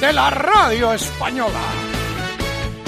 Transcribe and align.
de 0.00 0.12
la 0.12 0.30
radio 0.30 0.92
española. 0.92 1.60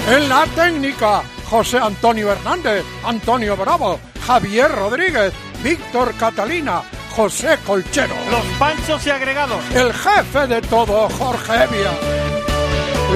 En 0.09 0.27
la 0.27 0.45
técnica, 0.55 1.23
José 1.49 1.77
Antonio 1.77 2.31
Hernández, 2.31 2.83
Antonio 3.05 3.55
Bravo, 3.55 3.99
Javier 4.25 4.71
Rodríguez, 4.71 5.31
Víctor 5.63 6.13
Catalina, 6.15 6.81
José 7.15 7.59
Colchero. 7.65 8.15
Los 8.31 8.43
panchos 8.57 9.05
y 9.05 9.11
agregados. 9.11 9.59
El 9.73 9.93
jefe 9.93 10.47
de 10.47 10.61
todo, 10.61 11.07
Jorge 11.09 11.63
Evia. 11.63 11.91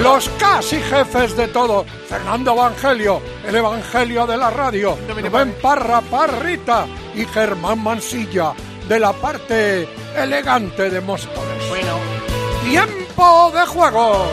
Los 0.00 0.28
casi 0.38 0.76
jefes 0.76 1.36
de 1.36 1.48
todo, 1.48 1.84
Fernando 2.08 2.52
Evangelio, 2.52 3.20
el 3.46 3.56
Evangelio 3.56 4.26
de 4.26 4.36
la 4.36 4.50
radio, 4.50 4.96
Rubén 5.08 5.56
Parra 5.60 6.00
Parrita 6.02 6.86
y 7.16 7.24
Germán 7.24 7.82
Mansilla, 7.82 8.52
de 8.88 9.00
la 9.00 9.12
parte 9.12 9.88
elegante 10.16 10.88
de 10.88 11.00
Móstoles. 11.00 11.68
Bueno, 11.68 12.17
Tiempo 12.64 13.52
de 13.54 13.66
juego. 13.66 14.26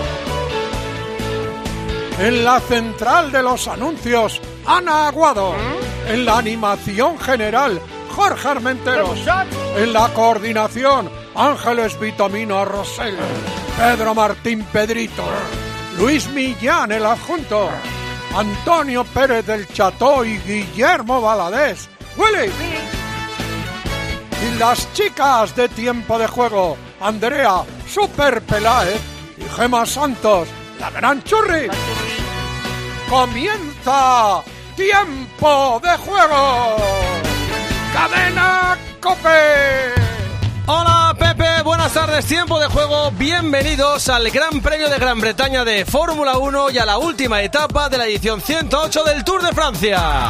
En 2.20 2.44
la 2.44 2.60
central 2.60 3.32
de 3.32 3.44
los 3.44 3.68
anuncios, 3.68 4.42
Ana 4.66 5.08
Aguado. 5.08 5.54
En 6.08 6.26
la 6.26 6.38
animación 6.38 7.20
general, 7.20 7.82
Jorge 8.16 8.48
Armenteros. 8.48 9.20
En 9.78 9.94
la 9.94 10.08
coordinación, 10.14 11.10
Ángeles 11.36 12.00
Vitamina 12.00 12.64
Rosell. 12.66 13.18
Pedro 13.78 14.16
Martín 14.16 14.64
Pedrito. 14.72 15.24
Luis 15.98 16.30
Millán, 16.30 16.92
el 16.92 17.06
adjunto. 17.06 17.70
Antonio 18.36 19.04
Pérez 19.06 19.46
del 19.46 19.68
Cható 19.68 20.26
y 20.26 20.38
Guillermo 20.40 21.22
Valadés. 21.22 21.90
¡Willy! 22.18 22.52
Y 24.42 24.60
las 24.60 24.92
chicas 24.94 25.56
de 25.56 25.70
tiempo 25.70 26.20
de 26.20 26.28
juego, 26.28 26.78
Andrea 27.00 27.64
Super 27.88 28.42
Peláez 28.42 29.00
y 29.38 29.44
Gema 29.56 29.86
Santos, 29.86 30.48
la 30.80 30.90
gran 30.90 31.24
churri. 31.24 31.68
Comienza 33.10 34.44
tiempo 34.76 35.82
de 35.84 35.98
juego. 35.98 36.76
Cadena 37.94 38.78
Cope. 39.00 40.06
Hola 40.68 41.16
Pepe, 41.18 41.62
buenas 41.64 41.94
tardes, 41.94 42.26
tiempo 42.26 42.60
de 42.60 42.66
juego, 42.68 43.12
bienvenidos 43.12 44.10
al 44.10 44.32
Gran 44.32 44.62
Premio 44.62 44.90
de 44.90 44.98
Gran 44.98 45.22
Bretaña 45.22 45.64
de 45.64 45.86
Fórmula 45.86 46.40
1 46.40 46.72
y 46.72 46.80
a 46.80 46.86
la 46.86 46.98
última 46.98 47.44
etapa 47.44 47.88
de 47.88 48.00
la 48.00 48.08
edición 48.08 48.42
108 48.42 49.04
del 49.04 49.24
Tour 49.24 49.44
de 49.44 49.54
Francia. 49.54 50.30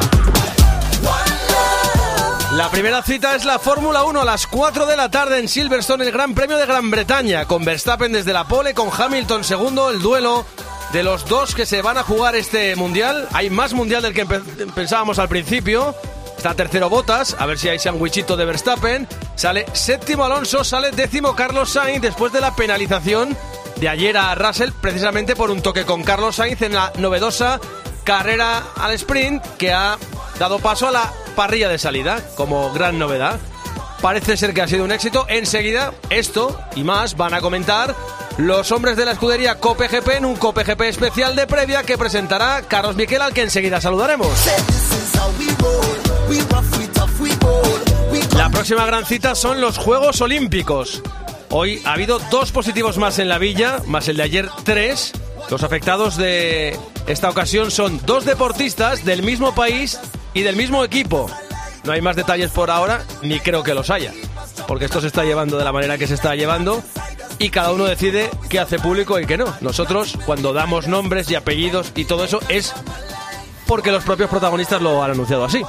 La 2.55 2.71
primera 2.71 3.03
cita 3.03 3.35
es 3.35 3.43
la 3.43 3.59
Fórmula 3.59 4.05
1 4.05 4.21
a 4.21 4.23
las 4.23 4.47
4 4.47 4.85
de 4.85 4.95
la 4.95 5.11
tarde 5.11 5.39
en 5.39 5.49
Silverstone, 5.49 6.05
el 6.05 6.13
Gran 6.13 6.33
Premio 6.33 6.55
de 6.55 6.65
Gran 6.65 6.89
Bretaña, 6.89 7.43
con 7.43 7.65
Verstappen 7.65 8.13
desde 8.13 8.31
la 8.31 8.47
pole, 8.47 8.73
con 8.73 8.89
Hamilton 8.97 9.43
segundo, 9.43 9.89
el 9.89 9.99
duelo 9.99 10.45
de 10.93 11.03
los 11.03 11.25
dos 11.25 11.53
que 11.53 11.65
se 11.65 11.81
van 11.81 11.97
a 11.97 12.03
jugar 12.03 12.33
este 12.33 12.73
mundial. 12.77 13.27
Hay 13.33 13.49
más 13.49 13.73
mundial 13.73 14.03
del 14.03 14.13
que 14.13 14.25
pensábamos 14.73 15.19
al 15.19 15.27
principio. 15.27 15.93
Está 16.37 16.53
tercero 16.53 16.89
Botas, 16.89 17.35
a 17.38 17.45
ver 17.45 17.59
si 17.59 17.67
hay 17.67 17.77
sandwichito 17.77 18.38
de 18.38 18.45
Verstappen. 18.45 19.05
Sale 19.35 19.65
séptimo 19.73 20.23
Alonso, 20.23 20.63
sale 20.63 20.91
décimo 20.91 21.35
Carlos 21.35 21.71
Sainz 21.71 22.01
después 22.01 22.31
de 22.31 22.39
la 22.39 22.55
penalización 22.55 23.35
de 23.81 23.89
ayer 23.89 24.15
a 24.15 24.33
Russell, 24.33 24.71
precisamente 24.79 25.35
por 25.35 25.51
un 25.51 25.61
toque 25.61 25.83
con 25.83 26.03
Carlos 26.03 26.38
Sainz 26.38 26.61
en 26.61 26.75
la 26.75 26.94
novedosa 26.99 27.59
carrera 28.05 28.63
al 28.77 28.94
sprint 28.94 29.44
que 29.57 29.73
ha 29.73 29.97
dado 30.39 30.59
paso 30.59 30.88
a 30.88 30.91
la 30.91 31.11
parrilla 31.35 31.69
de 31.69 31.78
salida 31.78 32.22
como 32.35 32.73
gran 32.73 32.97
novedad. 32.97 33.40
Parece 34.01 34.38
ser 34.38 34.53
que 34.53 34.62
ha 34.62 34.68
sido 34.68 34.84
un 34.84 34.91
éxito. 34.91 35.25
Enseguida, 35.29 35.94
esto 36.09 36.59
y 36.75 36.84
más 36.84 37.18
van 37.18 37.34
a 37.34 37.41
comentar 37.41 37.96
los 38.38 38.72
hombres 38.72 38.97
de 38.97 39.06
la 39.06 39.13
escudería 39.13 39.56
Cope 39.56 39.88
GP 39.88 40.18
en 40.18 40.25
un 40.25 40.35
Cope 40.35 40.63
GP 40.63 40.81
especial 40.81 41.35
de 41.35 41.47
previa 41.47 41.84
que 41.84 41.97
presentará 41.97 42.63
Carlos 42.68 42.95
Miquel, 42.95 43.22
al 43.22 43.34
que 43.34 43.41
enseguida 43.41 43.79
saludaremos. 43.79 44.28
La 48.35 48.50
próxima 48.50 48.85
gran 48.85 49.06
cita 49.06 49.35
son 49.35 49.62
los 49.62 49.78
Juegos 49.78 50.22
Olímpicos. 50.22 51.01
Hoy 51.50 51.81
ha 51.85 51.94
habido 51.94 52.19
dos 52.29 52.51
positivos 52.51 52.97
más 52.97 53.19
en 53.19 53.29
la 53.29 53.38
villa, 53.38 53.79
más 53.85 54.07
el 54.07 54.18
de 54.18 54.24
ayer 54.24 54.50
tres. 54.63 55.13
Los 55.50 55.63
afectados 55.63 56.18
de 56.18 56.78
esta 57.07 57.29
ocasión 57.29 57.72
son 57.72 58.01
dos 58.06 58.25
deportistas 58.25 59.06
del 59.06 59.24
mismo 59.24 59.56
país 59.56 60.00
y 60.35 60.44
del 60.44 60.56
mismo 60.56 60.84
equipo. 60.84 61.28
No 61.84 61.94
hay 61.94 62.01
más 62.01 62.16
detalles 62.16 62.51
por 62.51 62.69
ahora, 62.69 63.03
ni 63.23 63.40
creo 63.40 63.63
que 63.63 63.73
los 63.73 63.90
haya, 63.90 64.13
porque 64.68 64.85
esto 64.85 65.01
se 65.01 65.07
está 65.07 65.23
llevando 65.23 65.57
de 65.57 65.63
la 65.63 65.72
manera 65.72 65.97
que 65.97 66.06
se 66.06 66.13
está 66.13 66.35
llevando 66.35 66.84
y 67.40 67.50
cada 67.50 67.72
uno 67.72 67.85
decide 67.85 68.29
qué 68.50 68.59
hace 68.59 68.78
público 68.78 69.19
y 69.19 69.25
qué 69.25 69.38
no. 69.38 69.56
Nosotros, 69.62 70.18
cuando 70.25 70.53
damos 70.53 70.88
nombres 70.88 71.29
y 71.31 71.35
apellidos 71.35 71.91
y 71.95 72.06
todo 72.06 72.25
eso, 72.25 72.40
es 72.50 72.74
porque 73.66 73.91
los 73.91 74.03
propios 74.03 74.29
protagonistas 74.29 74.81
lo 74.81 75.03
han 75.03 75.12
anunciado 75.12 75.45
así. 75.45 75.63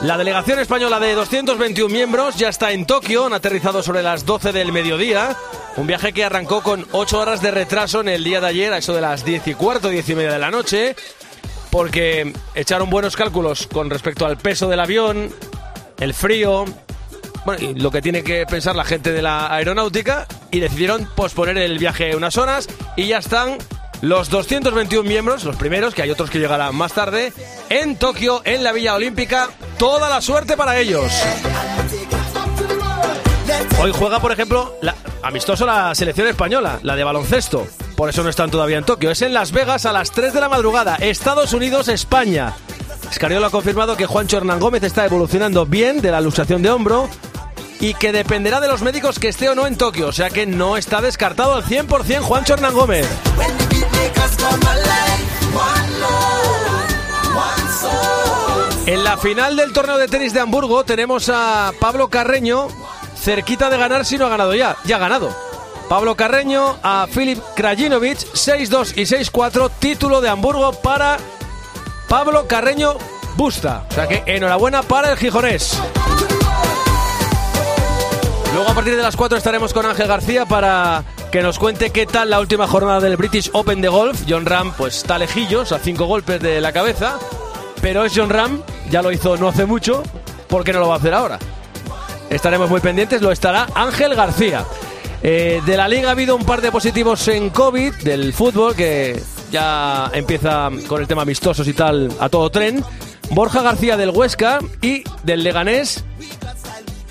La 0.00 0.18
delegación 0.18 0.58
española 0.58 0.98
de 0.98 1.14
221 1.14 1.92
miembros 1.92 2.36
ya 2.36 2.48
está 2.48 2.72
en 2.72 2.86
Tokio, 2.86 3.26
han 3.26 3.34
aterrizado 3.34 3.82
sobre 3.82 4.02
las 4.02 4.26
12 4.26 4.52
del 4.52 4.72
mediodía. 4.72 5.36
Un 5.76 5.86
viaje 5.86 6.12
que 6.12 6.24
arrancó 6.24 6.62
con 6.62 6.86
8 6.90 7.18
horas 7.18 7.40
de 7.40 7.52
retraso 7.52 8.00
en 8.00 8.08
el 8.08 8.24
día 8.24 8.40
de 8.40 8.48
ayer, 8.48 8.72
a 8.72 8.78
eso 8.78 8.94
de 8.94 9.00
las 9.00 9.24
10 9.24 9.46
y 9.46 9.54
cuarto, 9.54 9.88
10 9.88 10.08
y 10.08 10.14
media 10.16 10.32
de 10.32 10.38
la 10.38 10.50
noche, 10.50 10.96
porque 11.72 12.34
echaron 12.54 12.90
buenos 12.90 13.16
cálculos 13.16 13.66
con 13.66 13.88
respecto 13.88 14.26
al 14.26 14.36
peso 14.36 14.68
del 14.68 14.78
avión, 14.78 15.30
el 15.98 16.12
frío, 16.12 16.66
bueno, 17.46 17.62
y 17.66 17.74
lo 17.74 17.90
que 17.90 18.02
tiene 18.02 18.22
que 18.22 18.44
pensar 18.44 18.76
la 18.76 18.84
gente 18.84 19.10
de 19.10 19.22
la 19.22 19.52
aeronáutica, 19.52 20.26
y 20.50 20.60
decidieron 20.60 21.08
posponer 21.16 21.56
el 21.56 21.78
viaje 21.78 22.14
unas 22.14 22.36
horas 22.36 22.68
y 22.94 23.06
ya 23.06 23.18
están 23.18 23.56
los 24.02 24.28
221 24.28 25.08
miembros, 25.08 25.44
los 25.44 25.56
primeros, 25.56 25.94
que 25.94 26.02
hay 26.02 26.10
otros 26.10 26.28
que 26.28 26.40
llegarán 26.40 26.76
más 26.76 26.92
tarde, 26.92 27.32
en 27.70 27.96
Tokio, 27.96 28.42
en 28.44 28.62
la 28.62 28.72
Villa 28.72 28.94
Olímpica. 28.94 29.48
Toda 29.78 30.10
la 30.10 30.20
suerte 30.20 30.58
para 30.58 30.78
ellos. 30.78 31.10
Hoy 33.80 33.92
juega, 33.92 34.20
por 34.20 34.32
ejemplo, 34.32 34.76
la, 34.80 34.94
amistoso 35.22 35.66
la 35.66 35.94
selección 35.94 36.28
española, 36.28 36.78
la 36.82 36.96
de 36.96 37.04
baloncesto. 37.04 37.66
Por 37.96 38.08
eso 38.08 38.22
no 38.22 38.30
están 38.30 38.50
todavía 38.50 38.78
en 38.78 38.84
Tokio. 38.84 39.10
Es 39.10 39.22
en 39.22 39.34
Las 39.34 39.52
Vegas 39.52 39.86
a 39.86 39.92
las 39.92 40.10
3 40.10 40.32
de 40.32 40.40
la 40.40 40.48
madrugada. 40.48 40.96
Estados 40.96 41.52
Unidos, 41.52 41.88
España. 41.88 42.54
Escariolo 43.10 43.46
ha 43.46 43.50
confirmado 43.50 43.96
que 43.96 44.06
Juancho 44.06 44.38
Hernán 44.38 44.60
Gómez 44.60 44.82
está 44.82 45.04
evolucionando 45.04 45.66
bien 45.66 46.00
de 46.00 46.10
la 46.10 46.20
luxación 46.20 46.62
de 46.62 46.70
hombro 46.70 47.08
y 47.80 47.94
que 47.94 48.12
dependerá 48.12 48.60
de 48.60 48.68
los 48.68 48.82
médicos 48.82 49.18
que 49.18 49.28
esté 49.28 49.48
o 49.48 49.54
no 49.54 49.66
en 49.66 49.76
Tokio. 49.76 50.08
O 50.08 50.12
sea 50.12 50.30
que 50.30 50.46
no 50.46 50.76
está 50.76 51.00
descartado 51.00 51.54
al 51.54 51.64
100% 51.64 52.20
Juancho 52.20 52.54
Hernán 52.54 52.74
Gómez. 52.74 53.06
En 58.86 59.04
la 59.04 59.16
final 59.16 59.56
del 59.56 59.72
torneo 59.72 59.98
de 59.98 60.08
tenis 60.08 60.32
de 60.32 60.40
Hamburgo 60.40 60.84
tenemos 60.84 61.28
a 61.28 61.72
Pablo 61.78 62.08
Carreño 62.08 62.68
cerquita 63.22 63.70
de 63.70 63.78
ganar 63.78 64.04
si 64.04 64.18
no 64.18 64.26
ha 64.26 64.30
ganado 64.30 64.54
ya. 64.54 64.76
Ya 64.84 64.96
ha 64.96 64.98
ganado. 64.98 65.30
Pablo 65.88 66.16
Carreño 66.16 66.76
a 66.82 67.06
Filip 67.08 67.38
Krajinovic 67.54 68.18
6-2 68.18 68.96
y 68.96 69.02
6-4 69.02 69.70
título 69.78 70.20
de 70.20 70.28
Hamburgo 70.28 70.72
para 70.72 71.18
Pablo 72.08 72.46
Carreño 72.48 72.96
Busta. 73.36 73.84
O 73.90 73.94
sea 73.94 74.08
que 74.08 74.22
enhorabuena 74.26 74.82
para 74.82 75.12
el 75.12 75.18
gijonés. 75.18 75.78
Luego 78.54 78.70
a 78.70 78.74
partir 78.74 78.96
de 78.96 79.02
las 79.02 79.16
4 79.16 79.38
estaremos 79.38 79.72
con 79.72 79.86
Ángel 79.86 80.08
García 80.08 80.44
para 80.46 81.04
que 81.30 81.42
nos 81.42 81.58
cuente 81.58 81.90
qué 81.90 82.06
tal 82.06 82.28
la 82.30 82.40
última 82.40 82.66
jornada 82.66 83.00
del 83.00 83.16
British 83.16 83.50
Open 83.52 83.80
de 83.80 83.88
golf. 83.88 84.22
John 84.28 84.46
Ram 84.46 84.72
pues 84.76 84.96
está 84.96 85.16
lejillos, 85.18 85.72
a 85.72 85.78
5 85.78 86.04
golpes 86.06 86.40
de 86.40 86.60
la 86.60 86.72
cabeza, 86.72 87.18
pero 87.80 88.04
es 88.04 88.12
John 88.14 88.30
Ram, 88.30 88.62
ya 88.90 89.00
lo 89.00 89.12
hizo 89.12 89.36
no 89.36 89.48
hace 89.48 89.64
mucho, 89.64 90.02
¿por 90.48 90.64
qué 90.64 90.72
no 90.72 90.80
lo 90.80 90.88
va 90.88 90.94
a 90.94 90.98
hacer 90.98 91.14
ahora? 91.14 91.38
Estaremos 92.32 92.70
muy 92.70 92.80
pendientes, 92.80 93.20
lo 93.20 93.30
estará 93.30 93.66
Ángel 93.74 94.14
García. 94.14 94.64
Eh, 95.22 95.60
de 95.66 95.76
la 95.76 95.86
liga 95.86 96.08
ha 96.08 96.12
habido 96.12 96.34
un 96.34 96.44
par 96.44 96.62
de 96.62 96.72
positivos 96.72 97.28
en 97.28 97.50
COVID, 97.50 97.92
del 97.96 98.32
fútbol, 98.32 98.74
que 98.74 99.22
ya 99.50 100.10
empieza 100.14 100.70
con 100.88 101.02
el 101.02 101.06
tema 101.06 101.22
amistosos 101.22 101.68
y 101.68 101.74
tal 101.74 102.10
a 102.18 102.30
todo 102.30 102.48
tren. 102.50 102.82
Borja 103.30 103.60
García 103.60 103.98
del 103.98 104.10
Huesca 104.10 104.60
y 104.80 105.04
del 105.24 105.44
Leganés. 105.44 106.04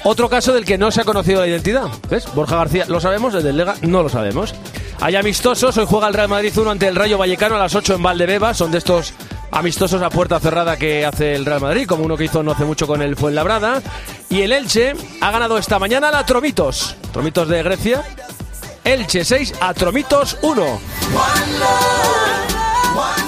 Otro 0.03 0.27
caso 0.27 0.53
del 0.53 0.65
que 0.65 0.79
no 0.79 0.89
se 0.89 1.01
ha 1.01 1.03
conocido 1.03 1.41
la 1.41 1.47
identidad. 1.47 1.87
¿Ves? 2.09 2.25
Borja 2.33 2.55
García 2.55 2.85
lo 2.87 2.99
sabemos, 2.99 3.35
el 3.35 3.43
del 3.43 3.57
Lega 3.57 3.75
no 3.83 4.01
lo 4.01 4.09
sabemos. 4.09 4.55
Hay 5.01 5.15
amistosos, 5.15 5.77
hoy 5.77 5.85
juega 5.87 6.07
el 6.07 6.15
Real 6.15 6.29
Madrid 6.29 6.51
1 6.57 6.71
ante 6.71 6.87
el 6.87 6.95
Rayo 6.95 7.19
Vallecano 7.19 7.55
a 7.55 7.59
las 7.59 7.75
8 7.75 7.93
en 7.93 8.03
Valdebeba, 8.03 8.55
son 8.55 8.71
de 8.71 8.79
estos 8.79 9.13
amistosos 9.51 10.01
a 10.01 10.09
puerta 10.09 10.39
cerrada 10.39 10.77
que 10.77 11.05
hace 11.05 11.35
el 11.35 11.45
Real 11.45 11.61
Madrid, 11.61 11.85
como 11.87 12.03
uno 12.03 12.17
que 12.17 12.25
hizo 12.25 12.43
no 12.43 12.51
hace 12.51 12.65
mucho 12.65 12.87
con 12.87 13.01
el 13.01 13.15
Fuenlabrada. 13.15 13.81
Y 14.29 14.41
el 14.41 14.51
Elche 14.51 14.93
ha 15.19 15.31
ganado 15.31 15.57
esta 15.57 15.79
mañana 15.79 16.11
la 16.11 16.25
Tromitos, 16.25 16.95
Tromitos 17.11 17.47
de 17.47 17.63
Grecia. 17.63 18.03
Elche 18.83 19.23
6 19.23 19.53
a 19.59 19.73
Tromitos 19.73 20.37
1. 20.41 20.81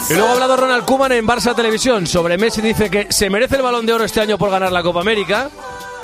Y 0.09 0.13
luego 0.13 0.29
ha 0.29 0.33
hablado 0.33 0.57
Ronald 0.57 0.85
Koeman 0.85 1.11
en 1.11 1.27
Barça 1.27 1.55
Televisión 1.55 2.07
sobre 2.07 2.37
Messi. 2.37 2.61
Dice 2.61 2.89
que 2.89 3.07
se 3.09 3.29
merece 3.29 3.57
el 3.57 3.61
balón 3.61 3.85
de 3.85 3.93
oro 3.93 4.03
este 4.03 4.21
año 4.21 4.37
por 4.37 4.49
ganar 4.49 4.71
la 4.71 4.83
Copa 4.83 5.01
América. 5.01 5.49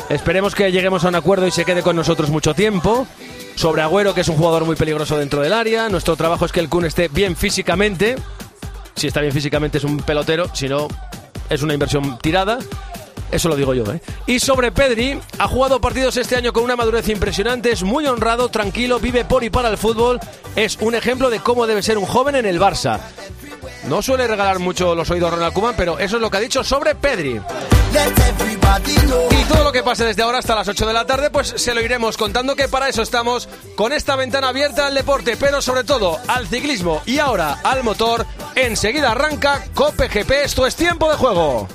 Esperemos 0.10 0.56
que 0.56 0.72
lleguemos 0.72 1.04
a 1.04 1.10
un 1.10 1.16
acuerdo 1.16 1.46
y 1.48 1.52
se 1.52 1.66
quede 1.66 1.82
con 1.82 1.96
nosotros 1.96 2.30
mucho 2.30 2.54
tiempo. 2.54 3.08
Sobre 3.56 3.82
Agüero, 3.82 4.14
que 4.14 4.22
es 4.22 4.28
un 4.30 4.38
jugador 4.38 4.64
muy 4.66 4.76
peligroso 4.76 5.18
dentro 5.18 5.42
del 5.42 5.52
área. 5.52 5.90
Nuestro 5.90 6.16
trabajo 6.16 6.46
es 6.46 6.52
que 6.52 6.62
el 6.62 6.70
Kun 6.70 6.86
esté 6.86 7.10
bien 7.10 7.36
físicamente. 7.36 8.16
Si 9.00 9.08
está 9.08 9.22
bien 9.22 9.32
físicamente 9.32 9.78
es 9.78 9.86
un 9.86 9.96
pelotero, 10.00 10.54
si 10.54 10.68
no 10.68 10.90
es 11.50 11.62
una 11.64 11.74
inversión 11.74 12.20
tirada. 12.20 12.60
Eso 13.32 13.48
lo 13.48 13.56
digo 13.56 13.74
yo, 13.74 13.86
¿eh? 13.94 14.02
Y 14.28 14.40
sobre 14.40 14.74
Pedri, 14.74 15.18
ha 15.38 15.48
jugado 15.48 15.80
partidos 15.80 16.18
este 16.18 16.36
año 16.36 16.52
con 16.52 16.66
una 16.66 16.76
madurez 16.76 17.08
impresionante, 17.08 17.72
es 17.72 17.82
muy 17.84 18.06
honrado, 18.08 18.50
tranquilo, 18.50 19.00
vive 19.00 19.24
por 19.24 19.46
y 19.46 19.50
para 19.50 19.70
el 19.70 19.78
fútbol. 19.78 20.20
Es 20.58 20.80
un 20.82 20.96
ejemplo 20.96 21.30
de 21.30 21.40
cómo 21.40 21.66
debe 21.66 21.82
ser 21.82 21.98
un 21.98 22.06
joven 22.06 22.36
en 22.36 22.46
el 22.46 22.60
Barça. 22.60 23.00
No 23.84 24.02
suele 24.02 24.28
regalar 24.28 24.60
mucho 24.60 24.96
los 24.96 25.10
oídos 25.10 25.32
Ronald 25.32 25.54
Koeman, 25.54 25.76
pero 25.76 26.00
eso 26.00 26.18
es 26.18 26.22
lo 26.22 26.30
que 26.30 26.38
ha 26.38 26.42
dicho 26.42 26.64
sobre 26.64 26.96
Pedri. 26.96 27.42
Y 29.32 29.44
todo 29.46 29.64
lo 29.64 29.72
que 29.72 29.84
pase 29.84 30.06
desde 30.06 30.22
ahora 30.22 30.40
hasta 30.40 30.56
las 30.56 30.68
8 30.68 30.86
de 30.86 30.94
la 30.94 31.06
tarde, 31.06 31.30
pues 31.30 31.54
se 31.56 31.74
lo 31.74 31.82
iremos 31.82 32.18
contando 32.18 32.56
que 32.56 32.68
para 32.68 32.88
eso 32.88 33.02
estamos 33.02 33.50
con 33.76 33.94
esta 33.94 34.16
ventana 34.16 34.50
abierta 34.50 34.88
al 34.88 34.94
deporte, 34.94 35.38
pero 35.40 35.62
sobre 35.62 35.84
todo 35.84 36.20
al 36.28 36.48
ciclismo 36.48 37.02
y 37.06 37.20
ahora 37.20 37.60
al 37.64 37.84
motor. 37.84 38.26
Enseguida 38.56 39.12
arranca 39.12 39.66
Cope 39.74 40.08
GP, 40.08 40.44
esto 40.44 40.68
es 40.68 40.76
tiempo 40.76 41.10
de 41.10 41.18
juego. 41.18 41.68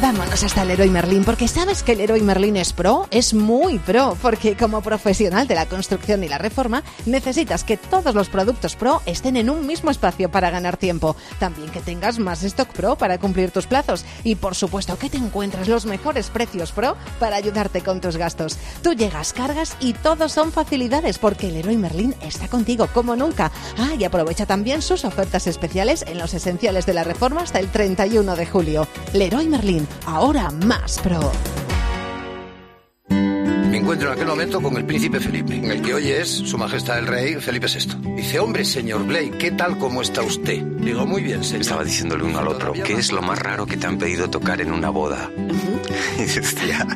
Vámonos 0.00 0.42
hasta 0.42 0.62
el 0.62 0.68
Leroy 0.68 0.88
Merlin, 0.88 1.24
porque 1.24 1.46
sabes 1.46 1.82
que 1.82 1.92
el 1.92 1.98
Leroy 1.98 2.22
Merlin 2.22 2.56
es 2.56 2.72
pro, 2.72 3.06
es 3.10 3.34
muy 3.34 3.78
pro, 3.78 4.16
porque 4.22 4.56
como 4.56 4.80
profesional 4.80 5.46
de 5.46 5.54
la 5.54 5.66
construcción 5.66 6.24
y 6.24 6.28
la 6.28 6.38
reforma, 6.38 6.82
necesitas 7.04 7.64
que 7.64 7.76
todos 7.76 8.14
los 8.14 8.30
productos 8.30 8.76
pro 8.76 9.02
estén 9.04 9.36
en 9.36 9.50
un 9.50 9.66
mismo 9.66 9.90
espacio 9.90 10.30
para 10.30 10.48
ganar 10.48 10.78
tiempo. 10.78 11.16
También 11.38 11.68
que 11.68 11.80
tengas 11.80 12.18
más 12.18 12.42
stock 12.42 12.68
pro 12.68 12.96
para 12.96 13.18
cumplir 13.18 13.50
tus 13.50 13.66
plazos. 13.66 14.06
Y 14.24 14.36
por 14.36 14.54
supuesto 14.54 14.98
que 14.98 15.10
te 15.10 15.18
encuentres 15.18 15.68
los 15.68 15.84
mejores 15.84 16.30
precios 16.30 16.72
pro 16.72 16.96
para 17.18 17.36
ayudarte 17.36 17.82
con 17.82 18.00
tus 18.00 18.16
gastos. 18.16 18.56
Tú 18.82 18.94
llegas, 18.94 19.34
cargas 19.34 19.76
y 19.80 19.92
todos 19.92 20.32
son 20.32 20.50
facilidades, 20.50 21.18
porque 21.18 21.48
el 21.48 21.54
Leroy 21.54 21.76
Merlin 21.76 22.14
está 22.22 22.48
contigo 22.48 22.88
como 22.94 23.16
nunca. 23.16 23.52
Ah, 23.76 23.94
y 23.98 24.04
aprovecha 24.04 24.46
también 24.46 24.80
sus 24.80 25.04
ofertas 25.04 25.46
especiales 25.46 26.06
en 26.08 26.16
los 26.16 26.32
esenciales 26.32 26.86
de 26.86 26.94
la 26.94 27.04
reforma 27.04 27.42
hasta 27.42 27.58
el 27.58 27.70
31 27.70 28.34
de 28.34 28.46
julio. 28.46 28.88
Leroy 29.12 29.46
Merlin 29.46 29.89
ahora 30.06 30.50
más 30.50 30.98
pro. 30.98 31.32
Me 33.70 33.76
encuentro 33.78 34.08
en 34.08 34.14
aquel 34.14 34.26
momento 34.26 34.60
con 34.60 34.76
el 34.76 34.84
príncipe 34.84 35.20
Felipe, 35.20 35.54
en 35.54 35.70
el 35.70 35.80
que 35.80 35.94
hoy 35.94 36.08
es 36.08 36.28
Su 36.28 36.58
Majestad 36.58 36.98
el 36.98 37.06
Rey 37.06 37.34
Felipe 37.36 37.66
VI. 37.68 38.14
Dice, 38.16 38.40
hombre, 38.40 38.64
señor 38.64 39.04
Blake, 39.06 39.32
¿qué 39.38 39.52
tal 39.52 39.78
como 39.78 40.02
está 40.02 40.22
usted? 40.22 40.60
Digo, 40.60 41.06
muy 41.06 41.22
bien, 41.22 41.44
señor. 41.44 41.62
Estaba 41.62 41.84
diciéndole 41.84 42.24
uno 42.24 42.40
al 42.40 42.48
otro, 42.48 42.72
¿qué 42.72 42.94
es 42.94 43.12
lo 43.12 43.22
más 43.22 43.38
raro 43.38 43.66
que 43.66 43.76
te 43.76 43.86
han 43.86 43.96
pedido 43.98 44.28
tocar 44.28 44.60
en 44.60 44.72
una 44.72 44.90
boda? 44.90 45.30
Y 46.18 46.22
decía, 46.22 46.86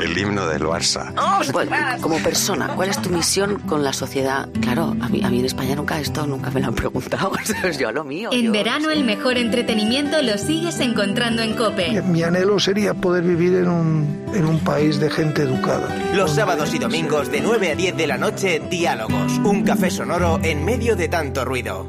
el 0.00 0.16
himno 0.18 0.46
del 0.48 0.62
Barça. 0.62 1.12
Bueno, 1.52 1.76
como 2.00 2.18
persona, 2.18 2.68
¿cuál 2.74 2.88
es 2.88 3.00
tu 3.00 3.10
misión 3.10 3.58
con 3.60 3.84
la 3.84 3.92
sociedad? 3.92 4.48
Claro, 4.60 4.96
a 5.00 5.08
mí, 5.08 5.22
a 5.22 5.28
mí 5.30 5.38
en 5.40 5.44
España 5.44 5.76
nunca 5.76 6.00
esto, 6.00 6.26
nunca 6.26 6.50
me 6.50 6.60
lo 6.60 6.68
han 6.68 6.74
preguntado. 6.74 7.32
Yo 7.78 7.88
a 7.88 7.92
lo 7.92 8.02
mío. 8.04 8.30
En 8.32 8.46
yo- 8.46 8.52
verano 8.52 8.90
el 8.90 9.04
mejor 9.04 9.36
entretenimiento 9.36 10.20
lo 10.22 10.38
sigues 10.38 10.80
encontrando 10.80 11.42
en 11.42 11.54
Cope. 11.54 12.00
Mi 12.02 12.22
anhelo 12.22 12.58
sería 12.58 12.94
poder 12.94 13.22
vivir 13.24 13.54
en 13.54 13.68
un, 13.68 14.24
en 14.34 14.46
un 14.46 14.58
país 14.60 14.98
de 14.98 15.10
gente 15.10 15.42
educada. 15.42 15.88
Los 16.14 16.36
sábados 16.36 16.72
y 16.72 16.78
domingos 16.78 17.28
de 17.28 17.40
9 17.40 17.72
a 17.72 17.74
10 17.74 17.96
de 17.96 18.06
la 18.06 18.16
noche, 18.16 18.62
Diálogos. 18.70 19.32
Un 19.38 19.64
café 19.64 19.90
sonoro 19.90 20.38
en 20.44 20.64
medio 20.64 20.94
de 20.94 21.08
tanto 21.08 21.44
ruido. 21.44 21.88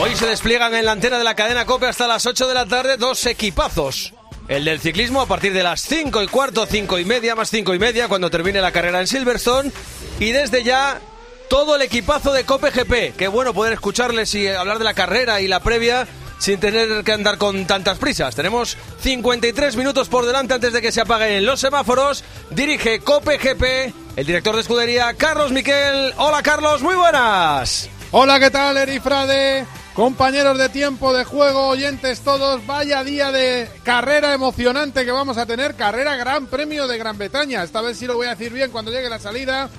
Hoy 0.00 0.16
se 0.16 0.26
despliegan 0.26 0.74
en 0.74 0.84
la 0.84 0.90
antena 0.90 1.16
de 1.16 1.22
la 1.22 1.36
cadena 1.36 1.64
Cope 1.64 1.86
hasta 1.86 2.08
las 2.08 2.26
8 2.26 2.48
de 2.48 2.54
la 2.54 2.66
tarde 2.66 2.96
dos 2.96 3.24
equipazos. 3.24 4.12
El 4.48 4.64
del 4.64 4.80
ciclismo 4.80 5.20
a 5.20 5.26
partir 5.26 5.52
de 5.52 5.62
las 5.62 5.82
5 5.82 6.20
y 6.20 6.26
cuarto, 6.26 6.66
5 6.66 6.98
y 6.98 7.04
media, 7.04 7.36
más 7.36 7.50
5 7.50 7.72
y 7.72 7.78
media, 7.78 8.08
cuando 8.08 8.30
termine 8.30 8.60
la 8.60 8.72
carrera 8.72 8.98
en 9.00 9.06
Silverstone. 9.06 9.70
Y 10.18 10.32
desde 10.32 10.64
ya, 10.64 11.00
todo 11.48 11.76
el 11.76 11.82
equipazo 11.82 12.32
de 12.32 12.42
Cope 12.42 12.72
GP. 12.72 13.16
Qué 13.16 13.28
bueno 13.28 13.54
poder 13.54 13.74
escucharles 13.74 14.34
y 14.34 14.48
hablar 14.48 14.78
de 14.78 14.84
la 14.84 14.94
carrera 14.94 15.40
y 15.40 15.46
la 15.46 15.60
previa 15.60 16.08
sin 16.38 16.60
tener 16.60 17.04
que 17.04 17.12
andar 17.12 17.38
con 17.38 17.66
tantas 17.66 17.98
prisas. 17.98 18.34
Tenemos 18.34 18.76
53 19.00 19.76
minutos 19.76 20.08
por 20.08 20.26
delante 20.26 20.54
antes 20.54 20.72
de 20.72 20.80
que 20.80 20.92
se 20.92 21.00
apaguen 21.00 21.44
los 21.44 21.60
semáforos. 21.60 22.24
Dirige 22.50 23.00
Cope 23.00 23.38
GP 23.38 23.94
el 24.18 24.26
director 24.26 24.56
de 24.56 24.62
escudería, 24.62 25.14
Carlos 25.14 25.52
Miquel. 25.52 26.12
Hola 26.16 26.42
Carlos, 26.42 26.82
muy 26.82 26.96
buenas. 26.96 27.88
Hola, 28.10 28.40
¿qué 28.40 28.50
tal, 28.50 28.76
Erifrade? 28.76 29.64
Compañeros 29.94 30.58
de 30.58 30.68
tiempo 30.68 31.14
de 31.14 31.22
juego, 31.22 31.68
oyentes 31.68 32.22
todos, 32.22 32.66
vaya 32.66 33.04
día 33.04 33.30
de 33.30 33.68
carrera 33.84 34.34
emocionante 34.34 35.04
que 35.04 35.12
vamos 35.12 35.38
a 35.38 35.46
tener, 35.46 35.76
carrera 35.76 36.16
Gran 36.16 36.46
Premio 36.46 36.88
de 36.88 36.98
Gran 36.98 37.16
Bretaña. 37.16 37.62
Esta 37.62 37.80
vez 37.80 37.96
sí 37.96 38.06
lo 38.06 38.16
voy 38.16 38.26
a 38.26 38.30
decir 38.30 38.52
bien 38.52 38.72
cuando 38.72 38.90
llegue 38.90 39.08
la 39.08 39.20
salida. 39.20 39.70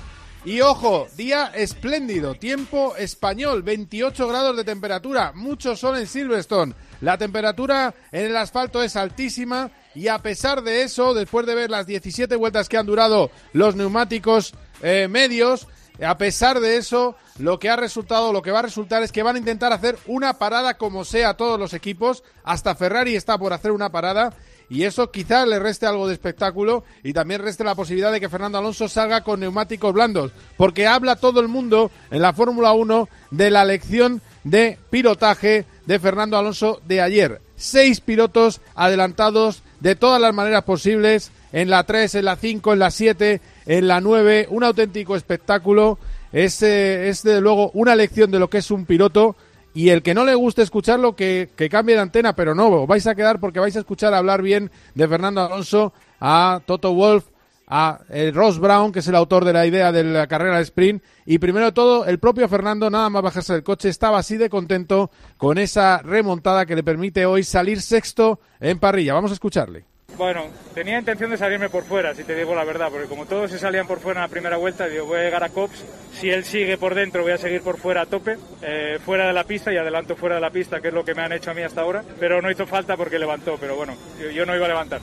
Y 0.42 0.62
ojo, 0.62 1.06
día 1.18 1.52
espléndido, 1.54 2.34
tiempo 2.34 2.96
español, 2.96 3.62
28 3.62 4.26
grados 4.26 4.56
de 4.56 4.64
temperatura, 4.64 5.32
mucho 5.34 5.76
sol 5.76 5.98
en 5.98 6.06
Silverstone. 6.06 6.74
La 7.02 7.18
temperatura 7.18 7.94
en 8.10 8.24
el 8.24 8.36
asfalto 8.38 8.82
es 8.82 8.96
altísima 8.96 9.70
y 9.94 10.08
a 10.08 10.18
pesar 10.18 10.62
de 10.62 10.82
eso, 10.82 11.12
después 11.12 11.44
de 11.44 11.54
ver 11.54 11.70
las 11.70 11.86
17 11.86 12.36
vueltas 12.36 12.70
que 12.70 12.78
han 12.78 12.86
durado 12.86 13.30
los 13.52 13.76
neumáticos 13.76 14.54
eh, 14.82 15.08
medios, 15.10 15.66
a 16.02 16.16
pesar 16.16 16.60
de 16.60 16.78
eso, 16.78 17.16
lo 17.38 17.58
que 17.58 17.68
ha 17.68 17.76
resultado, 17.76 18.32
lo 18.32 18.40
que 18.40 18.50
va 18.50 18.60
a 18.60 18.62
resultar 18.62 19.02
es 19.02 19.12
que 19.12 19.22
van 19.22 19.36
a 19.36 19.40
intentar 19.40 19.74
hacer 19.74 19.98
una 20.06 20.38
parada 20.38 20.78
como 20.78 21.04
sea 21.04 21.36
todos 21.36 21.60
los 21.60 21.74
equipos. 21.74 22.22
Hasta 22.44 22.74
Ferrari 22.74 23.14
está 23.14 23.36
por 23.36 23.52
hacer 23.52 23.72
una 23.72 23.92
parada. 23.92 24.32
Y 24.70 24.84
eso 24.84 25.10
quizás 25.10 25.48
le 25.48 25.58
reste 25.58 25.84
algo 25.84 26.06
de 26.06 26.14
espectáculo 26.14 26.84
y 27.02 27.12
también 27.12 27.42
reste 27.42 27.64
la 27.64 27.74
posibilidad 27.74 28.12
de 28.12 28.20
que 28.20 28.28
Fernando 28.28 28.56
Alonso 28.56 28.88
salga 28.88 29.22
con 29.22 29.40
neumáticos 29.40 29.92
blandos. 29.92 30.30
Porque 30.56 30.86
habla 30.86 31.16
todo 31.16 31.40
el 31.40 31.48
mundo 31.48 31.90
en 32.12 32.22
la 32.22 32.32
Fórmula 32.32 32.72
1 32.72 33.08
de 33.32 33.50
la 33.50 33.64
lección 33.64 34.22
de 34.44 34.78
pilotaje 34.88 35.66
de 35.86 35.98
Fernando 35.98 36.38
Alonso 36.38 36.80
de 36.86 37.00
ayer. 37.00 37.40
Seis 37.56 38.00
pilotos 38.00 38.60
adelantados 38.76 39.64
de 39.80 39.96
todas 39.96 40.20
las 40.20 40.32
maneras 40.32 40.62
posibles, 40.62 41.32
en 41.52 41.68
la 41.68 41.84
3, 41.84 42.14
en 42.14 42.24
la 42.26 42.36
5, 42.36 42.72
en 42.72 42.78
la 42.78 42.92
7, 42.92 43.40
en 43.66 43.88
la 43.88 44.00
9, 44.00 44.46
un 44.50 44.62
auténtico 44.62 45.16
espectáculo. 45.16 45.98
Es, 46.32 46.62
eh, 46.62 47.08
es 47.08 47.24
de 47.24 47.40
luego 47.40 47.72
una 47.74 47.96
lección 47.96 48.30
de 48.30 48.38
lo 48.38 48.48
que 48.48 48.58
es 48.58 48.70
un 48.70 48.86
piloto. 48.86 49.34
Y 49.72 49.90
el 49.90 50.02
que 50.02 50.14
no 50.14 50.24
le 50.24 50.34
guste 50.34 50.62
escucharlo, 50.62 51.14
que, 51.14 51.50
que 51.56 51.68
cambie 51.68 51.94
de 51.94 52.00
antena, 52.00 52.34
pero 52.34 52.54
no, 52.54 52.86
vais 52.86 53.06
a 53.06 53.14
quedar 53.14 53.38
porque 53.38 53.60
vais 53.60 53.76
a 53.76 53.80
escuchar 53.80 54.14
hablar 54.14 54.42
bien 54.42 54.70
de 54.94 55.06
Fernando 55.06 55.42
Alonso, 55.42 55.92
a 56.20 56.60
Toto 56.66 56.92
Wolf, 56.92 57.26
a 57.72 58.00
eh, 58.08 58.32
Ross 58.34 58.58
Brown, 58.58 58.90
que 58.90 58.98
es 58.98 59.06
el 59.06 59.14
autor 59.14 59.44
de 59.44 59.52
la 59.52 59.64
idea 59.64 59.92
de 59.92 60.02
la 60.02 60.26
carrera 60.26 60.56
de 60.56 60.64
sprint. 60.64 61.02
Y 61.24 61.38
primero 61.38 61.66
de 61.66 61.72
todo, 61.72 62.04
el 62.04 62.18
propio 62.18 62.48
Fernando, 62.48 62.90
nada 62.90 63.08
más 63.08 63.22
bajarse 63.22 63.52
del 63.52 63.62
coche, 63.62 63.88
estaba 63.88 64.18
así 64.18 64.36
de 64.36 64.50
contento 64.50 65.10
con 65.36 65.56
esa 65.56 65.98
remontada 65.98 66.66
que 66.66 66.74
le 66.74 66.82
permite 66.82 67.24
hoy 67.26 67.44
salir 67.44 67.80
sexto 67.80 68.40
en 68.58 68.80
parrilla. 68.80 69.14
Vamos 69.14 69.30
a 69.30 69.34
escucharle. 69.34 69.84
Bueno, 70.16 70.48
tenía 70.74 70.98
intención 70.98 71.30
de 71.30 71.36
salirme 71.36 71.70
por 71.70 71.84
fuera, 71.84 72.14
si 72.14 72.24
te 72.24 72.34
digo 72.34 72.54
la 72.54 72.64
verdad, 72.64 72.88
porque 72.90 73.06
como 73.06 73.26
todos 73.26 73.50
se 73.50 73.58
salían 73.58 73.86
por 73.86 74.00
fuera 74.00 74.20
en 74.20 74.26
la 74.26 74.28
primera 74.28 74.56
vuelta, 74.58 74.86
digo, 74.86 75.06
voy 75.06 75.18
a 75.18 75.22
llegar 75.22 75.42
a 75.44 75.48
Cops, 75.48 75.84
si 76.12 76.28
él 76.28 76.44
sigue 76.44 76.76
por 76.76 76.94
dentro 76.94 77.22
voy 77.22 77.32
a 77.32 77.38
seguir 77.38 77.62
por 77.62 77.78
fuera 77.78 78.02
a 78.02 78.06
tope, 78.06 78.36
eh, 78.62 78.98
fuera 79.04 79.26
de 79.26 79.32
la 79.32 79.44
pista 79.44 79.72
y 79.72 79.78
adelanto 79.78 80.16
fuera 80.16 80.34
de 80.34 80.40
la 80.42 80.50
pista, 80.50 80.80
que 80.80 80.88
es 80.88 80.94
lo 80.94 81.04
que 81.04 81.14
me 81.14 81.22
han 81.22 81.32
hecho 81.32 81.50
a 81.50 81.54
mí 81.54 81.62
hasta 81.62 81.80
ahora, 81.80 82.04
pero 82.18 82.42
no 82.42 82.50
hizo 82.50 82.66
falta 82.66 82.96
porque 82.96 83.18
levantó, 83.18 83.56
pero 83.58 83.76
bueno, 83.76 83.94
yo, 84.34 84.44
no 84.44 84.54
iba 84.54 84.66
a 84.66 84.68
levantar. 84.68 85.00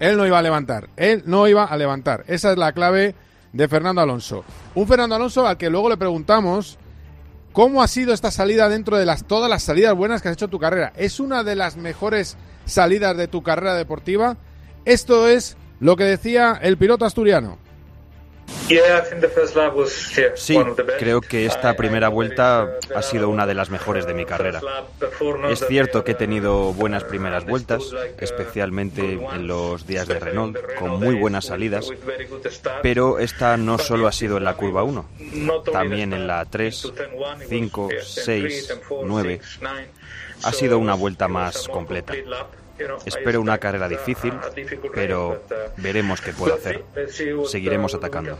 Él 0.00 0.16
no 0.16 0.26
iba 0.26 0.38
a 0.38 0.42
levantar, 0.42 0.88
él 0.96 1.22
no 1.24 1.48
iba 1.48 1.64
a 1.64 1.76
levantar. 1.76 2.24
Esa 2.26 2.52
es 2.52 2.58
la 2.58 2.72
clave 2.72 3.14
de 3.52 3.68
Fernando 3.68 4.00
Alonso. 4.02 4.44
Un 4.74 4.86
Fernando 4.86 5.14
Alonso 5.14 5.46
al 5.46 5.56
que 5.56 5.70
luego 5.70 5.88
le 5.88 5.96
preguntamos 5.96 6.78
cómo 7.52 7.82
ha 7.82 7.88
sido 7.88 8.12
esta 8.12 8.32
salida 8.32 8.68
dentro 8.68 8.98
de 8.98 9.06
las, 9.06 9.24
todas 9.24 9.48
las 9.48 9.62
salidas 9.62 9.94
buenas 9.94 10.20
que 10.20 10.28
has 10.28 10.34
hecho 10.34 10.48
tu 10.48 10.58
carrera. 10.58 10.92
¿Es 10.96 11.20
una 11.20 11.44
de 11.44 11.54
las 11.54 11.76
mejores 11.76 12.36
salidas 12.64 13.16
de 13.16 13.28
tu 13.28 13.42
carrera 13.42 13.74
deportiva? 13.74 14.36
Esto 14.84 15.28
es 15.28 15.56
lo 15.80 15.96
que 15.96 16.04
decía 16.04 16.58
el 16.62 16.76
piloto 16.76 17.04
asturiano. 17.04 17.58
Sí, 20.34 20.58
creo 20.98 21.20
que 21.20 21.46
esta 21.46 21.74
primera 21.76 22.08
vuelta 22.08 22.68
ha 22.94 23.02
sido 23.02 23.28
una 23.28 23.46
de 23.46 23.54
las 23.54 23.70
mejores 23.70 24.06
de 24.06 24.14
mi 24.14 24.24
carrera. 24.24 24.60
Es 25.50 25.64
cierto 25.66 26.04
que 26.04 26.12
he 26.12 26.14
tenido 26.14 26.72
buenas 26.72 27.04
primeras 27.04 27.44
vueltas, 27.44 27.82
especialmente 28.18 29.18
en 29.32 29.46
los 29.46 29.86
días 29.86 30.08
de 30.08 30.18
Renault, 30.18 30.58
con 30.78 30.98
muy 30.98 31.14
buenas 31.14 31.46
salidas, 31.46 31.90
pero 32.82 33.18
esta 33.18 33.56
no 33.56 33.78
solo 33.78 34.06
ha 34.06 34.12
sido 34.12 34.38
en 34.38 34.44
la 34.44 34.54
curva 34.54 34.82
1, 34.82 35.08
también 35.70 36.12
en 36.12 36.26
la 36.26 36.44
3, 36.44 36.92
5, 37.48 37.88
6, 38.02 38.78
9. 39.04 39.40
Ha 40.44 40.52
sido 40.52 40.78
una 40.78 40.94
vuelta 40.94 41.28
más 41.28 41.68
completa. 41.68 42.12
Espero 43.04 43.40
una 43.40 43.58
carrera 43.58 43.88
difícil, 43.88 44.32
pero 44.94 45.42
veremos 45.76 46.20
qué 46.20 46.32
puedo 46.32 46.54
hacer. 46.54 46.84
Seguiremos 47.46 47.94
atacando. 47.94 48.38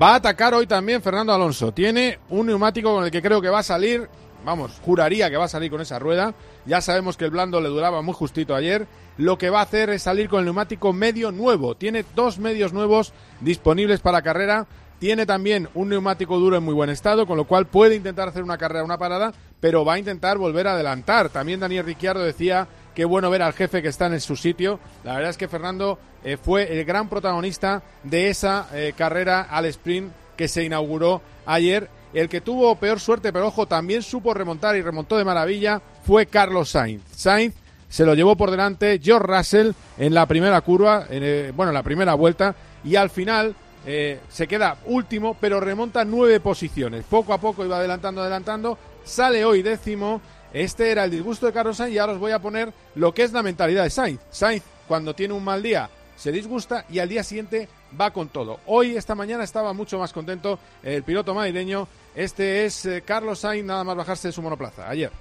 Va 0.00 0.12
a 0.12 0.14
atacar 0.16 0.52
hoy 0.54 0.66
también 0.66 1.00
Fernando 1.00 1.32
Alonso. 1.32 1.72
Tiene 1.72 2.18
un 2.28 2.46
neumático 2.46 2.94
con 2.94 3.04
el 3.04 3.10
que 3.10 3.22
creo 3.22 3.40
que 3.40 3.48
va 3.48 3.60
a 3.60 3.62
salir, 3.62 4.08
vamos, 4.44 4.78
juraría 4.84 5.30
que 5.30 5.36
va 5.36 5.44
a 5.44 5.48
salir 5.48 5.70
con 5.70 5.80
esa 5.80 5.98
rueda. 5.98 6.34
Ya 6.66 6.80
sabemos 6.80 7.16
que 7.16 7.24
el 7.24 7.30
blando 7.30 7.60
le 7.60 7.68
duraba 7.68 8.02
muy 8.02 8.14
justito 8.14 8.54
ayer. 8.54 8.86
Lo 9.16 9.38
que 9.38 9.48
va 9.48 9.60
a 9.60 9.62
hacer 9.62 9.90
es 9.90 10.02
salir 10.02 10.28
con 10.28 10.40
el 10.40 10.44
neumático 10.44 10.92
medio 10.92 11.32
nuevo. 11.32 11.76
Tiene 11.76 12.04
dos 12.14 12.38
medios 12.38 12.72
nuevos 12.72 13.12
disponibles 13.40 14.00
para 14.00 14.22
carrera 14.22 14.66
tiene 14.98 15.26
también 15.26 15.68
un 15.74 15.88
neumático 15.88 16.38
duro 16.38 16.56
en 16.56 16.62
muy 16.62 16.74
buen 16.74 16.90
estado, 16.90 17.26
con 17.26 17.36
lo 17.36 17.44
cual 17.44 17.66
puede 17.66 17.96
intentar 17.96 18.28
hacer 18.28 18.42
una 18.42 18.58
carrera, 18.58 18.84
una 18.84 18.98
parada, 18.98 19.32
pero 19.60 19.84
va 19.84 19.94
a 19.94 19.98
intentar 19.98 20.38
volver 20.38 20.66
a 20.66 20.72
adelantar. 20.72 21.28
También 21.28 21.60
Daniel 21.60 21.84
Ricciardo 21.84 22.22
decía 22.22 22.66
que 22.94 23.04
bueno 23.04 23.30
ver 23.30 23.42
al 23.42 23.52
jefe 23.52 23.82
que 23.82 23.88
está 23.88 24.06
en 24.06 24.20
su 24.20 24.36
sitio. 24.36 24.80
La 25.04 25.14
verdad 25.14 25.30
es 25.30 25.36
que 25.36 25.48
Fernando 25.48 25.98
eh, 26.24 26.36
fue 26.36 26.78
el 26.78 26.84
gran 26.84 27.08
protagonista 27.08 27.82
de 28.02 28.30
esa 28.30 28.68
eh, 28.72 28.94
carrera 28.96 29.42
al 29.42 29.66
sprint 29.66 30.12
que 30.36 30.48
se 30.48 30.64
inauguró 30.64 31.20
ayer. 31.44 31.90
El 32.14 32.30
que 32.30 32.40
tuvo 32.40 32.74
peor 32.76 32.98
suerte, 32.98 33.32
pero 33.32 33.48
ojo, 33.48 33.66
también 33.66 34.02
supo 34.02 34.32
remontar 34.32 34.76
y 34.76 34.82
remontó 34.82 35.18
de 35.18 35.24
maravilla, 35.24 35.82
fue 36.04 36.24
Carlos 36.24 36.70
Sainz. 36.70 37.02
Sainz 37.14 37.54
se 37.88 38.06
lo 38.06 38.14
llevó 38.14 38.36
por 38.36 38.50
delante 38.50 38.98
George 39.02 39.26
Russell 39.26 39.72
en 39.98 40.14
la 40.14 40.26
primera 40.26 40.60
curva, 40.62 41.06
en, 41.10 41.22
eh, 41.22 41.52
bueno, 41.54 41.70
en 41.70 41.74
la 41.74 41.82
primera 41.82 42.14
vuelta, 42.14 42.54
y 42.84 42.96
al 42.96 43.10
final 43.10 43.54
eh, 43.88 44.18
se 44.28 44.48
queda 44.48 44.78
último, 44.86 45.36
pero 45.40 45.60
remonta 45.60 46.04
nueve 46.04 46.40
posiciones. 46.40 47.04
Poco 47.08 47.32
a 47.32 47.38
poco 47.38 47.64
iba 47.64 47.78
adelantando, 47.78 48.20
adelantando. 48.20 48.76
Sale 49.04 49.44
hoy 49.44 49.62
décimo. 49.62 50.20
Este 50.52 50.90
era 50.90 51.04
el 51.04 51.10
disgusto 51.10 51.46
de 51.46 51.52
Carlos 51.52 51.76
Sainz 51.76 51.94
y 51.94 51.98
ahora 51.98 52.14
os 52.14 52.18
voy 52.18 52.32
a 52.32 52.40
poner 52.40 52.72
lo 52.96 53.14
que 53.14 53.22
es 53.22 53.32
la 53.32 53.44
mentalidad 53.44 53.84
de 53.84 53.90
Sainz. 53.90 54.20
Sainz, 54.30 54.64
cuando 54.88 55.14
tiene 55.14 55.34
un 55.34 55.44
mal 55.44 55.62
día, 55.62 55.88
se 56.16 56.32
disgusta 56.32 56.84
y 56.90 56.98
al 56.98 57.08
día 57.08 57.22
siguiente 57.22 57.68
va 57.98 58.10
con 58.10 58.28
todo. 58.28 58.58
Hoy, 58.66 58.96
esta 58.96 59.14
mañana, 59.14 59.44
estaba 59.44 59.72
mucho 59.72 59.98
más 59.98 60.12
contento 60.12 60.58
el 60.82 61.04
piloto 61.04 61.32
madrileño. 61.32 61.86
Este 62.14 62.64
es 62.64 62.86
eh, 62.86 63.02
Carlos 63.06 63.38
Sainz, 63.38 63.64
nada 63.64 63.84
más 63.84 63.96
bajarse 63.96 64.28
de 64.28 64.32
su 64.32 64.42
monoplaza. 64.42 64.88
Ayer. 64.88 65.12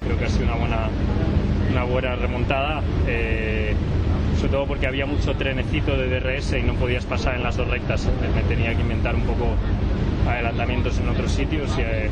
Creo 0.00 0.18
que 0.18 0.24
ha 0.24 0.28
sido 0.28 0.44
una 0.44 0.56
buena, 0.56 0.90
una 1.70 1.84
buena 1.84 2.16
remontada. 2.16 2.82
Eh 3.06 3.76
sobre 4.46 4.58
todo 4.58 4.66
porque 4.68 4.86
había 4.86 5.06
mucho 5.06 5.34
trenecito 5.34 5.96
de 5.96 6.20
DRS 6.20 6.52
y 6.52 6.62
no 6.62 6.74
podías 6.74 7.04
pasar 7.04 7.34
en 7.34 7.42
las 7.42 7.56
dos 7.56 7.66
rectas, 7.66 8.08
me 8.32 8.42
tenía 8.44 8.72
que 8.76 8.80
inventar 8.80 9.16
un 9.16 9.22
poco 9.22 9.48
adelantamientos 10.28 10.98
en 10.98 11.08
otros 11.08 11.32
sitios 11.32 11.68
y, 11.76 11.80
eh, 11.80 12.08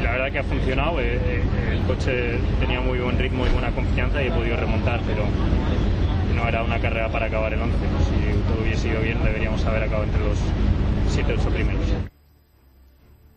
la 0.00 0.12
verdad 0.12 0.30
que 0.30 0.38
ha 0.38 0.44
funcionado, 0.44 1.00
eh, 1.00 1.16
eh, 1.16 1.42
el 1.72 1.82
coche 1.82 2.38
tenía 2.60 2.80
muy 2.80 3.00
buen 3.00 3.18
ritmo 3.18 3.44
y 3.44 3.48
buena 3.48 3.72
confianza 3.72 4.22
y 4.22 4.28
he 4.28 4.30
podido 4.30 4.56
remontar, 4.56 5.00
pero 5.04 5.24
no 6.36 6.48
era 6.48 6.62
una 6.62 6.78
carrera 6.78 7.10
para 7.10 7.26
acabar 7.26 7.52
el 7.52 7.60
11, 7.60 7.76
si 7.76 8.52
todo 8.52 8.62
hubiese 8.62 8.88
ido 8.90 9.00
bien 9.00 9.18
deberíamos 9.24 9.64
haber 9.64 9.82
acabado 9.82 10.04
entre 10.04 10.20
los 10.20 10.38
7 11.08 11.34
8 11.40 11.50
primeros. 11.50 11.82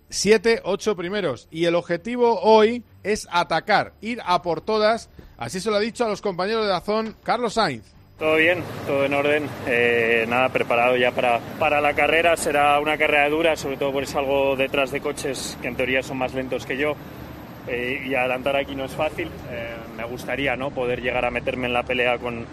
7, 0.10 0.62
8 0.64 0.96
primeros. 0.96 1.48
Y 1.50 1.66
el 1.66 1.74
objetivo 1.74 2.40
hoy 2.42 2.84
es 3.02 3.28
atacar, 3.32 3.94
ir 4.02 4.20
a 4.26 4.42
por 4.44 4.62
todas. 4.62 5.10
Así 5.38 5.60
se 5.60 5.72
lo 5.72 5.78
ha 5.78 5.80
dicho 5.80 6.06
a 6.06 6.10
los 6.10 6.22
compañeros 6.22 6.66
de 6.66 6.70
Dazón 6.70 7.16
Carlos 7.24 7.54
Sainz. 7.54 8.01
Todo 8.22 8.36
bien, 8.36 8.64
todo 8.86 9.04
en 9.04 9.16
orden. 9.16 9.50
Eh, 9.66 10.28
nada, 10.30 10.50
preparado 10.50 10.96
ya 10.96 11.10
para, 11.10 11.40
para 11.58 11.82
la 11.82 11.96
carrera. 11.96 12.38
Será 12.38 12.80
una 12.80 12.96
carrera 12.96 13.28
dura, 13.30 13.56
sobre 13.56 13.78
todo 13.78 13.92
por 13.92 14.04
algo 14.16 14.56
detrás 14.56 14.92
de 14.92 15.02
coches 15.02 15.58
que 15.60 15.68
en 15.68 15.76
teoría 15.76 16.04
son 16.04 16.20
más 16.20 16.36
lentos 16.36 16.68
que 16.68 16.78
yo. 16.78 16.94
Eh, 17.68 18.04
y 18.06 18.14
adelantar 18.14 18.58
aquí 18.58 18.76
no 18.76 18.86
es 18.86 18.92
fácil. 18.92 19.28
Eh, 19.50 19.74
me 19.98 20.04
gustaría 20.04 20.56
¿no? 20.56 20.70
poder 20.70 21.02
llegar 21.02 21.26
a 21.26 21.32
meterme 21.32 21.66
en 21.66 21.74
la 21.74 21.82
pelea 21.82 22.20
con, 22.20 22.46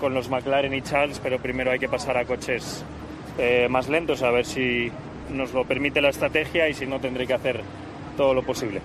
con 0.00 0.14
los 0.14 0.30
McLaren 0.30 0.72
y 0.72 0.80
Charles, 0.80 1.20
pero 1.22 1.38
primero 1.38 1.70
hay 1.70 1.78
que 1.78 1.88
pasar 1.88 2.16
a 2.16 2.24
coches 2.24 2.82
más 3.70 3.88
lentos 3.88 4.22
a 4.22 4.30
ver 4.30 4.44
si 4.44 4.92
nos 5.30 5.54
lo 5.54 5.64
permite 5.64 6.02
la 6.02 6.10
estrategia 6.10 6.68
y 6.68 6.74
si 6.74 6.86
no 6.86 7.00
tendré 7.00 7.26
que 7.26 7.32
hacer 7.32 7.60
todo 8.14 8.34
lo 8.34 8.42
posible 8.42 8.82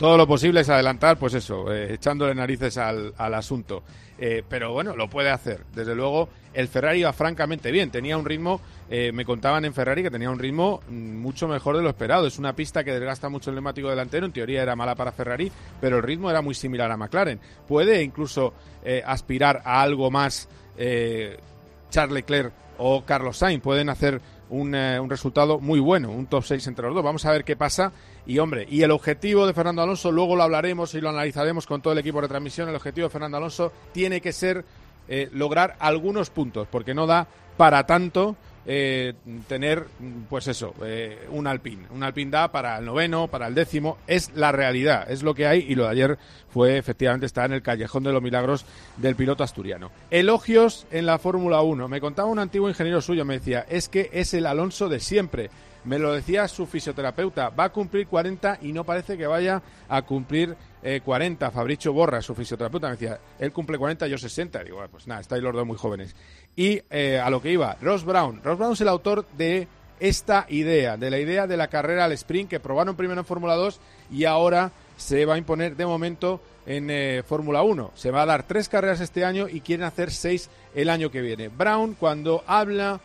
todo 0.00 0.16
lo 0.16 0.26
posible 0.26 0.62
es 0.62 0.68
adelantar, 0.70 1.18
pues 1.18 1.34
eso, 1.34 1.70
eh, 1.70 1.92
echándole 1.92 2.34
narices 2.34 2.78
al, 2.78 3.12
asunto. 3.18 3.82
Eh, 4.18 4.42
pero 4.48 4.72
bueno, 4.72 4.96
lo 4.96 5.10
puede 5.10 5.28
hacer. 5.28 5.66
Desde 5.74 5.94
luego, 5.94 6.30
el 6.54 6.68
Ferrari 6.68 7.00
iba 7.00 7.12
francamente 7.12 7.70
bien. 7.70 7.90
Tenía 7.90 8.16
un 8.16 8.24
ritmo, 8.24 8.62
eh, 8.88 9.12
me 9.12 9.26
contaban 9.26 9.66
en 9.66 9.74
Ferrari 9.74 10.02
que 10.02 10.10
tenía 10.10 10.30
un 10.30 10.38
ritmo 10.38 10.80
mm, 10.88 11.18
mucho 11.18 11.48
mejor 11.48 11.76
de 11.76 11.82
lo 11.82 11.90
esperado. 11.90 12.26
Es 12.26 12.38
una 12.38 12.56
pista 12.56 12.82
que 12.82 12.92
desgasta 12.92 13.28
mucho 13.28 13.50
el 13.50 13.56
neumático 13.56 13.90
delantero. 13.90 14.24
En 14.24 14.32
teoría 14.32 14.62
era 14.62 14.74
mala 14.74 14.94
para 14.94 15.12
Ferrari, 15.12 15.52
pero 15.82 15.98
el 15.98 16.02
ritmo 16.02 16.30
era 16.30 16.40
muy 16.40 16.54
similar 16.54 16.90
a 16.90 16.96
McLaren. 16.96 17.38
Puede 17.68 18.02
incluso 18.02 18.54
aspirar 19.04 19.60
a 19.66 19.82
algo 19.82 20.10
más 20.10 20.48
Charles 21.90 22.14
Leclerc 22.14 22.54
o 22.78 23.04
Carlos 23.04 23.36
Sainz. 23.36 23.62
Pueden 23.62 23.90
hacer 23.90 24.22
un, 24.50 24.74
un 24.74 25.10
resultado 25.10 25.58
muy 25.58 25.80
bueno, 25.80 26.10
un 26.10 26.26
top 26.26 26.44
6 26.44 26.66
entre 26.66 26.86
los 26.86 26.94
dos. 26.94 27.04
Vamos 27.04 27.24
a 27.24 27.32
ver 27.32 27.44
qué 27.44 27.56
pasa 27.56 27.92
y 28.26 28.38
hombre, 28.38 28.66
y 28.70 28.82
el 28.82 28.90
objetivo 28.90 29.46
de 29.46 29.54
Fernando 29.54 29.82
Alonso, 29.82 30.12
luego 30.12 30.36
lo 30.36 30.42
hablaremos 30.42 30.94
y 30.94 31.00
lo 31.00 31.08
analizaremos 31.08 31.66
con 31.66 31.80
todo 31.80 31.92
el 31.92 31.98
equipo 31.98 32.20
de 32.20 32.28
transmisión, 32.28 32.68
el 32.68 32.76
objetivo 32.76 33.06
de 33.06 33.10
Fernando 33.10 33.38
Alonso 33.38 33.72
tiene 33.92 34.20
que 34.20 34.32
ser 34.32 34.64
eh, 35.08 35.28
lograr 35.32 35.76
algunos 35.80 36.30
puntos, 36.30 36.68
porque 36.70 36.94
no 36.94 37.06
da 37.06 37.26
para 37.56 37.86
tanto 37.86 38.36
eh, 38.66 39.14
tener, 39.48 39.86
pues 40.28 40.48
eso, 40.48 40.74
eh, 40.84 41.26
un 41.30 41.46
alpín. 41.46 41.86
Un 41.90 42.02
alpín 42.02 42.30
da 42.30 42.52
para 42.52 42.78
el 42.78 42.84
noveno, 42.84 43.28
para 43.28 43.46
el 43.46 43.54
décimo, 43.54 43.98
es 44.06 44.30
la 44.34 44.52
realidad, 44.52 45.10
es 45.10 45.22
lo 45.22 45.34
que 45.34 45.46
hay 45.46 45.64
y 45.68 45.74
lo 45.74 45.84
de 45.84 45.90
ayer 45.90 46.18
fue 46.50 46.76
efectivamente 46.76 47.26
estar 47.26 47.46
en 47.46 47.54
el 47.54 47.62
callejón 47.62 48.02
de 48.02 48.12
los 48.12 48.22
milagros 48.22 48.64
del 48.96 49.16
piloto 49.16 49.44
asturiano. 49.44 49.90
Elogios 50.10 50.86
en 50.90 51.06
la 51.06 51.18
Fórmula 51.18 51.62
1. 51.62 51.88
Me 51.88 52.00
contaba 52.00 52.28
un 52.28 52.38
antiguo 52.38 52.68
ingeniero 52.68 53.00
suyo, 53.00 53.24
me 53.24 53.38
decía, 53.38 53.66
es 53.68 53.88
que 53.88 54.10
es 54.12 54.34
el 54.34 54.46
Alonso 54.46 54.88
de 54.88 55.00
siempre 55.00 55.50
me 55.84 55.98
lo 55.98 56.12
decía 56.12 56.46
su 56.48 56.66
fisioterapeuta, 56.66 57.50
va 57.50 57.64
a 57.64 57.72
cumplir 57.72 58.06
40 58.06 58.58
y 58.62 58.72
no 58.72 58.84
parece 58.84 59.16
que 59.16 59.26
vaya 59.26 59.62
a 59.88 60.02
cumplir 60.02 60.56
40. 61.04 61.46
Eh, 61.46 61.50
Fabricio 61.50 61.92
Borra, 61.92 62.22
su 62.22 62.34
fisioterapeuta, 62.34 62.88
me 62.88 62.92
decía, 62.92 63.18
él 63.38 63.52
cumple 63.52 63.78
40, 63.78 64.06
yo 64.06 64.18
60. 64.18 64.64
Digo, 64.64 64.82
pues 64.90 65.06
nada, 65.06 65.20
estáis 65.20 65.42
los 65.42 65.54
dos 65.54 65.66
muy 65.66 65.76
jóvenes. 65.76 66.14
Y 66.56 66.82
eh, 66.90 67.18
a 67.18 67.30
lo 67.30 67.40
que 67.40 67.52
iba, 67.52 67.76
Ross 67.80 68.04
Brown. 68.04 68.40
Ross 68.42 68.58
Brown 68.58 68.72
es 68.72 68.80
el 68.80 68.88
autor 68.88 69.26
de 69.36 69.68
esta 70.00 70.46
idea, 70.48 70.96
de 70.96 71.10
la 71.10 71.18
idea 71.18 71.46
de 71.46 71.56
la 71.56 71.68
carrera 71.68 72.06
al 72.06 72.12
sprint 72.12 72.50
que 72.50 72.60
probaron 72.60 72.96
primero 72.96 73.20
en 73.20 73.26
Fórmula 73.26 73.54
2 73.54 73.80
y 74.10 74.24
ahora 74.24 74.72
se 74.96 75.24
va 75.26 75.34
a 75.34 75.38
imponer 75.38 75.76
de 75.76 75.86
momento 75.86 76.40
en 76.66 76.88
eh, 76.90 77.22
Fórmula 77.26 77.62
1. 77.62 77.92
Se 77.94 78.10
va 78.10 78.22
a 78.22 78.26
dar 78.26 78.46
tres 78.46 78.68
carreras 78.68 79.00
este 79.00 79.24
año 79.24 79.48
y 79.48 79.60
quieren 79.60 79.84
hacer 79.84 80.10
seis 80.10 80.50
el 80.74 80.88
año 80.88 81.10
que 81.10 81.20
viene. 81.20 81.48
Brown, 81.48 81.94
cuando 81.94 82.44
habla 82.46 83.00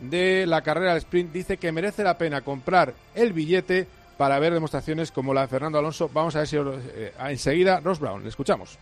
de 0.00 0.46
la 0.46 0.62
carrera 0.62 0.92
al 0.92 0.98
sprint 0.98 1.32
dice 1.32 1.56
que 1.56 1.72
merece 1.72 2.04
la 2.04 2.18
pena 2.18 2.42
comprar 2.42 2.94
el 3.14 3.32
billete 3.32 3.86
para 4.16 4.38
ver 4.38 4.52
demostraciones 4.52 5.10
como 5.10 5.34
la 5.34 5.42
de 5.42 5.48
Fernando 5.48 5.78
Alonso. 5.78 6.10
Vamos 6.12 6.34
a 6.36 6.40
ver 6.40 6.48
si 6.48 6.56
eh, 6.56 7.12
enseguida 7.18 7.80
Ross 7.80 8.00
Brown, 8.00 8.22
le 8.22 8.28
escuchamos. 8.28 8.78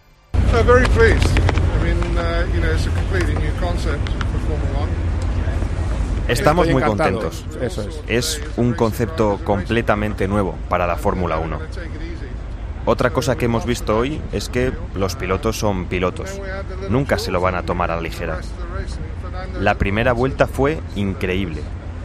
Estamos 6.29 6.69
muy 6.69 6.83
contentos. 6.83 7.45
Eso 7.61 7.83
es. 7.83 8.01
es 8.09 8.43
un 8.57 8.75
concepto 8.75 9.39
completamente 9.45 10.27
nuevo 10.27 10.57
para 10.69 10.87
la 10.87 10.97
Fórmula 10.97 11.39
1. 11.39 11.59
Otra 12.85 13.11
cosa 13.11 13.37
que 13.37 13.47
hemos 13.47 13.67
visto 13.67 13.97
hoy 13.97 14.21
es 14.33 14.49
que 14.49 14.73
los 14.95 15.17
pilotos 15.17 15.59
son 15.59 15.87
pilotos. 15.87 16.41
Nunca 16.89 17.19
se 17.19 17.33
lo 17.33 17.41
van 17.41 17.57
a 17.57 17.63
tomar 17.63 17.91
a 17.91 17.97
la 17.97 18.03
ligera. 18.03 18.41
La 19.61 19.75
primera 19.75 20.13
vuelta 20.13 20.47
fue 20.47 20.81
increíble, 20.95 21.63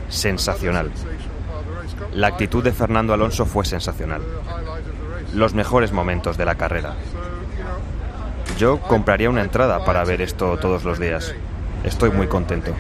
sensacional. 0.09 0.91
La 2.13 2.27
actitud 2.27 2.63
de 2.63 2.71
Fernando 2.71 3.13
Alonso 3.13 3.45
fue 3.45 3.65
sensacional. 3.65 4.21
Los 5.33 5.53
mejores 5.53 5.91
momentos 5.91 6.37
de 6.37 6.45
la 6.45 6.55
carrera. 6.55 6.95
Yo 8.61 8.79
compraría 8.79 9.27
una 9.27 9.41
entrada 9.41 9.83
para 9.83 10.05
ver 10.05 10.21
esto 10.21 10.55
todos 10.59 10.83
los 10.83 10.99
días. 10.99 11.33
Estoy 11.83 12.11
muy 12.11 12.27
contento. 12.27 12.75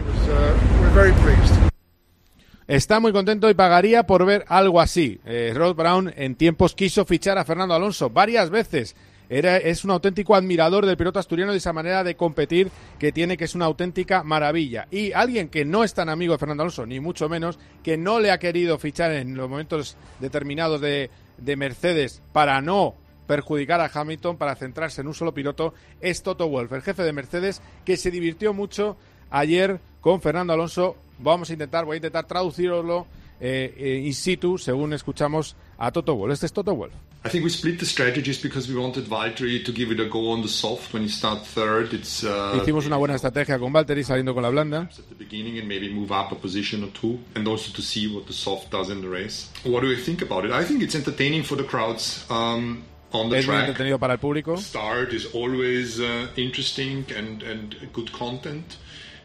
Está 2.67 2.99
muy 2.99 3.11
contento 3.11 3.49
y 3.49 3.55
pagaría 3.55 4.03
por 4.03 4.23
ver 4.23 4.45
algo 4.47 4.79
así. 4.79 5.19
Eh, 5.25 5.53
Rod 5.55 5.73
Brown 5.73 6.13
en 6.15 6.35
tiempos 6.35 6.75
quiso 6.75 7.03
fichar 7.03 7.39
a 7.39 7.45
Fernando 7.45 7.73
Alonso 7.73 8.11
varias 8.11 8.51
veces 8.51 8.95
Era, 9.27 9.57
es 9.57 9.83
un 9.83 9.89
auténtico 9.89 10.35
admirador 10.35 10.85
del 10.85 10.97
piloto 10.97 11.17
asturiano 11.17 11.51
de 11.51 11.57
esa 11.57 11.73
manera 11.73 12.03
de 12.03 12.15
competir 12.15 12.69
que 12.99 13.11
tiene, 13.11 13.35
que 13.35 13.45
es 13.45 13.55
una 13.55 13.65
auténtica 13.65 14.21
maravilla. 14.21 14.87
Y 14.91 15.13
alguien 15.13 15.49
que 15.49 15.65
no 15.65 15.83
es 15.83 15.95
tan 15.95 16.09
amigo 16.09 16.33
de 16.33 16.37
Fernando 16.37 16.61
Alonso, 16.61 16.85
ni 16.85 16.99
mucho 16.99 17.27
menos, 17.27 17.57
que 17.81 17.97
no 17.97 18.19
le 18.19 18.29
ha 18.29 18.37
querido 18.37 18.77
fichar 18.77 19.13
en 19.13 19.35
los 19.35 19.49
momentos 19.49 19.97
determinados 20.19 20.79
de, 20.79 21.09
de 21.39 21.55
Mercedes 21.55 22.21
para 22.33 22.61
no 22.61 23.00
perjudicar 23.31 23.79
a 23.79 23.89
Hamilton 23.93 24.35
para 24.35 24.55
centrarse 24.55 24.99
en 24.99 25.07
un 25.07 25.13
solo 25.13 25.33
piloto 25.33 25.73
es 26.01 26.21
Toto 26.21 26.49
Wolff, 26.49 26.73
el 26.73 26.81
jefe 26.81 27.01
de 27.03 27.13
Mercedes, 27.13 27.61
que 27.85 27.95
se 27.95 28.11
divirtió 28.11 28.53
mucho 28.53 28.97
ayer 29.29 29.79
con 30.01 30.19
Fernando 30.19 30.51
Alonso. 30.51 30.97
Vamos 31.17 31.49
a 31.49 31.53
intentar, 31.53 31.85
voy 31.85 31.93
a 31.93 31.97
intentar 31.99 32.27
traducirlo 32.27 33.07
eh, 33.39 33.73
eh, 33.77 34.03
in 34.03 34.13
situ, 34.13 34.57
según 34.57 34.91
escuchamos 34.91 35.55
a 35.77 35.93
Toto 35.93 36.13
Wolff. 36.13 36.33
Este 36.33 36.47
es 36.47 36.51
Toto 36.51 36.75
Wolff. 36.75 36.93
I 37.23 37.29
think 37.29 37.45
we 37.45 37.49
split 37.49 37.79
the 37.79 37.85
strategies 37.85 38.41
because 38.41 38.67
we 38.67 38.77
wanted 38.77 39.05
Valtteri 39.07 39.63
to 39.63 39.71
give 39.71 39.93
it 39.93 39.99
a 40.01 40.09
go 40.09 40.31
on 40.31 40.41
the 40.41 40.49
soft 40.49 40.91
when 40.91 41.03
he 41.03 41.09
start 41.09 41.45
third. 41.45 41.93
It's, 41.93 42.25
uh, 42.25 42.59
Hicimos 42.59 42.85
una 42.85 42.97
buena 42.97 43.15
estrategia 43.15 43.57
con 43.59 43.71
Valtteri 43.71 44.03
saliendo 44.03 44.33
con 44.33 44.43
la 44.43 44.49
blanda. 44.49 44.89
At 44.91 45.07
the 45.07 45.15
beginning 45.15 45.57
and 45.57 45.69
maybe 45.69 45.87
move 45.87 46.11
up 46.11 46.33
a 46.33 46.35
position 46.35 46.83
or 46.83 46.91
two, 46.91 47.17
and 47.35 47.47
also 47.47 47.71
to 47.71 47.81
see 47.81 48.13
what 48.13 48.25
the 48.25 48.33
soft 48.33 48.71
does 48.71 48.89
in 48.89 48.99
the 48.99 49.07
race. 49.07 49.49
What 49.63 49.83
do 49.83 49.87
you 49.87 49.95
think 50.03 50.21
about 50.21 50.43
it? 50.43 50.51
I 50.51 50.65
think 50.65 50.81
it's 50.83 50.95
entertaining 50.95 51.43
for 51.43 51.55
the 51.55 51.63
crowds. 51.63 52.25
Um, 52.29 52.83
es 53.13 53.47
muy 53.47 53.55
entretenido 53.57 53.99
para 53.99 54.13
el 54.13 54.19
público. 54.19 54.57
Start 54.57 55.13
is 55.13 55.27
always 55.33 55.99
uh, 55.99 56.27
interesting 56.35 57.05
and, 57.17 57.43
and 57.43 57.75
good 57.93 58.09
content. 58.11 58.65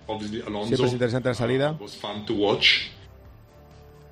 Obviously, 0.09 0.41
Alonso 0.41 0.69
Siempre 0.69 0.87
es 0.87 0.93
interesante 0.93 1.29
la 1.29 1.35
salida. 1.35 1.73
uh, 1.73 1.83
was 1.83 1.97
fun 1.97 2.25
to 2.27 2.35
watch. 2.35 2.89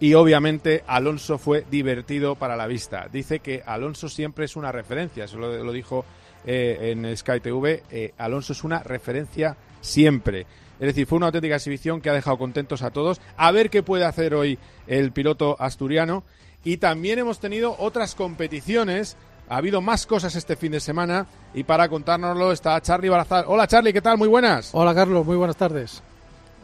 Y 0.01 0.15
obviamente 0.15 0.83
Alonso 0.87 1.39
fue 1.39 1.65
divertido 1.71 2.35
para 2.35 2.57
la 2.57 2.67
vista. 2.67 3.09
Dice 3.13 3.39
que 3.41 3.63
Alonso 3.65 4.09
siempre 4.09 4.45
es 4.45 4.57
una 4.57 4.73
referencia, 4.73 5.25
eso 5.25 5.39
lo, 5.39 5.63
lo 5.63 5.73
dijo 5.73 6.05
eh, 6.45 6.91
en 6.93 7.17
Sky 7.17 7.41
TV. 7.41 7.83
eh, 7.91 8.13
Alonso 8.19 8.53
es 8.53 8.65
una 8.65 8.83
referencia 8.83 9.57
siempre. 9.81 10.47
Es 10.81 10.89
decir, 10.89 11.07
fue 11.07 11.17
una 11.17 11.27
auténtica 11.27 11.55
exhibición 11.55 12.01
que 12.01 12.11
ha 12.11 12.13
dejado 12.13 12.37
contentos 12.37 12.83
a 12.83 12.91
todos. 12.91 13.21
A 13.37 13.53
ver 13.53 13.71
qué 13.71 13.83
puede 13.83 14.05
hacer 14.05 14.35
hoy 14.35 14.59
el 14.89 15.13
piloto 15.13 15.57
asturiano. 15.61 16.25
Y 16.65 16.79
también 16.79 17.21
hemos 17.21 17.39
tenido 17.39 17.77
otras 17.79 18.15
competiciones. 18.15 19.17
Ha 19.49 19.57
habido 19.57 19.81
más 19.81 20.07
cosas 20.07 20.35
este 20.37 20.57
fin 20.57 20.73
de 20.73 20.81
semana. 20.81 21.27
Y 21.53 21.65
para 21.65 21.89
contárnoslo 21.89 22.53
está 22.53 22.81
Charlie 22.81 23.09
Barazal. 23.09 23.45
Hola 23.47 23.67
Charlie, 23.67 23.93
¿qué 23.93 24.01
tal? 24.01 24.19
Muy 24.19 24.29
buenas. 24.29 24.71
Hola 24.73 24.95
Carlos, 24.95 25.25
muy 25.27 25.37
buenas 25.37 25.57
tardes. 25.57 26.03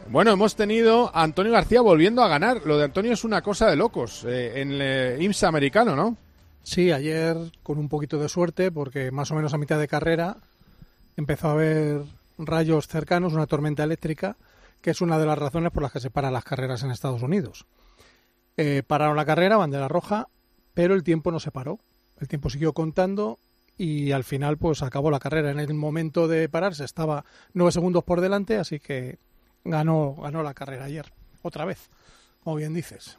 Bueno, 0.09 0.31
hemos 0.31 0.55
tenido 0.55 1.15
a 1.15 1.23
Antonio 1.23 1.51
García 1.51 1.81
volviendo 1.81 2.23
a 2.23 2.27
ganar. 2.27 2.61
Lo 2.65 2.77
de 2.77 2.85
Antonio 2.85 3.13
es 3.13 3.23
una 3.23 3.41
cosa 3.41 3.69
de 3.69 3.75
locos 3.75 4.25
eh, 4.25 4.61
en 4.61 4.71
el 4.71 4.81
eh, 4.81 5.17
IMSA 5.21 5.47
americano, 5.47 5.95
¿no? 5.95 6.17
Sí, 6.63 6.91
ayer 6.91 7.37
con 7.63 7.77
un 7.77 7.87
poquito 7.87 8.17
de 8.19 8.29
suerte, 8.29 8.71
porque 8.71 9.11
más 9.11 9.31
o 9.31 9.35
menos 9.35 9.53
a 9.53 9.57
mitad 9.57 9.79
de 9.79 9.87
carrera 9.87 10.37
empezó 11.15 11.49
a 11.49 11.51
haber 11.53 12.01
rayos 12.37 12.87
cercanos, 12.87 13.33
una 13.33 13.47
tormenta 13.47 13.83
eléctrica, 13.83 14.37
que 14.81 14.91
es 14.91 15.01
una 15.01 15.17
de 15.17 15.25
las 15.25 15.37
razones 15.37 15.71
por 15.71 15.83
las 15.83 15.91
que 15.91 15.99
se 15.99 16.09
paran 16.09 16.33
las 16.33 16.43
carreras 16.43 16.83
en 16.83 16.91
Estados 16.91 17.21
Unidos. 17.21 17.65
Eh, 18.57 18.83
pararon 18.85 19.15
la 19.15 19.25
carrera, 19.25 19.57
bandera 19.57 19.87
roja, 19.87 20.27
pero 20.73 20.93
el 20.93 21.03
tiempo 21.03 21.31
no 21.31 21.39
se 21.39 21.51
paró. 21.51 21.79
El 22.21 22.27
tiempo 22.29 22.49
siguió 22.49 22.71
contando 22.71 23.37
y 23.77 24.11
al 24.13 24.23
final 24.23 24.57
pues 24.57 24.81
acabó 24.83 25.11
la 25.11 25.19
carrera. 25.19 25.51
En 25.51 25.59
el 25.59 25.73
momento 25.73 26.27
de 26.29 26.47
pararse 26.47 26.85
estaba 26.85 27.25
nueve 27.53 27.73
segundos 27.73 28.03
por 28.05 28.21
delante, 28.21 28.57
así 28.57 28.79
que 28.79 29.17
ganó, 29.65 30.15
ganó 30.21 30.43
la 30.43 30.53
carrera 30.53 30.85
ayer, 30.85 31.11
otra 31.41 31.65
vez, 31.65 31.89
como 32.43 32.55
bien 32.55 32.73
dices. 32.73 33.17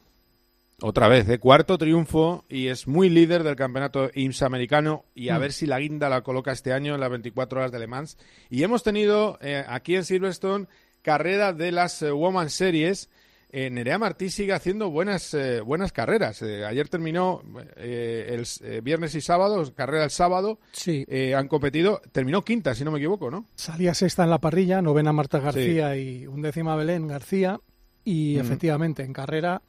Otra 0.81 1.07
vez, 1.07 1.27
de 1.27 1.37
cuarto 1.39 1.77
triunfo 1.77 2.43
y 2.49 2.67
es 2.67 2.87
muy 2.87 3.09
líder 3.09 3.43
del 3.43 3.55
campeonato 3.55 4.09
IMSA 4.13 4.47
americano 4.47 5.05
y 5.15 5.29
a 5.29 5.37
Mm. 5.37 5.41
ver 5.41 5.53
si 5.53 5.65
la 5.67 5.79
guinda 5.79 6.09
la 6.09 6.21
coloca 6.23 6.51
este 6.51 6.73
año 6.73 6.95
en 6.95 6.99
las 6.99 7.09
24 7.09 7.59
horas 7.59 7.71
de 7.71 7.79
Le 7.79 7.87
Mans. 7.87 8.17
Y 8.49 8.63
hemos 8.63 8.83
tenido 8.83 9.37
eh, 9.41 9.63
aquí 9.67 9.95
en 9.95 10.03
Silverstone 10.03 10.65
carrera 11.01 11.53
de 11.53 11.71
las 11.71 12.01
eh, 12.01 12.11
Woman 12.11 12.49
Series. 12.49 13.09
Eh, 13.55 13.69
Nerea 13.69 13.99
Martí 13.99 14.31
sigue 14.31 14.51
haciendo 14.51 14.89
buenas 14.89 15.31
eh, 15.35 15.61
buenas 15.61 15.91
carreras. 15.91 16.41
Eh, 16.41 16.65
ayer 16.65 16.89
terminó 16.89 17.43
eh, 17.75 18.35
el 18.65 18.81
viernes 18.81 19.13
y 19.13 19.21
sábado, 19.21 19.63
carrera 19.75 20.05
el 20.05 20.09
sábado. 20.09 20.57
Sí. 20.71 21.05
Han 21.35 21.47
competido, 21.47 22.01
terminó 22.11 22.41
quinta, 22.43 22.73
si 22.73 22.83
no 22.83 22.89
me 22.91 22.97
equivoco, 22.97 23.29
¿no? 23.29 23.45
Salía 23.55 23.93
sexta 23.93 24.23
en 24.23 24.31
la 24.31 24.39
parrilla, 24.39 24.81
novena 24.81 25.13
Marta 25.13 25.39
García 25.39 25.95
y 25.95 26.25
undécima 26.25 26.75
Belén 26.75 27.07
García. 27.07 27.59
Y 28.03 28.37
Mm. 28.37 28.41
efectivamente, 28.41 29.03
en 29.03 29.13
carrera 29.13 29.61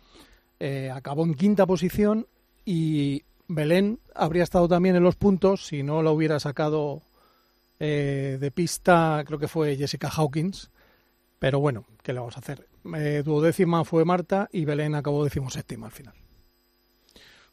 acabó 0.95 1.25
en 1.25 1.35
quinta 1.35 1.67
posición 1.67 2.27
y 2.65 3.23
Belén 3.49 4.01
habría 4.15 4.45
estado 4.45 4.67
también 4.67 4.97
en 4.97 5.03
los 5.03 5.17
puntos 5.17 5.67
si 5.67 5.83
no 5.83 6.03
la 6.03 6.11
hubiera 6.11 6.41
sacado 6.41 7.03
de 7.79 8.51
pista, 8.55 9.23
creo 9.27 9.39
que 9.39 9.47
fue 9.49 9.77
Jessica 9.77 10.09
Hawkins. 10.09 10.71
Pero 11.39 11.61
bueno, 11.61 11.85
¿qué 12.03 12.15
le 12.15 12.21
vamos 12.21 12.37
a 12.39 12.41
hacer? 12.41 12.67
Eh, 12.97 13.23
duodécima 13.25 13.85
fue 13.85 14.05
Marta 14.05 14.49
y 14.53 14.65
Belén 14.65 14.95
acabó 14.95 15.25
decimoséptima 15.25 15.87
al 15.87 15.93
final. 15.93 16.15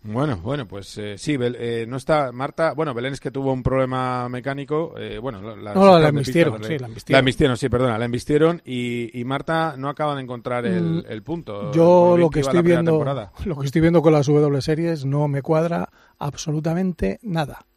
Bueno, 0.04 0.38
bueno, 0.38 0.68
pues 0.68 0.98
eh, 0.98 1.16
sí, 1.20 1.38
Bel- 1.38 1.56
eh, 1.60 1.86
no 1.88 1.98
está 1.98 2.32
Marta. 2.32 2.74
Bueno, 2.74 2.92
Belén 2.96 3.14
es 3.14 3.20
que 3.20 3.30
tuvo 3.30 3.54
un 3.54 3.62
problema 3.62 4.28
mecánico. 4.30 4.96
eh, 4.98 5.20
bueno, 5.20 5.42
la, 5.42 5.56
la 5.56 5.76
No, 5.76 6.00
la 6.00 6.08
embistieron, 6.08 6.64
sí, 6.64 6.80
la 6.80 6.88
embistieron. 6.88 7.20
embistieron, 7.20 7.56
sí, 7.58 7.70
perdona, 7.70 8.00
la 8.00 8.06
embistieron 8.06 8.62
y, 8.66 9.12
y 9.20 9.24
Marta 9.26 9.76
no 9.78 9.90
acaba 9.90 10.16
de 10.16 10.24
encontrar 10.24 10.66
el, 10.66 11.04
Mm, 11.06 11.12
el 11.12 11.22
punto. 11.22 11.72
Yo 11.72 12.18
lo 12.18 12.32
que 12.32 12.40
estoy 12.40 12.56
la 12.58 12.62
viendo, 12.64 12.92
temporada. 12.94 13.32
lo 13.46 13.60
que 13.60 13.66
estoy 13.68 13.82
viendo 13.82 14.02
con 14.02 14.14
las 14.14 14.26
W 14.26 14.62
series 14.62 15.06
no 15.06 15.28
me 15.28 15.44
cuadra 15.44 15.88
absolutamente 16.18 17.20
nada. 17.22 17.68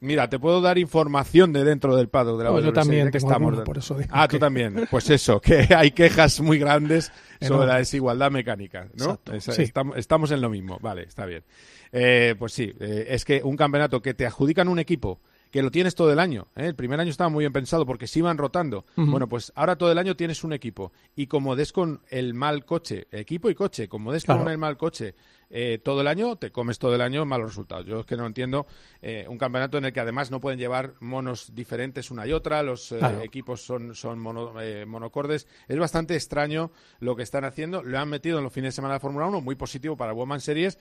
Mira, 0.00 0.30
te 0.30 0.38
puedo 0.38 0.62
dar 0.62 0.78
información 0.78 1.52
de 1.52 1.62
dentro 1.62 1.94
del 1.94 2.08
paddock 2.08 2.38
de 2.38 2.44
la 2.44 2.50
Pues 2.50 2.64
yo 2.64 2.72
también 2.72 3.06
que 3.10 3.18
tengo 3.18 3.28
estamos. 3.30 3.48
alguno, 3.48 3.64
por 3.64 3.78
eso 3.78 3.98
digo 3.98 4.08
ah, 4.12 4.26
tú 4.26 4.38
también. 4.38 4.86
Pues 4.90 5.10
eso, 5.10 5.40
que 5.40 5.68
hay 5.76 5.90
quejas 5.90 6.40
muy 6.40 6.58
grandes 6.58 7.12
sobre 7.40 7.66
la 7.66 7.76
desigualdad 7.76 8.30
mecánica, 8.30 8.88
¿no? 8.94 9.20
Sí. 9.40 9.62
estamos, 9.62 9.98
estamos 9.98 10.30
en 10.30 10.40
lo 10.40 10.48
mismo. 10.48 10.78
Vale, 10.80 11.02
está 11.02 11.26
bien. 11.26 11.44
Eh, 11.92 12.34
pues 12.38 12.52
sí, 12.54 12.72
eh, 12.80 13.08
es 13.10 13.24
que 13.26 13.42
un 13.44 13.56
campeonato 13.56 14.00
que 14.00 14.14
te 14.14 14.24
adjudican 14.24 14.68
un 14.68 14.78
equipo 14.78 15.20
que 15.50 15.62
lo 15.62 15.70
tienes 15.70 15.94
todo 15.94 16.12
el 16.12 16.20
año. 16.20 16.46
¿eh? 16.56 16.66
El 16.66 16.76
primer 16.76 17.00
año 17.00 17.10
estaba 17.10 17.28
muy 17.28 17.42
bien 17.42 17.52
pensado 17.52 17.84
porque 17.84 18.06
se 18.06 18.20
iban 18.20 18.38
rotando. 18.38 18.86
Bueno, 18.96 19.28
pues 19.28 19.52
ahora 19.56 19.76
todo 19.76 19.90
el 19.90 19.98
año 19.98 20.16
tienes 20.16 20.44
un 20.44 20.52
equipo. 20.52 20.92
Y 21.16 21.26
como 21.26 21.56
des 21.56 21.72
con 21.72 22.00
el 22.08 22.34
mal 22.34 22.64
coche, 22.64 23.08
equipo 23.10 23.50
y 23.50 23.54
coche, 23.54 23.88
como 23.88 24.12
des 24.12 24.24
Claro. 24.24 24.44
con 24.44 24.52
el 24.52 24.58
mal 24.58 24.76
coche 24.76 25.14
eh, 25.50 25.80
todo 25.82 26.00
el 26.00 26.06
año, 26.08 26.36
te 26.36 26.52
comes 26.52 26.78
todo 26.78 26.94
el 26.94 27.00
año 27.00 27.24
malos 27.24 27.48
resultados. 27.48 27.84
Yo 27.86 28.00
es 28.00 28.06
que 28.06 28.16
no 28.16 28.24
entiendo 28.26 28.66
eh, 29.02 29.26
un 29.28 29.36
campeonato 29.36 29.78
en 29.78 29.84
el 29.86 29.92
que 29.92 30.00
además 30.00 30.30
no 30.30 30.40
pueden 30.40 30.58
llevar 30.58 30.94
monos 31.00 31.54
diferentes 31.54 32.10
una 32.10 32.26
y 32.26 32.32
otra, 32.32 32.62
los 32.62 32.92
eh, 32.92 32.98
Claro. 32.98 33.20
equipos 33.22 33.60
son, 33.60 33.94
son 33.94 34.18
mono- 34.20 34.60
eh, 34.60 34.86
monocordes. 34.86 35.46
Es 35.68 35.78
bastante 35.78 36.14
extraño 36.14 36.70
lo 37.00 37.16
que 37.16 37.22
están 37.24 37.44
haciendo. 37.44 37.82
Lo 37.82 37.98
han 37.98 38.08
metido 38.08 38.38
en 38.38 38.44
los 38.44 38.52
fines 38.52 38.68
de 38.68 38.76
semana 38.76 38.94
de 38.94 39.00
Fórmula 39.00 39.26
1, 39.26 39.40
muy 39.40 39.56
positivo 39.56 39.96
para 39.96 40.12
Woman 40.12 40.40
Series. 40.40 40.78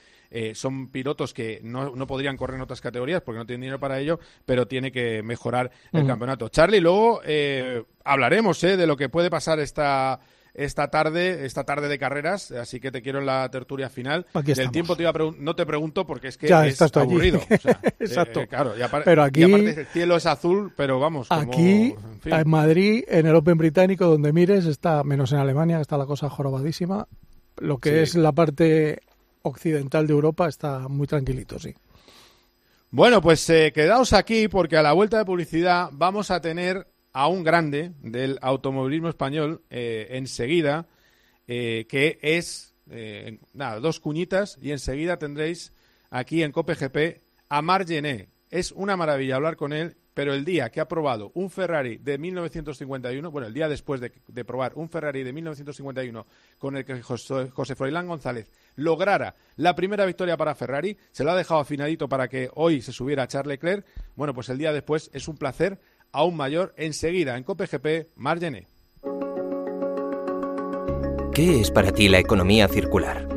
Son 0.54 0.90
pilotos 0.90 1.34
que 1.34 1.60
no, 1.64 1.96
no 1.96 2.06
podrían 2.06 2.38
correr 2.38 2.56
en 2.58 2.62
otras 2.62 2.82
categorías 2.82 3.22
porque 3.24 3.40
no 3.40 3.46
tienen 3.48 3.62
dinero 3.62 3.80
para 3.80 4.00
ello, 4.00 4.20
pero 4.46 4.68
tiene 4.68 4.92
que 4.92 5.24
mejorar 5.24 5.72
el 5.92 6.06
campeonato. 6.06 6.50
Charlie, 6.50 6.80
luego 6.80 7.22
eh, 7.26 7.84
hablaremos 8.04 8.64
eh, 8.64 8.78
de 8.78 8.86
lo 8.86 8.96
que 8.96 9.10
puede 9.10 9.30
pasar 9.32 9.60
esta 9.60 10.20
esta 10.54 10.90
tarde, 10.90 11.46
esta 11.46 11.64
tarde 11.64 11.88
de 11.88 11.98
carreras, 12.00 12.52
así 12.52 12.80
que 12.80 12.92
te 12.92 13.02
quiero 13.02 13.20
en 13.20 13.26
la 13.26 13.50
tertulia 13.50 13.90
final. 13.90 14.26
Aquí 14.34 14.54
Del 14.54 14.72
tiempo 14.72 14.96
te 14.96 15.04
iba 15.04 15.12
a 15.12 15.14
no 15.38 15.56
te 15.56 15.66
pregunto 15.66 16.06
porque 16.06 16.28
es 16.30 16.38
que 16.38 16.48
Ya, 16.48 16.66
es 16.66 16.74
estás 16.74 16.96
aburrido. 16.98 17.40
O 17.40 17.58
sea, 17.58 17.80
eh, 17.84 17.90
Exacto. 18.00 18.42
eh, 18.42 18.48
claro, 18.48 18.74
y, 18.78 18.82
Pero 19.06 19.24
y 19.24 19.28
aquí- 19.28 19.44
aparte 19.44 19.82
el 19.82 19.86
cielo 19.88 20.16
es 20.18 20.26
azul, 20.26 20.74
pero 20.76 21.00
vamos, 21.00 21.28
como- 21.28 21.42
Aquí, 21.42 21.94
en 21.96 22.22
fin. 22.22 22.34
en 22.34 22.50
Madrid, 22.50 23.04
en 23.08 23.26
el 23.28 23.36
Open 23.36 23.58
británico, 23.58 24.06
donde 24.06 24.34
mires, 24.34 24.66
está, 24.66 25.04
menos 25.04 25.32
en 25.32 25.40
Alemania, 25.40 25.80
está 25.80 25.98
la 25.98 26.06
cosa 26.06 26.30
jorobadísima. 26.30 27.08
Lo 27.58 27.78
que 27.78 27.90
Sí. 27.92 27.96
es 27.98 28.16
la 28.16 28.32
parte 28.32 29.00
occidental 29.42 30.08
de 30.08 30.14
Europa 30.14 30.48
está 30.48 30.88
muy 30.88 31.08
tranquilito, 31.08 31.60
sí. 31.60 31.74
Bueno, 32.92 33.22
pues 33.22 33.48
eh, 33.50 33.72
quedaos 33.74 34.14
aquí 34.14 34.48
porque 34.48 34.76
a 34.78 34.82
la 34.82 34.94
vuelta 34.94 35.18
de 35.20 35.26
publicidad 35.26 35.90
vamos 35.92 36.32
a 36.32 36.42
tener 36.42 36.88
a 37.14 37.28
un 37.28 37.44
grande 37.44 37.94
del 38.02 38.38
automovilismo 38.42 39.10
español 39.10 39.64
eh, 39.70 40.08
enseguida, 40.12 40.88
eh, 41.48 41.86
que 41.90 42.20
es, 42.22 42.76
eh, 42.90 43.40
nada, 43.54 43.80
dos 43.80 44.00
cuñitas 44.00 44.58
y 44.62 44.72
enseguida 44.72 45.18
tendréis 45.18 45.74
aquí 46.10 46.44
en 46.44 46.52
COPGP 46.52 47.22
a 47.50 47.62
Marc 47.62 47.88
Gené. 47.88 48.30
Es 48.50 48.72
una 48.72 48.98
maravilla 48.98 49.36
hablar 49.36 49.56
con 49.56 49.74
él, 49.74 49.98
pero 50.14 50.34
el 50.34 50.44
día 50.44 50.70
que 50.70 50.82
ha 50.82 50.88
probado 50.88 51.32
un 51.36 51.50
Ferrari 51.50 51.98
de 51.98 52.18
1951, 52.18 53.32
bueno, 53.32 53.48
el 53.48 53.54
día 53.54 53.70
después 53.70 54.02
de, 54.02 54.12
de 54.28 54.46
probar 54.46 54.74
un 54.76 54.90
Ferrari 54.90 55.24
de 55.24 55.32
1951 55.32 56.26
con 56.58 56.76
el 56.76 56.84
que 56.84 57.02
José, 57.02 57.50
José 57.52 57.76
Froilán 57.76 58.08
González 58.08 58.52
lograra 58.76 59.36
la 59.56 59.76
primera 59.76 60.06
victoria 60.06 60.36
para 60.36 60.56
Ferrari, 60.56 60.98
se 61.12 61.24
lo 61.24 61.32
ha 61.32 61.36
dejado 61.36 61.62
afinadito 61.62 62.10
para 62.10 62.28
que 62.28 62.50
hoy 62.56 62.82
se 62.82 62.92
subiera 62.92 63.24
a 63.24 63.28
Charles 63.28 63.54
Leclerc, 63.54 63.86
bueno, 64.16 64.34
pues 64.34 64.50
el 64.50 64.58
día 64.58 64.74
después 64.74 65.10
es 65.14 65.28
un 65.28 65.38
placer 65.38 65.80
aún 66.12 66.36
mayor. 66.36 66.74
Enseguida 66.78 67.38
en 67.38 67.44
COPGP, 67.44 68.08
Marc 68.16 68.42
Gené. 68.42 68.68
¿Qué 71.34 71.62
es 71.62 71.72
para 71.72 71.92
ti 71.92 72.10
la 72.10 72.20
economía 72.20 72.68
circular? 72.68 73.28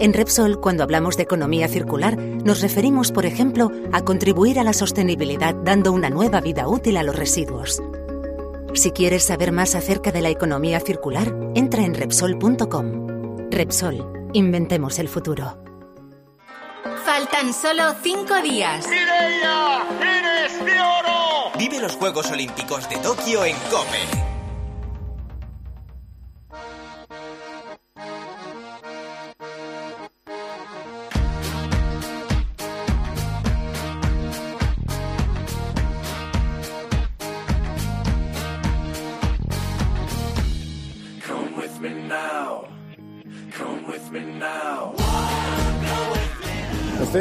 En 0.00 0.12
Repsol, 0.12 0.60
cuando 0.60 0.84
hablamos 0.84 1.16
de 1.16 1.24
economía 1.24 1.66
circular, 1.66 2.16
nos 2.18 2.60
referimos, 2.60 3.10
por 3.10 3.26
ejemplo, 3.26 3.72
a 3.92 4.02
contribuir 4.02 4.60
a 4.60 4.62
la 4.62 4.72
sostenibilidad 4.72 5.54
dando 5.54 5.92
una 5.92 6.08
nueva 6.08 6.40
vida 6.40 6.68
útil 6.68 6.96
a 6.98 7.02
los 7.02 7.16
residuos. 7.16 7.82
Si 8.74 8.92
quieres 8.92 9.24
saber 9.24 9.50
más 9.50 9.74
acerca 9.74 10.12
de 10.12 10.20
la 10.20 10.28
economía 10.28 10.78
circular, 10.78 11.34
entra 11.54 11.82
en 11.82 11.94
Repsol.com. 11.94 13.48
Repsol, 13.50 14.28
inventemos 14.34 14.98
el 14.98 15.08
futuro. 15.08 15.58
Faltan 17.04 17.52
solo 17.52 17.94
cinco 18.02 18.40
días. 18.42 18.86
eres 18.86 20.64
de 20.64 20.72
oro! 20.72 21.17
Vive 21.58 21.80
los 21.80 21.96
Juegos 21.96 22.30
Olímpicos 22.30 22.88
de 22.88 22.98
Tokio 22.98 23.44
en 23.44 23.56
COPE. 23.68 24.27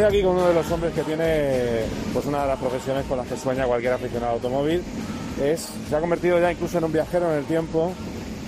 Aquí 0.08 0.24
con 0.24 0.36
uno 0.36 0.48
de 0.48 0.54
los 0.54 0.72
hombres 0.72 0.93
que 0.93 1.04
tiene 1.04 1.82
pues 2.13 2.26
una 2.26 2.43
de 2.43 2.48
las 2.48 2.60
profesiones 2.60 3.06
con 3.08 3.17
las 3.17 3.28
que 3.28 3.36
sueña 3.36 3.65
cualquier 3.65 3.93
aficionado 3.93 4.34
automóvil. 4.34 4.82
Es, 5.43 5.67
se 5.89 5.96
ha 5.96 6.00
convertido 6.00 6.39
ya 6.39 6.50
incluso 6.50 6.78
en 6.78 6.86
un 6.86 6.93
viajero 6.93 7.30
en 7.32 7.39
el 7.39 7.46
tiempo 7.46 7.91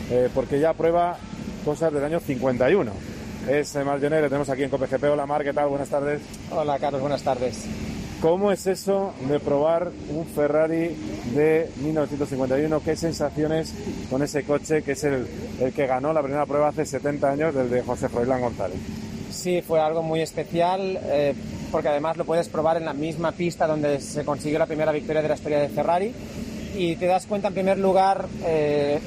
eh, 0.09 0.29
porque 0.33 0.59
ya 0.59 0.73
prueba 0.73 1.17
cosas 1.65 1.91
del 1.91 2.03
año 2.05 2.21
51. 2.21 2.91
Es 3.49 3.75
eh, 3.75 3.83
Mar 3.83 3.99
Jenner, 3.99 4.21
le 4.21 4.29
tenemos 4.29 4.49
aquí 4.49 4.63
en 4.63 4.69
COPGP. 4.69 5.03
Hola 5.11 5.25
Mar, 5.25 5.43
¿qué 5.43 5.51
tal? 5.51 5.67
Buenas 5.67 5.89
tardes. 5.89 6.21
Hola 6.49 6.79
Carlos, 6.79 7.01
buenas 7.01 7.23
tardes. 7.23 7.65
¿Cómo 8.21 8.53
es 8.53 8.65
eso 8.65 9.13
de 9.27 9.39
probar 9.41 9.91
un 10.09 10.25
Ferrari 10.25 10.95
de 11.35 11.69
1951? 11.81 12.81
¿Qué 12.83 12.95
sensaciones 12.95 13.73
con 14.09 14.23
ese 14.23 14.43
coche 14.43 14.81
que 14.81 14.93
es 14.93 15.03
el, 15.03 15.27
el 15.59 15.73
que 15.73 15.87
ganó 15.87 16.13
la 16.13 16.21
primera 16.23 16.45
prueba 16.45 16.69
hace 16.69 16.85
70 16.85 17.29
años, 17.29 17.53
del 17.53 17.69
de 17.69 17.81
José 17.81 18.07
Froilán 18.07 18.41
González? 18.41 19.08
Sí, 19.39 19.61
fue 19.61 19.79
algo 19.79 20.03
muy 20.03 20.19
especial 20.19 20.99
eh, 21.01 21.33
porque 21.71 21.87
además 21.87 22.17
lo 22.17 22.25
puedes 22.25 22.49
probar 22.49 22.75
en 22.75 22.83
la 22.83 22.91
misma 22.91 23.31
pista 23.31 23.67
donde 23.67 24.01
se 24.01 24.25
consiguió 24.25 24.59
la 24.59 24.65
primera 24.65 24.91
victoria 24.91 25.21
de 25.21 25.29
la 25.29 25.35
historia 25.35 25.59
de 25.59 25.69
Ferrari 25.69 26.13
y 26.75 26.97
te 26.97 27.05
das 27.05 27.25
cuenta 27.25 27.47
en 27.47 27.53
primer 27.53 27.77
lugar 27.77 28.27
eh, 28.43 28.99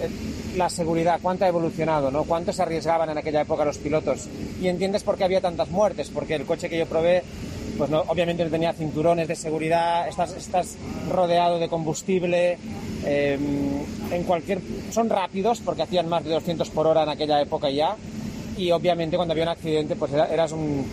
la 0.57 0.71
seguridad, 0.71 1.21
cuánto 1.21 1.45
ha 1.45 1.49
evolucionado, 1.49 2.11
¿no? 2.11 2.25
cuánto 2.25 2.51
se 2.51 2.63
arriesgaban 2.63 3.11
en 3.11 3.19
aquella 3.19 3.43
época 3.43 3.67
los 3.67 3.77
pilotos 3.77 4.27
y 4.59 4.69
entiendes 4.69 5.03
por 5.03 5.19
qué 5.19 5.25
había 5.25 5.43
tantas 5.43 5.69
muertes, 5.69 6.09
porque 6.09 6.35
el 6.35 6.47
coche 6.47 6.71
que 6.71 6.79
yo 6.79 6.87
probé 6.87 7.23
pues 7.77 7.91
no, 7.91 8.01
obviamente 8.09 8.43
no 8.43 8.51
tenía 8.51 8.73
cinturones 8.73 9.29
de 9.29 9.37
seguridad, 9.37 10.09
estás, 10.09 10.35
estás 10.35 10.77
rodeado 11.11 11.59
de 11.59 11.69
combustible, 11.69 12.57
eh, 13.05 13.39
en 14.11 14.23
cualquier, 14.25 14.61
son 14.91 15.11
rápidos 15.11 15.61
porque 15.61 15.83
hacían 15.83 16.09
más 16.09 16.25
de 16.25 16.31
200 16.31 16.71
por 16.71 16.87
hora 16.87 17.03
en 17.03 17.11
aquella 17.11 17.39
época 17.41 17.69
ya, 17.69 17.97
y 18.57 18.71
obviamente 18.71 19.17
cuando 19.17 19.33
había 19.33 19.45
un 19.45 19.51
accidente 19.51 19.97
pues 19.97 20.13
eras 20.13 20.53
un 20.53 20.87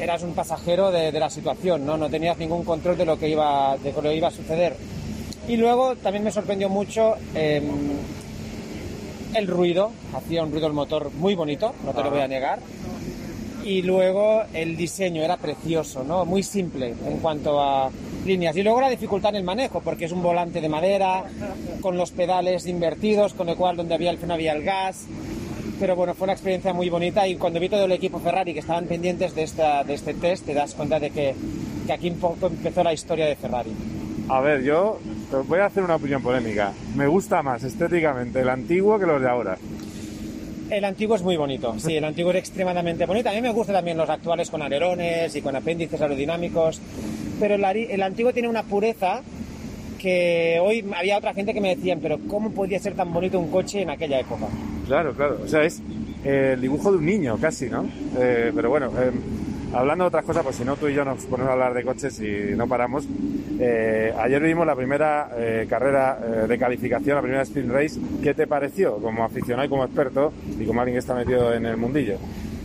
eras 0.00 0.22
un 0.22 0.34
pasajero 0.34 0.90
de, 0.90 1.12
la 1.12 1.30
situación, 1.30 1.86
¿no? 1.86 1.96
No 1.96 2.08
tenías 2.08 2.38
ningún 2.38 2.64
control 2.64 2.96
de 2.96 3.04
lo 3.04 3.18
que 3.18 3.28
iba, 3.28 3.76
de 3.78 3.92
lo 3.92 4.02
que 4.02 4.14
iba 4.14 4.28
a 4.28 4.30
suceder. 4.30 4.76
Y 5.48 5.56
luego 5.56 5.96
también 5.96 6.24
me 6.24 6.30
sorprendió 6.30 6.68
mucho 6.68 7.14
em, 7.34 7.64
el 9.34 9.46
ruido, 9.46 9.92
hacía 10.14 10.42
un 10.42 10.50
ruido 10.50 10.66
el 10.66 10.72
motor 10.72 11.10
muy 11.14 11.34
bonito, 11.34 11.74
no 11.84 11.92
te 11.92 12.02
lo 12.02 12.10
voy 12.10 12.20
a 12.20 12.28
negar. 12.28 12.58
Y 13.64 13.82
luego 13.82 14.42
el 14.52 14.76
diseño 14.76 15.22
era 15.22 15.36
precioso, 15.38 16.04
¿no? 16.04 16.24
Muy 16.24 16.42
simple 16.42 16.94
en 17.04 17.18
cuanto 17.18 17.60
a 17.60 17.90
líneas. 18.24 18.56
Y 18.56 18.62
luego 18.62 18.80
la 18.80 18.90
dificultad 18.90 19.30
en 19.30 19.36
el 19.36 19.44
manejo, 19.44 19.80
porque 19.80 20.04
es 20.04 20.12
un 20.12 20.22
volante 20.22 20.60
de 20.60 20.68
madera, 20.68 21.24
con 21.80 21.96
los 21.96 22.12
pedales 22.12 22.66
invertidos, 22.66 23.34
con 23.34 23.48
el 23.48 23.56
cual 23.56 23.76
donde 23.76 23.94
había 23.94 24.10
el 24.10 24.18
freno 24.18 24.34
había 24.34 24.52
el 24.52 24.62
gas 24.62 25.06
pero 25.78 25.96
bueno, 25.96 26.14
fue 26.14 26.24
una 26.24 26.32
experiencia 26.32 26.72
muy 26.72 26.88
bonita 26.88 27.26
y 27.26 27.36
cuando 27.36 27.60
vi 27.60 27.68
todo 27.68 27.84
el 27.84 27.92
equipo 27.92 28.18
Ferrari 28.18 28.54
que 28.54 28.60
estaban 28.60 28.86
pendientes 28.86 29.34
de, 29.34 29.42
esta, 29.42 29.84
de 29.84 29.94
este 29.94 30.14
test, 30.14 30.46
te 30.46 30.54
das 30.54 30.74
cuenta 30.74 30.98
de 30.98 31.10
que, 31.10 31.34
que 31.86 31.92
aquí 31.92 32.10
un 32.10 32.18
poco 32.18 32.46
empezó 32.46 32.82
la 32.82 32.92
historia 32.92 33.26
de 33.26 33.36
Ferrari. 33.36 33.72
A 34.28 34.40
ver, 34.40 34.62
yo 34.62 34.98
voy 35.46 35.60
a 35.60 35.66
hacer 35.66 35.82
una 35.82 35.96
opinión 35.96 36.22
polémica. 36.22 36.72
Me 36.94 37.06
gusta 37.06 37.42
más 37.42 37.62
estéticamente 37.62 38.40
el 38.40 38.48
antiguo 38.48 38.98
que 38.98 39.06
los 39.06 39.20
de 39.20 39.28
ahora. 39.28 39.58
El 40.70 40.84
antiguo 40.84 41.14
es 41.14 41.22
muy 41.22 41.36
bonito, 41.36 41.78
sí, 41.78 41.94
el 41.96 42.04
antiguo 42.04 42.32
es 42.32 42.38
extremadamente 42.38 43.06
bonito. 43.06 43.28
A 43.28 43.32
mí 43.32 43.40
me 43.40 43.52
gustan 43.52 43.76
también 43.76 43.96
los 43.96 44.10
actuales 44.10 44.50
con 44.50 44.62
alerones 44.62 45.36
y 45.36 45.40
con 45.40 45.54
apéndices 45.54 46.00
aerodinámicos, 46.00 46.80
pero 47.38 47.54
el, 47.54 47.64
el 47.64 48.02
antiguo 48.02 48.32
tiene 48.32 48.48
una 48.48 48.64
pureza 48.64 49.22
que 50.06 50.60
hoy 50.62 50.84
había 50.96 51.18
otra 51.18 51.34
gente 51.34 51.52
que 51.52 51.60
me 51.60 51.74
decían, 51.74 51.98
pero 52.00 52.20
¿cómo 52.28 52.52
podía 52.52 52.78
ser 52.78 52.94
tan 52.94 53.12
bonito 53.12 53.40
un 53.40 53.50
coche 53.50 53.82
en 53.82 53.90
aquella 53.90 54.20
época? 54.20 54.46
Claro, 54.86 55.12
claro. 55.14 55.40
O 55.44 55.48
sea, 55.48 55.64
es 55.64 55.82
eh, 56.24 56.52
el 56.54 56.60
dibujo 56.60 56.92
de 56.92 56.98
un 56.98 57.06
niño 57.06 57.36
casi, 57.40 57.68
¿no? 57.68 57.88
Eh, 58.16 58.52
pero 58.54 58.70
bueno, 58.70 58.92
eh, 59.00 59.10
hablando 59.72 60.04
de 60.04 60.08
otras 60.08 60.24
cosas, 60.24 60.44
pues 60.44 60.54
si 60.54 60.64
no 60.64 60.76
tú 60.76 60.86
y 60.86 60.94
yo 60.94 61.04
nos 61.04 61.24
ponemos 61.24 61.50
a 61.50 61.54
hablar 61.54 61.74
de 61.74 61.82
coches 61.82 62.20
y 62.20 62.54
no 62.54 62.68
paramos. 62.68 63.04
ayer 63.58 64.42
vimos 64.44 64.64
la 64.64 64.76
primera 64.76 65.28
carrera 65.68 66.46
de 66.46 66.56
calificación, 66.56 67.16
la 67.16 67.22
primera 67.22 67.42
Sprint 67.42 67.72
Race. 67.72 68.00
¿Qué 68.22 68.32
te 68.32 68.46
pareció 68.46 68.98
como 68.98 69.24
aficionado 69.24 69.66
y 69.66 69.68
como 69.68 69.84
experto 69.84 70.32
y 70.56 70.66
como 70.66 70.82
alguien 70.82 70.94
que 70.94 71.00
está 71.00 71.16
metido 71.16 71.52
en 71.52 71.66
el 71.66 71.76
mundillo? 71.76 72.18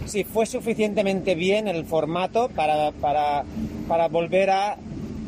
Sí, 0.06 0.26
fue 0.26 0.46
suficientemente 0.46 1.34
bien 1.34 1.68
el 1.68 1.86
formato 1.86 2.50
para, 2.50 2.92
para, 2.92 3.46
para 3.88 4.10
volver 4.10 4.52
a 4.52 4.78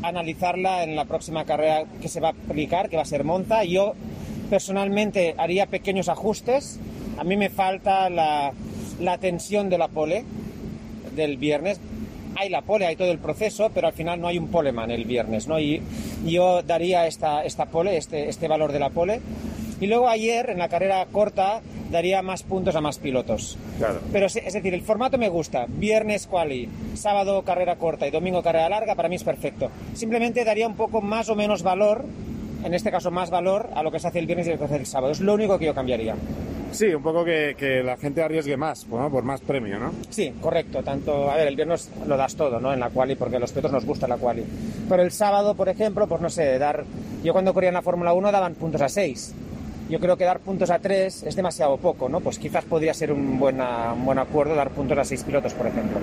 analizarla 0.08 0.84
en 0.84 0.96
la 0.96 1.04
próxima 1.04 1.44
carrera 1.44 1.84
que 2.00 2.08
se 2.08 2.20
va 2.20 2.28
a 2.28 2.30
aplicar, 2.32 2.88
que 2.88 2.96
va 2.96 3.02
a 3.02 3.06
ser 3.06 3.24
Monza. 3.24 3.64
Yo 3.64 3.94
personalmente 4.50 5.34
haría 5.38 5.66
pequeños 5.66 6.08
ajustes. 6.08 6.78
A 7.18 7.24
mí 7.24 7.36
me 7.36 7.50
falta 7.50 8.10
la, 8.10 8.52
la 9.00 9.18
tensión 9.18 9.70
de 9.70 9.78
la 9.78 9.88
pole 9.88 10.24
del 11.14 11.36
viernes. 11.36 11.80
Hay 12.36 12.48
la 12.48 12.62
pole, 12.62 12.86
hay 12.86 12.96
todo 12.96 13.12
el 13.12 13.18
proceso, 13.18 13.70
pero 13.72 13.86
al 13.86 13.92
final 13.92 14.20
no 14.20 14.26
hay 14.26 14.38
un 14.38 14.48
poleman 14.48 14.90
el 14.90 15.04
viernes, 15.04 15.46
¿no? 15.46 15.60
Y 15.60 15.80
yo 16.24 16.62
daría 16.62 17.06
esta, 17.06 17.44
esta 17.44 17.66
pole, 17.66 17.96
este, 17.96 18.28
este 18.28 18.48
valor 18.48 18.72
de 18.72 18.80
la 18.80 18.90
pole. 18.90 19.20
Y 19.80 19.86
luego 19.86 20.08
ayer, 20.08 20.50
en 20.50 20.58
la 20.58 20.68
carrera 20.68 21.04
corta, 21.10 21.60
daría 21.90 22.22
más 22.22 22.42
puntos 22.42 22.76
a 22.76 22.80
más 22.80 22.98
pilotos. 22.98 23.58
Claro. 23.78 24.00
Pero 24.12 24.26
es 24.26 24.34
decir, 24.34 24.74
el 24.74 24.82
formato 24.82 25.18
me 25.18 25.28
gusta. 25.28 25.66
Viernes 25.68 26.26
quali, 26.26 26.68
sábado 26.94 27.42
carrera 27.42 27.76
corta 27.76 28.06
y 28.06 28.10
domingo 28.10 28.42
carrera 28.42 28.68
larga, 28.68 28.94
para 28.94 29.08
mí 29.08 29.16
es 29.16 29.24
perfecto. 29.24 29.70
Simplemente 29.94 30.44
daría 30.44 30.66
un 30.66 30.76
poco 30.76 31.00
más 31.00 31.28
o 31.28 31.34
menos 31.34 31.62
valor 31.62 32.04
en 32.64 32.72
este 32.72 32.90
caso 32.90 33.10
más 33.10 33.30
valor 33.30 33.68
a 33.74 33.82
lo 33.82 33.90
que 33.92 33.98
se 33.98 34.08
hace 34.08 34.18
el 34.18 34.26
viernes 34.26 34.46
y 34.46 34.50
lo 34.50 34.56
que 34.56 34.60
se 34.60 34.64
hace 34.64 34.76
el 34.76 34.86
sábado. 34.86 35.12
Es 35.12 35.20
lo 35.20 35.34
único 35.34 35.58
que 35.58 35.66
yo 35.66 35.74
cambiaría. 35.74 36.16
Sí, 36.72 36.92
un 36.92 37.02
poco 37.02 37.24
que, 37.24 37.82
la 37.84 37.96
gente 37.96 38.22
arriesgue 38.22 38.56
más, 38.56 38.84
por 38.86 39.22
más 39.22 39.40
premio, 39.42 39.78
¿no? 39.78 39.92
Sí, 40.08 40.32
correcto. 40.40 40.82
Tanto, 40.82 41.30
a 41.30 41.36
ver, 41.36 41.46
el 41.46 41.54
viernes 41.54 41.88
lo 42.06 42.16
das 42.16 42.34
todo, 42.34 42.58
¿no? 42.58 42.72
En 42.72 42.80
la 42.80 42.90
quali, 42.90 43.14
porque 43.14 43.36
a 43.36 43.38
los 43.38 43.52
pilotos 43.52 43.70
nos 43.70 43.84
gusta 43.84 44.08
la 44.08 44.16
quali. 44.16 44.44
Pero 44.88 45.02
el 45.02 45.12
sábado, 45.12 45.54
por 45.54 45.68
ejemplo, 45.68 46.08
pues 46.08 46.20
no 46.20 46.28
sé, 46.28 46.58
dar... 46.58 46.84
Yo 47.22 47.32
cuando 47.32 47.54
corría 47.54 47.68
en 47.68 47.74
la 47.74 47.82
Fórmula 47.82 48.12
1 48.12 48.32
daban 48.32 48.54
puntos 48.54 48.80
a 48.80 48.88
6. 48.88 49.34
Yo 49.94 50.00
creo 50.00 50.16
que 50.16 50.24
dar 50.24 50.40
puntos 50.40 50.70
a 50.70 50.80
3 50.80 51.22
es 51.22 51.36
demasiado 51.36 51.76
poco, 51.76 52.08
¿no? 52.08 52.18
Pues 52.18 52.40
quizás 52.40 52.64
podría 52.64 52.92
ser 52.92 53.12
un, 53.12 53.38
buena, 53.38 53.92
un 53.92 54.04
buen 54.04 54.18
acuerdo 54.18 54.56
dar 54.56 54.70
puntos 54.70 54.98
a 54.98 55.04
6 55.04 55.22
pilotos, 55.22 55.54
por 55.54 55.68
ejemplo. 55.68 56.00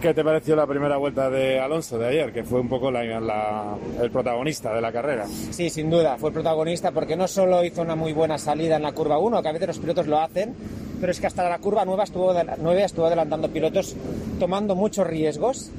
¿Qué 0.00 0.14
te 0.14 0.24
pareció 0.24 0.56
la 0.56 0.66
primera 0.66 0.96
vuelta 0.96 1.28
de 1.28 1.60
Alonso 1.60 1.98
de 1.98 2.06
ayer, 2.06 2.32
que 2.32 2.42
fue 2.42 2.58
un 2.58 2.70
poco 2.70 2.88
el 2.88 4.10
protagonista 4.10 4.72
de 4.72 4.80
la 4.80 4.90
carrera? 4.90 5.26
Sí, 5.50 5.68
sin 5.68 5.90
duda, 5.90 6.16
fue 6.16 6.30
el 6.30 6.34
protagonista 6.34 6.90
porque 6.92 7.16
no 7.16 7.28
solo 7.28 7.62
hizo 7.62 7.82
una 7.82 7.96
muy 7.96 8.14
buena 8.14 8.38
salida 8.38 8.76
en 8.76 8.82
la 8.82 8.92
curva 8.92 9.18
1, 9.18 9.42
que 9.42 9.48
a 9.50 9.52
veces 9.52 9.68
los 9.68 9.78
pilotos 9.78 10.06
lo 10.06 10.18
hacen, 10.20 10.54
pero 10.98 11.12
es 11.12 11.20
que 11.20 11.26
hasta 11.26 11.46
la 11.46 11.58
curva 11.58 11.84
9 11.84 12.04
estuvo, 12.04 12.32
9 12.32 12.82
estuvo 12.82 13.04
adelantando 13.04 13.50
pilotos 13.50 13.94
tomando 14.40 14.74
muchos 14.74 15.06
riesgos 15.06 15.70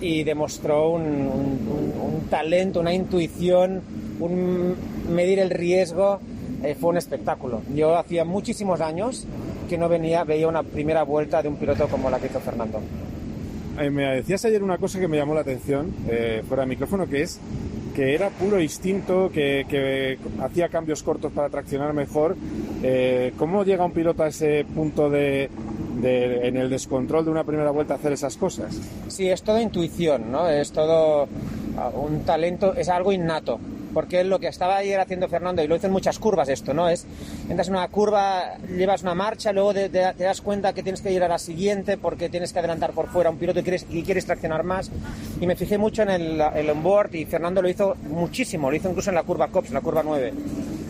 y 0.00 0.24
demostró 0.24 0.88
un, 0.88 2.26
talento, 2.30 2.80
una 2.80 2.94
intuición, 2.94 3.82
un 4.20 4.74
medir 5.10 5.38
el 5.38 5.50
riesgo. 5.50 6.20
Eh, 6.62 6.74
fue 6.78 6.90
un 6.90 6.96
espectáculo. 6.96 7.62
Yo 7.74 7.96
hacía 7.96 8.24
muchísimos 8.24 8.80
años 8.80 9.26
que 9.68 9.78
no 9.78 9.88
venía, 9.88 10.24
veía 10.24 10.48
una 10.48 10.62
primera 10.62 11.02
vuelta 11.04 11.42
de 11.42 11.48
un 11.48 11.56
piloto 11.56 11.86
como 11.88 12.10
la 12.10 12.18
que 12.18 12.26
hizo 12.26 12.40
Fernando. 12.40 12.80
Eh, 13.80 13.90
me 13.90 14.16
decías 14.16 14.44
ayer 14.44 14.62
una 14.62 14.78
cosa 14.78 14.98
que 14.98 15.06
me 15.06 15.16
llamó 15.16 15.34
la 15.34 15.42
atención, 15.42 15.94
eh, 16.08 16.42
fuera 16.48 16.64
de 16.64 16.68
micrófono, 16.68 17.06
que 17.06 17.22
es 17.22 17.38
que 17.94 18.14
era 18.14 18.30
puro 18.30 18.60
instinto, 18.60 19.28
que, 19.32 20.18
hacía 20.40 20.68
cambios 20.68 21.02
cortos 21.02 21.32
para 21.32 21.48
traccionar 21.48 21.92
mejor. 21.92 22.36
Eh, 22.82 23.32
¿Cómo 23.36 23.64
llega 23.64 23.84
un 23.84 23.90
piloto 23.90 24.22
a 24.22 24.28
ese 24.28 24.64
punto 24.64 25.10
de, 25.10 25.50
en 26.00 26.56
el 26.56 26.70
descontrol 26.70 27.24
de 27.24 27.32
una 27.32 27.42
primera 27.42 27.72
vuelta, 27.72 27.94
a 27.94 27.96
hacer 27.96 28.12
esas 28.12 28.36
cosas? 28.36 28.80
Sí, 29.08 29.28
es 29.28 29.42
todo 29.42 29.60
intuición, 29.60 30.30
¿no? 30.30 30.48
Es 30.48 30.70
todo 30.70 31.26
ah, 31.76 31.90
un 31.92 32.20
talento, 32.20 32.72
es 32.74 32.88
algo 32.88 33.10
innato. 33.10 33.58
Porque 33.92 34.24
lo 34.24 34.38
que 34.38 34.48
estaba 34.48 34.76
ayer 34.76 35.00
haciendo 35.00 35.28
Fernando, 35.28 35.62
y 35.62 35.66
lo 35.66 35.76
hizo 35.76 35.86
en 35.86 35.92
muchas 35.92 36.18
curvas 36.18 36.48
esto, 36.48 36.74
¿no? 36.74 36.88
Es, 36.88 37.06
entras 37.48 37.68
en 37.68 37.74
una 37.74 37.88
curva, 37.88 38.56
llevas 38.68 39.02
una 39.02 39.14
marcha, 39.14 39.52
luego 39.52 39.74
te, 39.74 39.88
das 39.88 40.40
cuenta 40.40 40.72
que 40.72 40.82
tienes 40.82 41.00
que 41.00 41.12
ir 41.12 41.22
a 41.22 41.28
la 41.28 41.38
siguiente 41.38 41.96
porque 41.96 42.28
tienes 42.28 42.52
que 42.52 42.58
adelantar 42.58 42.92
por 42.92 43.08
fuera 43.08 43.30
un 43.30 43.38
piloto 43.38 43.60
y 43.60 43.62
quieres, 43.62 43.86
y 43.90 44.02
quieres 44.02 44.26
traccionar 44.26 44.64
más. 44.64 44.90
Y 45.40 45.46
me 45.46 45.56
fijé 45.56 45.78
mucho 45.78 46.02
en 46.02 46.10
el, 46.10 46.40
el 46.40 46.70
onboard 46.70 47.14
y 47.14 47.24
Fernando 47.24 47.62
lo 47.62 47.68
hizo 47.68 47.96
muchísimo, 48.08 48.70
lo 48.70 48.76
hizo 48.76 48.88
incluso 48.88 49.10
en 49.10 49.16
la 49.16 49.22
curva 49.22 49.48
COPS, 49.48 49.68
en 49.68 49.74
la 49.74 49.80
curva 49.80 50.02
9. 50.02 50.32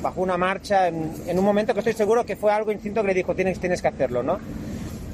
Bajó 0.02 0.22
una 0.22 0.36
marcha 0.36 0.88
en, 0.88 1.12
en 1.26 1.38
un 1.38 1.44
momento 1.44 1.72
que 1.72 1.80
estoy 1.80 1.94
seguro 1.94 2.24
que 2.24 2.36
fue 2.36 2.52
algo 2.52 2.70
instinto 2.72 3.02
que 3.02 3.08
le 3.08 3.14
dijo, 3.14 3.34
tienes, 3.34 3.58
tienes 3.58 3.82
que 3.82 3.88
hacerlo, 3.88 4.22
¿no? 4.22 4.38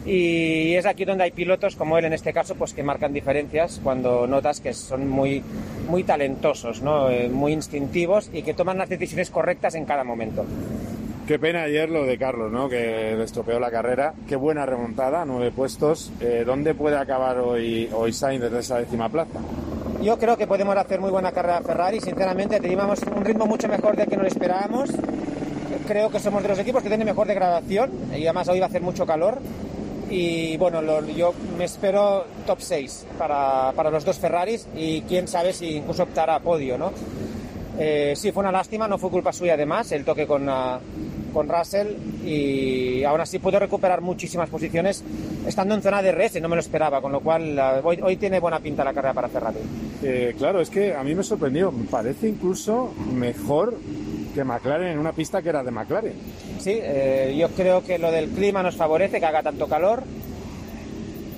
Y 0.07 0.75
es 0.75 0.87
aquí 0.87 1.05
donde 1.05 1.25
hay 1.25 1.31
pilotos 1.31 1.77
como 1.77 1.97
él 1.97 2.05
en 2.05 2.13
este 2.13 2.33
caso 2.33 2.55
pues 2.55 2.75
que 2.75 2.83
marcan 2.83 3.13
diferencias 3.13 3.81
cuando 3.83 4.27
notas 4.27 4.61
que 4.61 4.75
son 4.75 5.09
muy 5.09 5.43
muy 5.89 6.05
talentosos 6.05 6.83
¿no? 6.83 7.09
Eh, 7.11 7.29
muy 7.29 7.53
instintivos 7.53 8.31
y 8.33 8.43
que 8.43 8.55
toman 8.55 8.79
las 8.79 8.89
decisiones 8.89 9.31
correctas 9.31 9.75
en 9.75 9.85
cada 9.85 10.05
momento 10.05 10.45
Qué 11.27 11.39
pena 11.39 11.63
ayer 11.63 11.89
lo 11.89 12.05
de 12.05 12.19
Carlos, 12.19 12.53
¿no? 12.53 12.69
Que 12.69 13.23
estropeó 13.23 13.59
la 13.59 13.71
carrera. 13.71 14.13
Qué 14.29 14.37
buena 14.37 14.67
remontada, 14.67 15.25
nueve 15.25 15.51
puestos. 15.53 16.13
Eh, 16.21 16.43
¿Dónde 16.45 16.75
puede 16.75 16.99
acabar 16.99 17.39
hoy, 17.39 17.89
hoy 17.95 18.13
Sainz 18.13 18.43
desde 18.43 18.59
esa 18.59 18.79
décima 18.79 19.09
plaza? 19.09 19.39
Yo 20.03 20.19
creo 20.19 20.37
que 20.37 20.47
podemos 20.47 20.77
hacer 20.77 21.01
muy 21.01 21.11
buena 21.11 21.33
carrera 21.33 21.63
Ferrari. 21.63 21.99
Sinceramente, 21.99 22.61
teníamos 22.61 23.01
un 23.05 23.25
ritmo 23.25 23.47
mucho 23.47 23.69
mejor 23.69 23.97
del 23.97 24.07
que 24.07 24.19
nos 24.19 24.27
esperábamos. 24.27 24.91
Creo 25.89 26.11
que 26.11 26.21
somos 26.21 26.43
de 26.43 26.51
los 26.51 26.59
equipos 26.59 26.83
que 26.83 26.89
tienen 26.89 27.07
mejor 27.07 27.27
degradación 27.27 27.91
y 28.15 28.25
además 28.25 28.49
hoy 28.49 28.61
va 28.61 28.67
a 28.67 28.69
hacer 28.69 28.83
mucho 28.83 29.07
calor 29.07 29.39
y 30.11 30.57
bueno, 30.57 30.83
yo 31.09 31.35
me 31.57 31.65
espero 31.65 32.25
top 32.47 32.61
6 32.61 33.07
para, 33.19 33.73
para, 33.75 33.91
los 33.91 34.05
dos 34.05 34.19
Ferraris 34.19 34.67
y 34.77 35.03
quién 35.03 35.29
sabe 35.29 35.53
si 35.53 35.77
incluso 35.77 36.03
optará 36.03 36.37
a 36.37 36.41
podio, 36.41 36.79
¿no? 36.79 36.93
Eh, 37.79 38.15
sí, 38.17 38.31
fue 38.31 38.43
una 38.43 38.53
lástima, 38.53 38.87
no 38.87 38.99
fue 38.99 39.11
culpa 39.11 39.33
suya 39.33 39.55
además, 39.55 39.91
el 39.93 40.05
toque 40.05 40.27
con, 40.27 40.49
uh, 40.49 40.79
con 41.33 41.49
Russell 41.49 41.89
y 42.25 43.03
aún 43.03 43.21
así 43.21 43.41
pudo 43.41 43.59
recuperar 43.59 44.01
muchísimas 44.01 44.49
posiciones 44.49 45.03
estando 45.47 45.75
en 45.75 45.83
zona 45.83 46.01
de 46.01 46.13
RS, 46.13 46.41
no 46.41 46.49
me 46.49 46.57
lo 46.57 46.61
esperaba, 46.61 47.01
con 47.01 47.11
lo 47.11 47.21
cual 47.21 47.59
uh, 47.59 47.87
hoy, 47.87 47.99
hoy, 48.01 48.17
tiene 48.17 48.39
buena 48.39 48.61
pinta 48.61 48.85
la 48.85 48.95
carrera 48.95 49.15
para 49.15 49.29
Ferrari. 49.29 49.59
Eh, 50.03 50.35
claro, 50.39 50.61
es 50.61 50.71
que 50.71 50.95
a 50.95 51.03
mí 51.03 51.15
me 51.15 51.25
sorprendió, 51.25 51.73
parece 51.91 52.29
incluso 52.29 52.95
mejor 53.13 53.77
que 54.35 54.45
McLaren 54.45 54.89
en 54.89 54.99
una 54.99 55.13
pista 55.13 55.41
que 55.41 55.49
era 55.49 55.63
de 55.63 55.71
McLaren. 55.71 56.13
Sí, 56.59 56.79
eh, 56.83 57.35
yo 57.39 57.49
creo 57.51 57.85
que 57.85 57.99
lo 57.99 58.11
del 58.11 58.31
clima 58.31 58.63
nos 58.63 58.77
favorece, 58.77 59.21
que 59.21 59.27
haga 59.27 59.43
tanto 59.43 59.69
calor, 59.69 60.03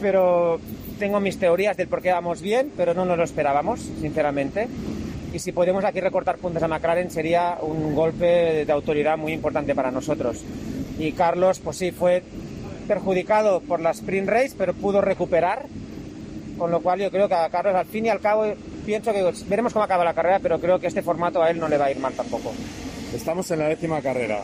pero 0.01 0.59
tengo 0.99 1.21
mis 1.21 1.39
teorías 1.39 1.77
del 1.77 1.89
por 1.89 2.03
qué 2.03 2.11
vamos 2.11 2.41
bien, 2.41 2.73
pero 2.77 2.95
no 2.95 3.05
nos 3.05 3.19
lo 3.19 3.25
esperábamos, 3.25 3.81
sinceramente. 4.01 4.69
Y 5.33 5.39
si 5.39 5.53
podemos 5.53 5.85
aquí 5.85 6.01
recortar 6.01 6.39
puntos 6.39 6.63
a 6.63 6.69
McLaren 6.69 7.11
sería 7.11 7.59
un 7.61 7.95
golpe 7.95 8.65
de 8.65 8.73
autoridad 8.73 9.19
muy 9.19 9.33
importante 9.33 9.75
para 9.75 9.91
nosotros. 9.91 10.43
Y 10.99 11.13
Carlos, 11.13 11.59
pues 11.59 11.77
sí, 11.77 11.91
fue 11.91 12.23
perjudicado 12.89 13.61
por 13.61 13.81
la 13.81 13.91
sprint 13.91 14.29
race, 14.29 14.55
pero 14.57 14.73
pudo 14.73 15.01
recuperar. 15.01 15.67
Con 16.57 16.71
lo 16.71 16.81
cual 16.81 17.01
yo 17.01 17.11
creo 17.11 17.29
que 17.29 17.35
a 17.35 17.51
Carlos 17.51 17.75
al 17.75 17.85
fin 17.85 18.07
y 18.07 18.09
al 18.09 18.21
cabo 18.21 18.47
pienso 18.87 19.13
que 19.13 19.31
veremos 19.47 19.75
cómo 19.75 19.85
acaba 19.85 20.05
la 20.05 20.15
carrera, 20.15 20.39
pero 20.39 20.59
creo 20.59 20.79
que 20.79 20.87
este 20.87 21.03
formato 21.03 21.43
a 21.43 21.51
él 21.51 21.59
no 21.59 21.69
le 21.69 21.77
va 21.77 21.87
a 21.87 21.91
ir 21.91 21.99
mal 21.99 22.15
tampoco. 22.15 22.53
Estamos 23.15 23.51
en 23.51 23.61
la 23.61 23.69
décima 23.69 24.03
carrera. 24.03 24.43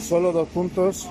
Solo 0.00 0.32
dos 0.32 0.48
puntos 0.48 1.08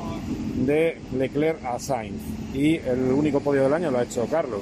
de 0.66 0.98
Leclerc 1.18 1.64
a 1.64 1.80
Sainz. 1.80 2.22
Y 2.54 2.78
el 2.78 3.12
único 3.12 3.40
podio 3.40 3.64
del 3.64 3.74
año 3.74 3.92
lo 3.92 4.00
ha 4.00 4.04
hecho 4.04 4.26
Carlos. 4.26 4.62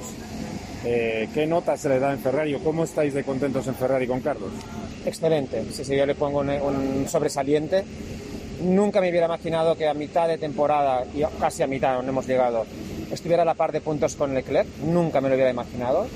Eh, 0.85 1.29
¿Qué 1.33 1.47
nota 1.47 1.75
se 1.77 1.89
le 1.89 1.99
da 1.99 2.11
en 2.11 2.19
Ferrari 2.19 2.57
cómo 2.63 2.83
estáis 2.83 3.13
de 3.13 3.23
contentos 3.23 3.67
en 3.67 3.75
Ferrari 3.75 4.07
con 4.07 4.19
Carlos? 4.19 4.51
Excelente. 5.05 5.63
Si 5.71 5.95
yo 5.95 6.05
le 6.05 6.15
pongo 6.15 6.39
un, 6.39 7.07
sobresaliente. 7.07 7.83
Nunca 8.61 8.99
me 9.01 9.09
hubiera 9.09 9.27
imaginado 9.27 9.75
que 9.75 9.87
a 9.87 9.93
mitad 9.93 10.27
de 10.27 10.37
temporada, 10.37 11.05
y 11.13 11.21
casi 11.39 11.61
a 11.61 11.67
mitad 11.67 12.01
no 12.01 12.09
hemos 12.09 12.27
llegado, 12.27 12.65
estuviera 13.11 13.43
a 13.43 13.45
la 13.45 13.53
par 13.53 13.71
de 13.71 13.81
puntos 13.81 14.15
con 14.15 14.33
Leclerc. 14.33 14.67
Nunca 14.83 15.21
me 15.21 15.29
lo 15.29 15.35
hubiera 15.35 15.51
imaginado. 15.51 16.07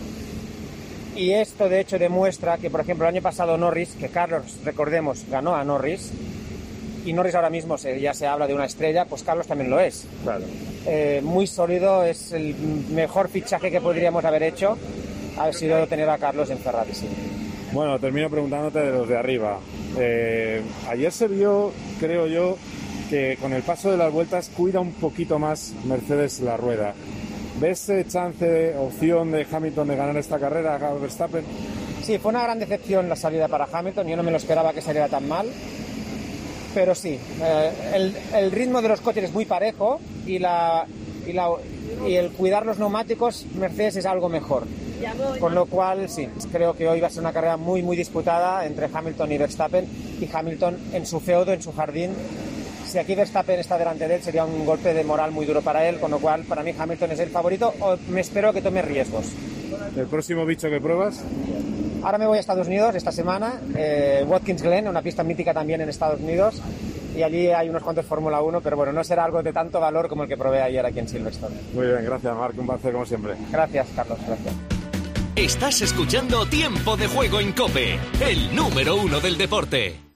Y 1.15 1.32
esto 1.32 1.67
de 1.67 1.82
hecho 1.82 2.00
demuestra 2.00 2.58
que, 2.58 2.69
por 2.69 2.82
ejemplo, 2.82 3.06
el 3.06 3.15
año 3.15 3.21
pasado 3.21 3.58
Norris, 3.58 3.95
que 4.00 4.10
Carlos, 4.10 4.58
recordemos, 4.63 5.26
ganó 5.30 5.56
a 5.56 5.63
Norris, 5.63 6.12
y 7.06 7.13
Norris 7.13 7.36
ahora 7.36 7.50
mismo 7.50 7.78
ya 7.78 8.13
se 8.13 8.28
habla 8.28 8.47
de 8.47 8.54
una 8.54 8.65
estrella, 8.65 9.06
pues 9.06 9.24
Carlos 9.24 9.47
también 9.47 9.69
lo 9.69 9.80
es. 9.80 10.06
Claro. 10.24 10.43
Eh, 10.86 11.21
muy 11.24 11.47
sólido, 11.47 12.04
es 12.04 12.32
el 12.32 12.56
mejor 12.91 13.30
fichaje 13.30 13.71
que 13.71 13.82
podríamos 13.82 14.24
haber 14.24 14.43
hecho, 14.43 14.78
ha 15.38 15.52
sido 15.52 15.86
tener 15.88 16.10
a 16.10 16.17
Carlos 16.17 16.50
en 16.50 16.60
Ferrari. 16.60 16.91
Bueno, 17.71 18.00
termino 18.00 18.30
preguntándote 18.30 18.80
de 18.80 18.91
los 18.91 19.08
de 19.08 19.17
arriba. 19.17 19.60
Eh, 19.97 20.62
ayer 20.89 21.12
se 21.12 21.28
vio, 21.28 21.71
creo 22.00 22.28
yo, 22.28 22.58
que 23.10 23.38
con 23.41 23.54
el 23.54 23.63
paso 23.63 23.91
de 23.91 23.97
las 23.97 24.12
vueltas 24.12 24.50
cuida 24.56 24.80
un 24.80 24.93
poquito 24.93 25.39
más 25.39 25.74
Mercedes 25.86 26.39
la 26.41 26.58
rueda. 26.58 26.93
¿Ves 27.62 27.91
chance, 28.08 28.76
opción 28.76 29.32
de 29.32 29.45
Hamilton 29.50 29.88
de 29.89 29.95
ganar 29.95 30.17
esta 30.17 30.39
carrera 30.39 30.78
a 30.78 30.93
Verstappen? 30.95 31.45
Sí, 32.02 32.17
fue 32.17 32.32
una 32.32 32.41
gran 32.41 32.58
decepción 32.58 33.08
la 33.08 33.15
salida 33.15 33.47
para 33.47 33.67
Hamilton. 33.71 34.08
Yo 34.08 34.17
no 34.17 34.24
me 34.24 34.32
lo 34.32 34.38
esperaba 34.38 34.74
que 34.74 34.82
saliera 34.82 35.08
tan 35.08 35.28
mal. 35.28 35.47
Pero 36.74 36.95
sí, 36.95 37.19
eh, 37.39 38.13
el, 38.34 38.52
ritmo 38.52 38.82
de 38.82 38.89
los 38.89 39.00
coches 39.02 39.26
es 39.26 39.32
muy 39.32 39.45
parejo 39.45 40.02
y, 40.26 40.39
la, 40.39 40.88
y, 41.28 41.34
la, 41.34 41.50
y 42.08 42.15
el 42.15 42.32
cuidar 42.32 42.65
los 42.65 42.80
neumáticos, 42.80 43.45
Mercedes 43.54 43.97
es 43.97 44.06
algo 44.08 44.28
mejor. 44.28 44.63
Con 45.39 45.54
lo 45.54 45.67
cual, 45.67 46.10
sí, 46.10 46.28
creo 46.52 46.74
que 46.74 46.88
hoy 46.88 47.00
va 47.00 47.08
a 47.08 47.10
ser 47.12 47.21
una 47.21 47.34
carrera 47.34 47.58
muy, 47.58 47.84
muy 47.84 47.95
disputada 47.95 48.65
entre 48.65 48.89
Hamilton 48.91 49.32
y 49.34 49.38
Verstappen. 49.38 49.88
Y 50.19 50.28
Hamilton 50.34 50.80
en 50.93 51.06
su 51.06 51.19
feudo, 51.19 51.54
en 51.54 51.62
su 51.62 51.71
jardín, 51.71 52.12
si 52.91 52.99
aquí 52.99 53.15
Verstappen 53.15 53.58
está 53.58 53.77
delante 53.77 54.06
de 54.06 54.15
él, 54.15 54.21
sería 54.21 54.43
un 54.43 54.65
golpe 54.65 54.93
de 54.93 55.04
moral 55.06 55.32
muy 55.32 55.45
duro 55.45 55.62
para 55.62 55.88
él, 55.88 55.97
con 55.97 56.12
lo 56.12 56.19
cual 56.19 56.43
para 56.43 56.62
mí 56.62 56.73
Hamilton 56.77 57.12
es 57.12 57.19
el 57.19 57.30
favorito 57.30 57.73
o 57.80 57.95
me 58.10 58.19
espero 58.19 58.51
que 58.51 58.62
tome 58.62 58.82
riesgos. 58.82 59.27
¿El 59.95 60.08
próximo 60.08 60.45
bicho 60.45 60.69
que 60.69 60.82
pruebas? 60.82 61.23
Ahora 62.04 62.17
me 62.17 62.27
voy 62.27 62.38
a 62.38 62.41
Estados 62.41 62.67
Unidos 62.67 62.93
esta 62.95 63.13
semana, 63.13 63.62
eh, 63.75 64.25
Watkins 64.27 64.62
Glen, 64.62 64.89
una 64.89 65.01
pista 65.01 65.23
mítica 65.23 65.54
también 65.54 65.80
en 65.80 65.88
Estados 65.88 66.19
Unidos, 66.19 66.62
y 67.15 67.23
allí 67.23 67.47
hay 67.47 67.69
unos 67.69 67.82
cuantos 67.82 68.06
Fórmula 68.06 68.41
1, 68.41 68.60
pero 68.60 68.75
bueno, 68.75 68.91
no 68.91 69.04
será 69.06 69.23
algo 69.23 69.41
de 69.41 69.54
tanto 69.54 69.80
valor 69.80 70.10
como 70.10 70.23
el 70.23 70.30
que 70.30 70.36
probé 70.36 70.62
ayer 70.62 70.86
aquí 70.86 70.99
en 70.99 71.08
Silverstone. 71.08 71.56
Muy 71.73 71.88
bien, 71.88 72.04
gracias 72.04 72.36
Marc, 72.36 72.60
un 72.60 72.67
placer 72.67 72.91
como 72.91 73.06
siempre. 73.06 73.36
Gracias 73.51 73.88
Carlos, 73.95 74.19
gracias. 74.27 74.54
Estás 75.38 75.82
escuchando 75.82 76.45
Tiempo 76.45 76.97
de 76.97 77.08
Juego 77.08 77.39
en 77.39 77.54
Cope, 77.54 77.97
el 78.19 78.54
número 78.54 78.97
uno 78.97 79.21
del 79.21 79.38
deporte. 79.38 80.11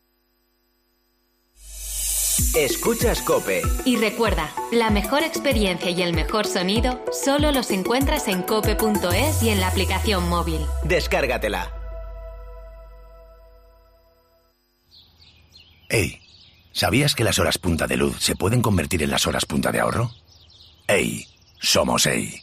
Escuchas 2.55 3.21
Cope. 3.21 3.61
Y 3.83 3.97
recuerda, 3.97 4.49
la 4.71 4.89
mejor 4.89 5.23
experiencia 5.23 5.91
y 5.91 6.01
el 6.01 6.13
mejor 6.13 6.47
sonido 6.47 7.03
solo 7.11 7.51
los 7.51 7.69
encuentras 7.69 8.29
en 8.29 8.43
cope.es 8.43 9.43
y 9.43 9.49
en 9.49 9.59
la 9.59 9.67
aplicación 9.67 10.29
móvil. 10.29 10.61
Descárgatela. 10.85 11.73
Hey, 15.89 16.21
¿sabías 16.71 17.13
que 17.13 17.25
las 17.25 17.39
horas 17.39 17.57
punta 17.57 17.87
de 17.87 17.97
luz 17.97 18.21
se 18.21 18.37
pueden 18.37 18.61
convertir 18.61 19.03
en 19.03 19.11
las 19.11 19.27
horas 19.27 19.45
punta 19.45 19.73
de 19.73 19.81
ahorro? 19.81 20.11
Hey, 20.87 21.27
somos 21.59 22.05
EI. 22.05 22.41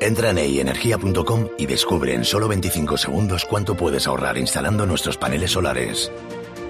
Entra 0.00 0.30
en 0.30 0.38
eyenergia.com 0.38 1.48
y 1.58 1.66
descubre 1.66 2.14
en 2.14 2.24
solo 2.24 2.48
25 2.48 2.96
segundos 2.96 3.44
cuánto 3.44 3.76
puedes 3.76 4.06
ahorrar 4.06 4.38
instalando 4.38 4.86
nuestros 4.86 5.18
paneles 5.18 5.50
solares. 5.50 6.10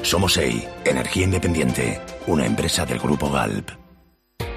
Somos 0.03 0.37
EI, 0.37 0.69
Energía 0.85 1.25
Independiente, 1.25 2.01
una 2.27 2.45
empresa 2.45 2.85
del 2.85 2.99
Grupo 2.99 3.31
Galp. 3.31 3.82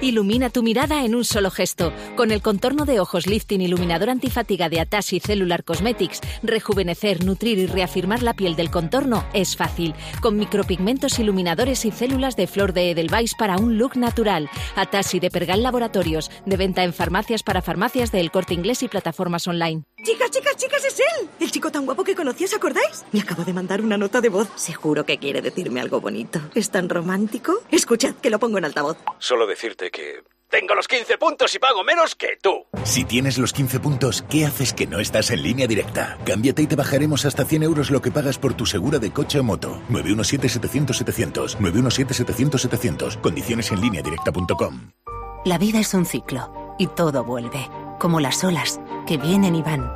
Ilumina 0.02 0.50
tu 0.50 0.62
mirada 0.62 1.04
en 1.06 1.14
un 1.14 1.24
solo 1.24 1.50
gesto. 1.50 1.90
Con 2.16 2.30
el 2.30 2.42
contorno 2.42 2.84
de 2.84 3.00
ojos 3.00 3.26
lifting 3.26 3.62
iluminador 3.62 4.10
antifatiga 4.10 4.68
de 4.68 4.80
Atashi 4.80 5.20
Cellular 5.20 5.64
Cosmetics, 5.64 6.20
rejuvenecer, 6.42 7.24
nutrir 7.24 7.58
y 7.58 7.66
reafirmar 7.66 8.22
la 8.22 8.34
piel 8.34 8.56
del 8.56 8.70
contorno 8.70 9.24
es 9.32 9.56
fácil. 9.56 9.94
Con 10.20 10.36
micropigmentos 10.36 11.18
iluminadores 11.18 11.86
y 11.86 11.92
células 11.92 12.36
de 12.36 12.46
flor 12.46 12.74
de 12.74 12.90
Edelweiss 12.90 13.34
para 13.38 13.56
un 13.56 13.78
look 13.78 13.96
natural. 13.96 14.50
Atashi 14.76 15.18
de 15.18 15.30
Pergal 15.30 15.62
Laboratorios, 15.62 16.30
de 16.44 16.56
venta 16.58 16.84
en 16.84 16.92
farmacias 16.92 17.42
para 17.42 17.62
farmacias 17.62 18.12
del 18.12 18.30
Corte 18.30 18.52
Inglés 18.52 18.82
y 18.82 18.88
plataformas 18.88 19.48
online. 19.48 19.84
Chicas, 20.04 20.30
chicas, 20.30 20.56
chicas, 20.56 20.84
es 20.84 21.00
él. 21.00 21.28
El 21.40 21.50
chico 21.50 21.72
tan 21.72 21.86
guapo 21.86 22.04
que 22.04 22.14
conocí, 22.14 22.44
¿os 22.44 22.54
acordáis? 22.54 23.04
Me 23.12 23.20
acabo 23.20 23.44
de 23.44 23.54
mandar 23.54 23.80
una 23.80 23.96
nota 23.96 24.20
de 24.20 24.28
voz. 24.28 24.48
Seguro 24.56 25.06
que 25.06 25.16
quiere 25.16 25.40
decirme 25.40 25.80
algo 25.80 26.02
bonito. 26.02 26.40
¿Es 26.54 26.70
tan 26.70 26.90
romántico? 26.90 27.62
Escuchad, 27.70 28.14
que 28.16 28.28
lo 28.28 28.38
pongo 28.38 28.58
en 28.58 28.66
altavoz. 28.66 28.98
Solo 29.18 29.46
decirte 29.46 29.85
que 29.90 30.22
tengo 30.48 30.74
los 30.74 30.88
15 30.88 31.18
puntos 31.18 31.54
y 31.54 31.58
pago 31.58 31.82
menos 31.84 32.14
que 32.14 32.38
tú. 32.40 32.66
Si 32.84 33.04
tienes 33.04 33.38
los 33.38 33.52
15 33.52 33.80
puntos, 33.80 34.24
¿qué 34.30 34.46
haces 34.46 34.72
que 34.72 34.86
no 34.86 35.00
estás 35.00 35.30
en 35.30 35.42
línea 35.42 35.66
directa? 35.66 36.18
Cámbiate 36.24 36.62
y 36.62 36.66
te 36.66 36.76
bajaremos 36.76 37.24
hasta 37.24 37.44
100 37.44 37.62
euros 37.64 37.90
lo 37.90 38.00
que 38.00 38.10
pagas 38.10 38.38
por 38.38 38.54
tu 38.54 38.66
segura 38.66 38.98
de 38.98 39.12
coche 39.12 39.40
o 39.40 39.42
moto. 39.42 39.80
917-700-700. 39.90 41.58
917-700-700. 41.58 43.20
Condiciones 43.20 43.70
en 43.72 43.80
línea 43.80 44.02
directa.com. 44.02 44.90
La 45.44 45.58
vida 45.58 45.80
es 45.80 45.94
un 45.94 46.06
ciclo 46.06 46.74
y 46.78 46.88
todo 46.88 47.24
vuelve 47.24 47.68
como 47.98 48.20
las 48.20 48.44
olas, 48.44 48.80
que 49.06 49.16
vienen 49.16 49.54
y 49.54 49.62
van. 49.62 49.90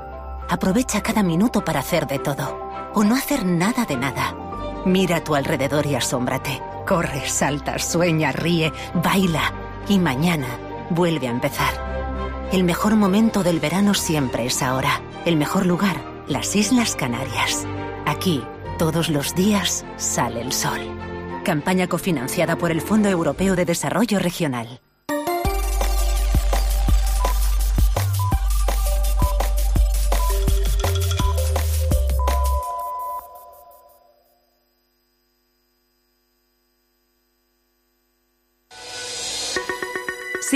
Aprovecha 0.48 1.02
cada 1.02 1.22
minuto 1.22 1.64
para 1.64 1.80
hacer 1.80 2.06
de 2.06 2.18
todo 2.18 2.58
o 2.94 3.04
no 3.04 3.14
hacer 3.14 3.44
nada 3.44 3.84
de 3.84 3.96
nada. 3.96 4.34
Mira 4.84 5.16
a 5.16 5.24
tu 5.24 5.34
alrededor 5.34 5.86
y 5.86 5.94
asómbrate. 5.94 6.60
Corre, 6.86 7.28
salta, 7.28 7.78
sueña, 7.78 8.32
ríe, 8.32 8.72
baila. 8.94 9.69
Y 9.88 9.98
mañana 9.98 10.48
vuelve 10.90 11.28
a 11.28 11.30
empezar. 11.30 11.90
El 12.52 12.64
mejor 12.64 12.96
momento 12.96 13.42
del 13.42 13.60
verano 13.60 13.94
siempre 13.94 14.46
es 14.46 14.62
ahora. 14.62 15.00
El 15.24 15.36
mejor 15.36 15.66
lugar, 15.66 15.96
las 16.26 16.56
Islas 16.56 16.96
Canarias. 16.96 17.66
Aquí, 18.06 18.42
todos 18.78 19.08
los 19.08 19.34
días, 19.34 19.84
sale 19.96 20.40
el 20.40 20.52
sol. 20.52 20.80
Campaña 21.44 21.86
cofinanciada 21.86 22.56
por 22.56 22.70
el 22.70 22.80
Fondo 22.80 23.08
Europeo 23.08 23.56
de 23.56 23.64
Desarrollo 23.64 24.18
Regional. 24.18 24.80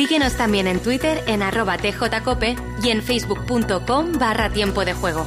Síguenos 0.04 0.36
también 0.36 0.66
en 0.66 0.80
Twitter 0.80 1.24
en 1.26 1.42
arroba 1.42 1.78
tjcope 1.78 2.56
y 2.82 2.90
en 2.90 3.02
facebook.com 3.02 4.18
barra 4.18 4.50
tiempo 4.50 4.84
de 4.84 4.92
juego. 4.92 5.26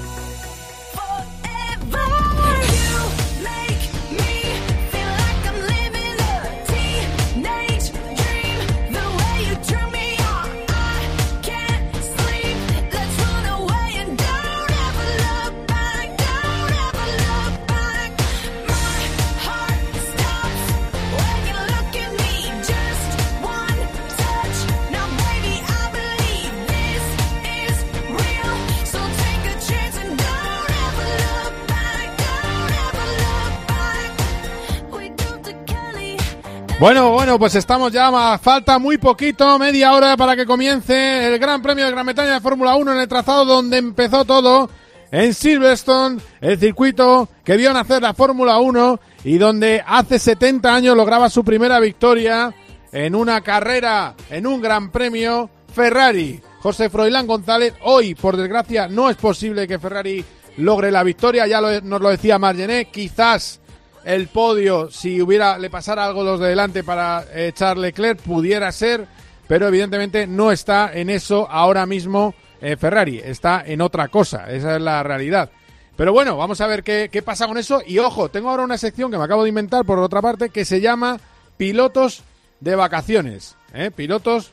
Bueno, 36.80 37.10
bueno, 37.12 37.40
pues 37.40 37.56
estamos 37.56 37.92
ya, 37.92 38.38
falta 38.38 38.78
muy 38.78 39.00
poquito, 39.00 39.58
media 39.58 39.94
hora 39.94 40.16
para 40.16 40.36
que 40.36 40.46
comience 40.46 41.26
el 41.26 41.40
Gran 41.40 41.60
Premio 41.60 41.84
de 41.86 41.92
Gran 41.92 42.06
Bretaña 42.06 42.34
de 42.34 42.40
Fórmula 42.40 42.76
1 42.76 42.94
en 42.94 43.00
el 43.00 43.08
trazado 43.08 43.46
donde 43.46 43.78
empezó 43.78 44.26
todo, 44.26 44.70
en 45.10 45.34
Silverstone, 45.34 46.22
el 46.40 46.60
circuito 46.60 47.30
que 47.44 47.58
vio 47.58 47.74
nacer 47.74 48.04
la 48.04 48.14
Fórmula 48.14 48.60
1 48.60 49.00
y 49.24 49.40
donde 49.40 49.84
hace 49.88 50.20
70 50.20 50.76
años 50.76 50.96
lograba 50.96 51.32
su 51.32 51.44
primera 51.44 51.80
victoria 51.80 52.54
en 52.92 53.16
una 53.16 53.42
carrera, 53.42 54.14
en 54.30 54.46
un 54.46 54.62
Gran 54.62 54.92
Premio 54.92 55.50
Ferrari. 55.74 56.40
José 56.60 56.92
Froilán 56.92 57.26
González, 57.26 57.74
hoy, 57.86 58.14
por 58.14 58.38
desgracia, 58.38 58.88
no 58.88 59.10
es 59.10 59.18
posible 59.18 59.68
que 59.68 59.80
Ferrari 59.80 60.24
logre 60.58 60.92
la 60.92 61.02
victoria, 61.02 61.48
ya 61.48 61.60
nos 61.60 62.02
lo 62.02 62.10
decía 62.10 62.38
Margené, 62.38 62.86
quizás 62.92 63.62
el 64.08 64.30
podio, 64.30 64.90
si 64.90 65.22
hubiera 65.22 65.58
le 65.58 65.70
pasara 65.70 66.06
algo 66.06 66.24
los 66.24 66.40
de 66.40 66.48
delante 66.48 66.82
para 66.82 67.26
echarle 67.36 67.88
Leclerc, 67.88 68.22
pudiera 68.22 68.72
ser, 68.72 69.06
pero 69.48 69.68
evidentemente 69.68 70.26
no 70.28 70.52
está 70.52 70.92
en 70.94 71.10
eso 71.10 71.46
ahora 71.52 71.86
mismo 71.86 72.34
eh, 72.62 72.78
Ferrari, 72.78 73.20
está 73.24 73.64
en 73.66 73.82
otra 73.82 74.08
cosa, 74.08 74.50
esa 74.50 74.78
es 74.78 74.82
la 74.82 75.04
realidad. 75.04 75.52
Pero 75.98 76.14
bueno, 76.14 76.38
vamos 76.38 76.62
a 76.62 76.68
ver 76.68 76.84
qué, 76.84 77.10
qué 77.12 77.22
pasa 77.22 77.48
con 77.48 77.58
eso. 77.58 77.82
Y 77.86 77.98
ojo, 78.00 78.30
tengo 78.30 78.50
ahora 78.50 78.64
una 78.64 78.78
sección 78.78 79.12
que 79.12 79.18
me 79.18 79.24
acabo 79.26 79.44
de 79.44 79.50
inventar 79.50 79.84
por 79.84 80.00
otra 80.00 80.22
parte 80.22 80.50
que 80.52 80.64
se 80.64 80.80
llama 80.80 81.20
Pilotos 81.58 82.24
de 82.62 82.76
Vacaciones, 82.76 83.58
¿eh? 83.74 83.92
pilotos 83.94 84.52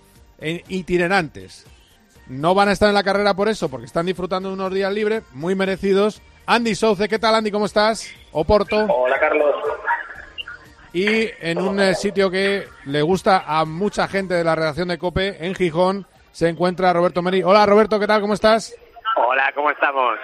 itinerantes. 0.68 1.64
No 2.26 2.54
van 2.54 2.70
a 2.70 2.72
estar 2.72 2.88
en 2.88 2.94
la 2.94 3.04
carrera 3.04 3.34
por 3.34 3.48
eso, 3.48 3.68
porque 3.68 3.86
están 3.86 4.06
disfrutando 4.06 4.48
de 4.48 4.54
unos 4.54 4.74
días 4.74 4.92
libres, 4.92 5.22
muy 5.32 5.54
merecidos. 5.54 6.22
Andy 6.46 6.74
Souce, 6.74 7.08
¿qué 7.08 7.18
tal 7.18 7.34
Andy? 7.34 7.50
¿Cómo 7.50 7.64
estás? 7.64 8.12
Oporto. 8.32 8.76
Hola 8.84 9.18
Carlos. 9.18 9.54
Y 10.92 11.28
en 11.40 11.58
un 11.58 11.80
eh, 11.80 11.94
sitio 11.94 12.30
que 12.30 12.68
le 12.84 13.02
gusta 13.02 13.44
a 13.46 13.64
mucha 13.64 14.06
gente 14.08 14.34
de 14.34 14.44
la 14.44 14.54
redacción 14.54 14.88
de 14.88 14.98
COPE, 14.98 15.46
en 15.46 15.54
Gijón, 15.54 16.06
se 16.32 16.48
encuentra 16.48 16.92
Roberto 16.92 17.22
Meri. 17.22 17.42
Hola 17.42 17.64
Roberto, 17.64 17.98
¿qué 17.98 18.06
tal? 18.06 18.20
¿Cómo 18.20 18.34
estás? 18.34 18.76
Hola, 19.16 19.50
¿cómo 19.54 19.70
estamos? 19.70 20.18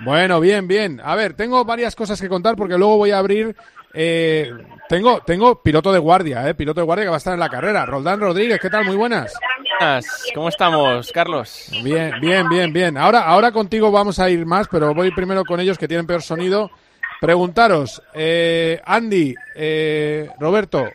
Bueno, 0.00 0.40
bien, 0.40 0.68
bien. 0.68 1.00
A 1.04 1.16
ver, 1.16 1.34
tengo 1.34 1.64
varias 1.64 1.96
cosas 1.96 2.20
que 2.20 2.28
contar 2.28 2.56
porque 2.56 2.78
luego 2.78 2.96
voy 2.96 3.10
a 3.10 3.18
abrir. 3.18 3.56
Eh, 3.94 4.50
tengo, 4.88 5.20
tengo 5.20 5.62
piloto 5.62 5.92
de 5.92 5.98
guardia, 5.98 6.48
eh, 6.48 6.54
piloto 6.54 6.80
de 6.80 6.84
guardia 6.86 7.04
que 7.04 7.10
va 7.10 7.16
a 7.16 7.18
estar 7.18 7.34
en 7.34 7.40
la 7.40 7.48
carrera. 7.48 7.86
Roldán 7.86 8.20
Rodríguez, 8.20 8.60
¿qué 8.60 8.70
tal? 8.70 8.84
Muy 8.84 8.96
buenas. 8.96 9.32
¿Cómo 10.34 10.48
estamos, 10.48 11.10
Carlos? 11.12 11.70
Bien, 11.82 12.12
bien, 12.20 12.48
bien, 12.48 12.72
bien. 12.72 12.96
Ahora, 12.96 13.20
ahora 13.22 13.52
contigo 13.52 13.90
vamos 13.90 14.18
a 14.18 14.30
ir 14.30 14.46
más, 14.46 14.68
pero 14.68 14.94
voy 14.94 15.10
primero 15.10 15.44
con 15.44 15.60
ellos 15.60 15.78
que 15.78 15.88
tienen 15.88 16.06
peor 16.06 16.22
sonido. 16.22 16.70
Preguntaros, 17.20 18.02
eh, 18.14 18.80
Andy, 18.84 19.34
eh, 19.54 20.28
Roberto, 20.38 20.88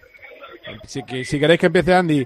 si, 0.85 1.01
si 1.23 1.39
queréis 1.39 1.59
que 1.59 1.67
empiece 1.67 1.93
Andy, 1.93 2.25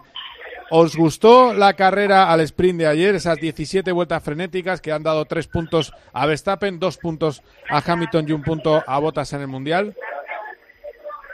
¿os 0.72 0.96
gustó 0.96 1.54
la 1.54 1.74
carrera 1.74 2.32
al 2.32 2.42
sprint 2.42 2.80
de 2.80 2.88
ayer? 2.88 3.16
Esas 3.16 3.38
17 3.38 3.92
vueltas 3.92 4.24
frenéticas 4.24 4.82
que 4.82 4.92
han 4.92 5.04
dado 5.04 5.26
tres 5.26 5.48
puntos 5.48 5.94
a 6.14 6.26
Verstappen, 6.26 6.80
dos 6.80 6.98
puntos 6.98 7.44
a 7.70 7.82
Hamilton 7.86 8.26
y 8.28 8.32
un 8.32 8.44
punto 8.44 8.84
a 8.86 9.00
Bottas 9.00 9.34
en 9.34 9.42
el 9.42 9.48
Mundial. 9.48 9.96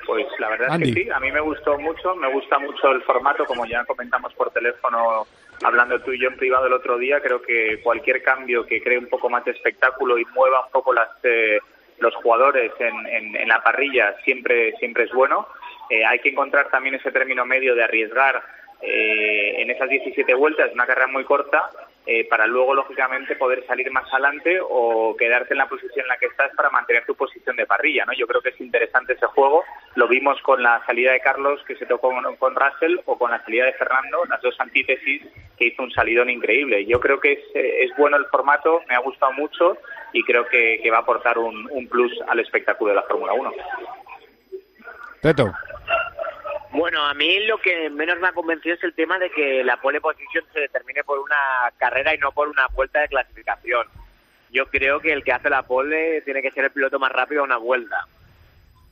Pues 0.07 0.25
la 0.39 0.47
verdad 0.47 0.81
es 0.81 0.93
que 0.93 1.03
sí, 1.03 1.09
a 1.09 1.19
mí 1.19 1.33
me 1.33 1.41
gustó 1.41 1.77
mucho, 1.77 2.15
me 2.15 2.31
gusta 2.31 2.57
mucho 2.59 2.91
el 2.91 3.01
formato, 3.03 3.43
como 3.43 3.65
ya 3.65 3.83
comentamos 3.83 4.33
por 4.35 4.51
teléfono 4.51 5.27
hablando 5.63 5.99
tú 5.99 6.13
y 6.13 6.19
yo 6.21 6.29
en 6.29 6.37
privado 6.37 6.67
el 6.67 6.73
otro 6.73 6.97
día, 6.97 7.19
creo 7.19 7.41
que 7.41 7.81
cualquier 7.83 8.23
cambio 8.23 8.65
que 8.65 8.81
cree 8.81 8.97
un 8.97 9.09
poco 9.09 9.29
más 9.29 9.43
de 9.43 9.51
espectáculo 9.51 10.17
y 10.17 10.23
mueva 10.33 10.65
un 10.65 10.71
poco 10.71 10.93
las 10.93 11.09
eh, 11.23 11.59
los 11.99 12.15
jugadores 12.15 12.71
en, 12.79 13.35
en, 13.35 13.47
la 13.49 13.61
parrilla 13.61 14.15
siempre 14.23 14.71
siempre 14.79 15.03
es 15.03 15.11
bueno. 15.11 15.45
Eh, 15.89 16.05
hay 16.05 16.19
que 16.19 16.29
encontrar 16.29 16.69
también 16.69 16.95
ese 16.95 17.11
término 17.11 17.45
medio 17.45 17.75
de 17.75 17.83
arriesgar 17.83 18.41
eh, 18.81 19.55
en 19.57 19.71
esas 19.71 19.89
17 19.89 20.33
vueltas, 20.35 20.71
una 20.73 20.85
carrera 20.85 21.07
muy 21.07 21.25
corta, 21.25 21.69
eh, 22.09 22.25
para 22.29 22.47
luego, 22.47 22.73
lógicamente, 22.73 23.35
poder 23.35 23.65
salir 23.67 23.91
más 23.91 24.11
adelante 24.13 24.59
o 24.61 25.13
quedarte 25.17 25.53
en 25.53 25.57
la 25.57 25.67
posición 25.67 26.05
en 26.05 26.07
la 26.07 26.17
que 26.17 26.27
estás 26.27 26.55
para 26.55 26.69
mantener 26.69 27.05
tu 27.05 27.15
posición 27.15 27.57
de 27.57 27.65
parrilla. 27.65 28.05
¿no? 28.05 28.13
Yo 28.13 28.25
creo 28.27 28.41
que 28.41 28.49
es 28.49 28.61
interesante 28.61 29.13
ese 29.13 29.25
juego. 29.25 29.65
Lo 29.95 30.07
vimos 30.07 30.41
con 30.41 30.63
la 30.63 30.81
salida 30.85 31.11
de 31.11 31.19
Carlos, 31.19 31.61
que 31.67 31.75
se 31.75 31.85
tocó 31.85 32.13
con, 32.39 32.55
Russell, 32.55 32.97
o 33.05 33.17
con 33.17 33.31
la 33.31 33.43
salida 33.43 33.65
de 33.65 33.73
Fernando, 33.73 34.23
las 34.29 34.41
dos 34.41 34.55
antítesis, 34.57 35.21
que 35.57 35.67
hizo 35.67 35.83
un 35.83 35.91
salidón 35.91 36.29
increíble. 36.29 36.85
Yo 36.85 37.01
creo 37.01 37.19
que 37.19 37.33
es, 37.33 37.39
es 37.53 37.91
bueno 37.97 38.15
el 38.15 38.25
formato, 38.27 38.81
me 38.87 38.95
ha 38.95 38.99
gustado 38.99 39.33
mucho 39.33 39.77
y 40.13 40.23
creo 40.23 40.45
que, 40.47 40.79
que 40.81 40.89
va 40.89 40.99
a 40.99 41.01
aportar 41.01 41.37
un, 41.37 41.67
un 41.71 41.89
plus 41.89 42.13
al 42.29 42.39
espectáculo 42.39 42.91
de 42.91 42.95
la 42.95 43.03
Fórmula 43.03 43.33
1. 43.33 43.51
Teto. 45.21 45.53
Bueno, 46.77 47.03
a 47.03 47.15
mí 47.15 47.39
lo 47.47 47.57
que 47.57 47.89
menos 47.89 48.19
me 48.19 48.27
ha 48.27 48.33
convencido 48.33 48.75
es 48.75 48.83
el 48.83 48.93
tema 48.93 49.17
de 49.17 49.31
que 49.31 49.63
la 49.63 49.81
pole 49.81 49.99
position 49.99 50.45
se 50.53 50.59
determine 50.59 51.03
por 51.03 51.17
una 51.17 51.71
carrera 51.75 52.13
y 52.13 52.19
no 52.19 52.31
por 52.31 52.47
una 52.47 52.67
vuelta 52.67 52.99
de 52.99 53.07
clasificación. 53.07 53.87
Yo 54.51 54.67
creo 54.67 54.99
que 54.99 55.11
el 55.11 55.23
que 55.23 55.31
hace 55.31 55.49
la 55.49 55.63
pole 55.63 56.21
tiene 56.21 56.43
que 56.43 56.51
ser 56.51 56.65
el 56.65 56.69
piloto 56.69 56.99
más 56.99 57.11
rápido 57.11 57.41
a 57.41 57.45
una 57.45 57.57
vuelta. 57.57 58.05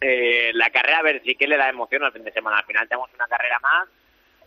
Eh, 0.01 0.49
la 0.55 0.71
carrera, 0.71 0.97
a 0.97 1.03
ver, 1.03 1.21
sí 1.23 1.35
que 1.35 1.45
le 1.47 1.57
da 1.57 1.69
emoción 1.69 2.03
al 2.03 2.11
fin 2.11 2.23
de 2.23 2.31
semana. 2.31 2.57
Al 2.57 2.65
final 2.65 2.87
tenemos 2.87 3.13
una 3.13 3.27
carrera 3.27 3.59
más, 3.59 3.87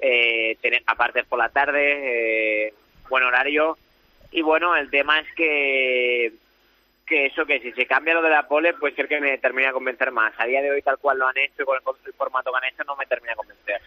eh, 0.01 0.59
aparte 0.87 1.23
por 1.23 1.39
la 1.39 1.51
tarde, 1.51 2.67
eh, 2.67 2.75
buen 3.09 3.23
horario. 3.23 3.79
Y 4.33 4.43
bueno, 4.43 4.75
el 4.75 4.91
tema 4.91 5.21
es 5.21 5.33
que 5.37 6.33
que 7.09 7.27
eso 7.27 7.45
que 7.47 7.61
si 7.61 7.73
se 7.73 7.87
cambia 7.87 8.15
lo 8.15 8.23
de 8.23 8.31
la 8.31 8.47
pole 8.47 8.75
puede 8.75 8.95
ser 8.95 9.09
que 9.09 9.21
me 9.21 9.39
termine 9.39 9.69
a 9.69 9.73
convencer 9.73 10.13
más. 10.13 10.33
A 10.39 10.47
día 10.47 10.63
de 10.63 10.71
hoy 10.71 10.83
tal 10.83 10.99
cual 10.99 11.19
lo 11.19 11.27
han 11.27 11.39
hecho 11.39 11.63
y 11.63 11.65
con 11.65 11.77
el, 11.77 12.13
formato 12.15 12.51
que 12.51 12.59
han 12.59 12.73
hecho 12.73 12.85
no 12.85 12.97
me 12.97 13.07
termina 13.07 13.33
a 13.33 13.37
convencer. 13.37 13.81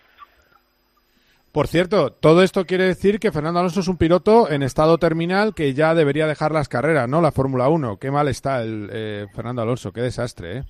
Por 1.52 1.68
cierto, 1.68 2.14
todo 2.14 2.44
esto 2.44 2.66
quiere 2.66 2.86
decir 2.86 3.20
que 3.20 3.32
Fernando 3.32 3.60
Alonso 3.60 3.82
es 3.82 3.88
un 3.90 3.98
piloto 3.98 4.50
en 4.50 4.64
estado 4.64 4.98
terminal 4.98 5.54
que 5.54 5.74
ya 5.74 5.94
debería 5.94 6.26
dejar 6.26 6.52
las 6.54 6.70
carreras, 6.70 7.10
¿no? 7.10 7.22
La 7.22 7.34
Fórmula 7.34 7.68
1. 7.68 7.98
Qué 8.00 8.10
mal 8.10 8.30
está 8.30 8.62
el 8.62 8.90
eh, 8.92 9.26
Fernando 9.36 9.62
Alonso, 9.62 9.92
qué 9.92 10.02
desastre, 10.02 10.58
¿eh? 10.60 10.64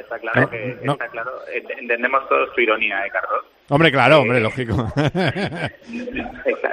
está 0.00 0.18
claro 0.18 0.50
que 0.50 0.70
Está 0.70 1.08
claro. 1.08 1.32
entendemos 1.52 2.28
todos 2.28 2.52
tu 2.54 2.60
ironía, 2.60 3.06
¿eh, 3.06 3.10
Carlos? 3.10 3.44
Hombre, 3.70 3.92
claro, 3.92 4.22
hombre, 4.22 4.40
lógico. 4.40 4.74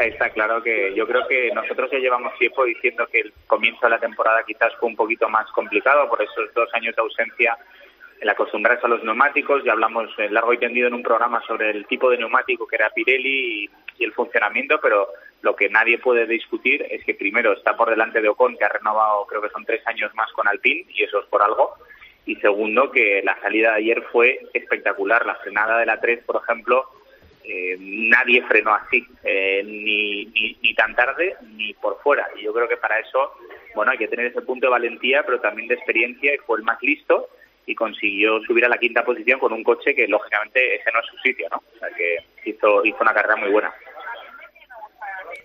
Está, 0.01 0.29
claro 0.31 0.63
que 0.63 0.95
yo 0.95 1.05
creo 1.05 1.27
que 1.27 1.51
nosotros 1.53 1.91
ya 1.91 1.99
llevamos 1.99 2.35
tiempo 2.39 2.65
diciendo 2.65 3.05
que 3.11 3.19
el 3.19 3.33
comienzo 3.45 3.81
de 3.83 3.91
la 3.91 3.99
temporada 3.99 4.43
quizás 4.43 4.73
fue 4.79 4.89
un 4.89 4.95
poquito 4.95 5.29
más 5.29 5.45
complicado 5.51 6.09
por 6.09 6.19
esos 6.23 6.51
dos 6.55 6.67
años 6.73 6.95
de 6.95 7.01
ausencia 7.03 7.55
el 8.19 8.29
acostumbrarse 8.29 8.87
a 8.87 8.89
los 8.89 9.03
neumáticos. 9.03 9.63
Ya 9.63 9.73
hablamos 9.73 10.09
largo 10.31 10.53
y 10.53 10.57
tendido 10.57 10.87
en 10.87 10.95
un 10.95 11.03
programa 11.03 11.39
sobre 11.45 11.69
el 11.69 11.85
tipo 11.85 12.09
de 12.09 12.17
neumático 12.17 12.65
que 12.65 12.77
era 12.77 12.89
Pirelli 12.89 13.69
y, 13.99 14.03
el 14.03 14.13
funcionamiento, 14.13 14.79
pero 14.81 15.07
lo 15.41 15.55
que 15.55 15.69
nadie 15.69 15.99
puede 15.99 16.25
discutir 16.25 16.83
es 16.89 17.03
que 17.03 17.13
primero 17.13 17.53
está 17.53 17.77
por 17.77 17.91
delante 17.91 18.21
de 18.21 18.29
Ocon, 18.29 18.57
que 18.57 18.65
ha 18.65 18.69
renovado 18.69 19.25
creo 19.27 19.41
que 19.41 19.49
son 19.49 19.65
tres 19.65 19.85
años 19.85 20.13
más 20.15 20.31
con 20.33 20.47
Alpine, 20.47 20.85
y 20.89 21.03
eso 21.03 21.19
es 21.19 21.27
por 21.27 21.43
algo. 21.43 21.75
Y 22.27 22.35
segundo, 22.35 22.91
que 22.91 23.21
la 23.23 23.39
salida 23.41 23.71
de 23.71 23.77
ayer 23.77 24.03
fue 24.11 24.39
espectacular. 24.53 25.25
La 25.25 25.35
frenada 25.35 25.79
de 25.79 25.85
la 25.85 25.99
3, 25.99 26.25
por 26.25 26.43
ejemplo, 26.43 26.85
eh, 27.45 27.77
nadie 27.79 28.43
frenó 28.43 28.75
así, 28.75 29.05
eh, 29.23 29.63
ni, 29.65 30.25
ni, 30.61 30.73
tan 30.75 30.93
tarde 30.93 31.37
ni 31.55 31.73
por 31.75 31.99
fuera. 32.01 32.27
Y 32.37 32.43
yo 32.43 32.53
creo 32.53 32.67
que 32.67 32.75
para 32.75 32.99
eso, 32.99 33.31
bueno, 33.73 33.93
hay 33.93 33.97
que 33.97 34.09
tener 34.09 34.25
ese 34.25 34.41
punto 34.41 34.67
de 34.67 34.71
valentía, 34.71 35.23
pero 35.23 35.39
también 35.39 35.69
de 35.69 35.75
experiencia, 35.75 36.35
y 36.35 36.37
fue 36.39 36.57
el 36.57 36.65
más 36.65 36.77
listo 36.81 37.29
y 37.65 37.73
consiguió 37.75 38.41
subir 38.41 38.65
a 38.65 38.69
la 38.69 38.77
quinta 38.77 39.05
posición 39.05 39.39
con 39.39 39.53
un 39.53 39.63
coche 39.63 39.95
que, 39.95 40.07
lógicamente, 40.07 40.75
ese 40.75 40.91
no 40.91 40.99
es 40.99 41.05
su 41.05 41.17
sitio, 41.19 41.47
¿no? 41.49 41.57
O 41.57 41.79
sea, 41.79 41.89
que 41.95 42.17
hizo, 42.49 42.83
hizo 42.83 42.97
una 42.99 43.13
carrera 43.13 43.37
muy 43.37 43.51
buena. 43.51 43.73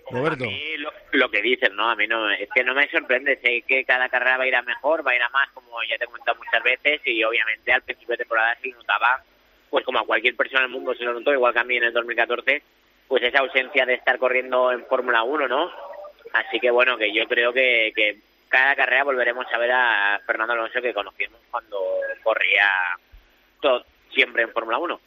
Roberto. 0.09 0.43
A 0.43 0.47
mí 0.47 0.75
lo, 1.11 1.29
que 1.29 1.41
dicen, 1.41 1.75
¿no? 1.75 1.89
A 1.89 1.95
mí 1.95 2.07
no, 2.07 2.29
es 2.31 2.49
que 2.53 2.63
no 2.63 2.73
me 2.73 2.89
sorprende. 2.89 3.39
Sé 3.41 3.63
que 3.67 3.85
cada 3.85 4.09
carrera 4.09 4.37
va 4.37 4.43
a 4.43 4.47
ir 4.47 4.55
a 4.55 4.61
mejor, 4.61 5.05
va 5.05 5.11
a 5.11 5.15
ir 5.15 5.21
a 5.21 5.29
más, 5.29 5.49
como 5.51 5.81
ya 5.83 5.97
te 5.97 6.03
he 6.03 6.07
comentado 6.07 6.37
muchas 6.37 6.63
veces, 6.63 7.01
y 7.05 7.23
obviamente 7.23 7.71
al 7.71 7.81
principio 7.81 8.13
de 8.13 8.17
temporada 8.17 8.57
se 8.61 8.69
notaba 8.69 9.23
pues 9.69 9.85
como 9.85 9.97
a 9.97 10.05
cualquier 10.05 10.35
persona 10.35 10.59
en 10.59 10.65
el 10.65 10.71
mundo 10.71 10.93
se 10.93 11.03
lo 11.03 11.13
notó, 11.13 11.33
igual 11.33 11.51
que 11.51 11.59
a 11.59 11.63
mí 11.63 11.77
en 11.77 11.85
el 11.85 11.93
2014, 11.93 12.61
pues 13.07 13.23
esa 13.23 13.39
ausencia 13.39 13.87
de 13.87 13.95
estar 13.95 14.19
corriendo 14.19 14.71
en 14.71 14.85
Fórmula 14.85 15.23
1, 15.23 15.47
¿no? 15.47 15.71
Así 16.31 16.59
que 16.59 16.69
bueno, 16.69 16.95
que 16.95 17.11
yo 17.11 17.27
creo 17.27 17.51
que, 17.51 17.91
que 17.95 18.19
cada 18.49 18.75
carrera 18.75 19.03
volveremos 19.03 19.47
a 19.51 19.57
ver 19.57 19.71
a 19.71 20.21
Fernando 20.27 20.53
Alonso 20.53 20.79
que 20.79 20.93
conocimos 20.93 21.39
cuando 21.49 21.79
corría 22.21 22.69
todo, 23.59 23.83
siempre 24.11 24.43
en 24.43 24.51
Fórmula 24.51 24.77
1. 24.77 25.01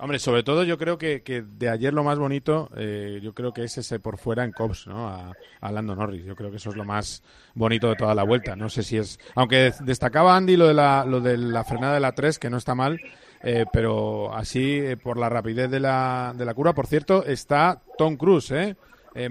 Hombre, 0.00 0.18
sobre 0.18 0.42
todo 0.42 0.64
yo 0.64 0.76
creo 0.76 0.98
que, 0.98 1.22
que 1.22 1.42
de 1.42 1.68
ayer 1.68 1.94
lo 1.94 2.02
más 2.02 2.18
bonito, 2.18 2.68
eh, 2.76 3.20
yo 3.22 3.32
creo 3.32 3.52
que 3.52 3.62
es 3.62 3.78
ese 3.78 4.00
por 4.00 4.18
fuera 4.18 4.42
en 4.42 4.50
Cops, 4.50 4.88
¿no? 4.88 5.08
A, 5.08 5.32
Lando 5.70 5.94
Norris. 5.94 6.24
Yo 6.24 6.34
creo 6.34 6.50
que 6.50 6.56
eso 6.56 6.70
es 6.70 6.76
lo 6.76 6.84
más 6.84 7.22
bonito 7.54 7.88
de 7.88 7.94
toda 7.94 8.14
la 8.14 8.24
vuelta. 8.24 8.56
No 8.56 8.68
sé 8.68 8.82
si 8.82 8.96
es, 8.96 9.20
aunque 9.36 9.72
destacaba 9.80 10.36
Andy 10.36 10.56
lo 10.56 10.66
de 10.66 10.74
la, 10.74 11.04
lo 11.04 11.20
de 11.20 11.38
la 11.38 11.62
frenada 11.62 11.94
de 11.94 12.00
la 12.00 12.12
3, 12.12 12.40
que 12.40 12.50
no 12.50 12.56
está 12.56 12.74
mal, 12.74 13.00
eh, 13.42 13.66
pero 13.72 14.34
así, 14.34 14.78
eh, 14.78 14.96
por 14.96 15.16
la 15.16 15.28
rapidez 15.28 15.70
de 15.70 15.78
la, 15.78 16.34
de 16.36 16.44
la 16.44 16.54
curva, 16.54 16.74
por 16.74 16.88
cierto, 16.88 17.24
está 17.24 17.80
Tom 17.96 18.16
Cruise, 18.16 18.50
¿eh? 18.50 18.76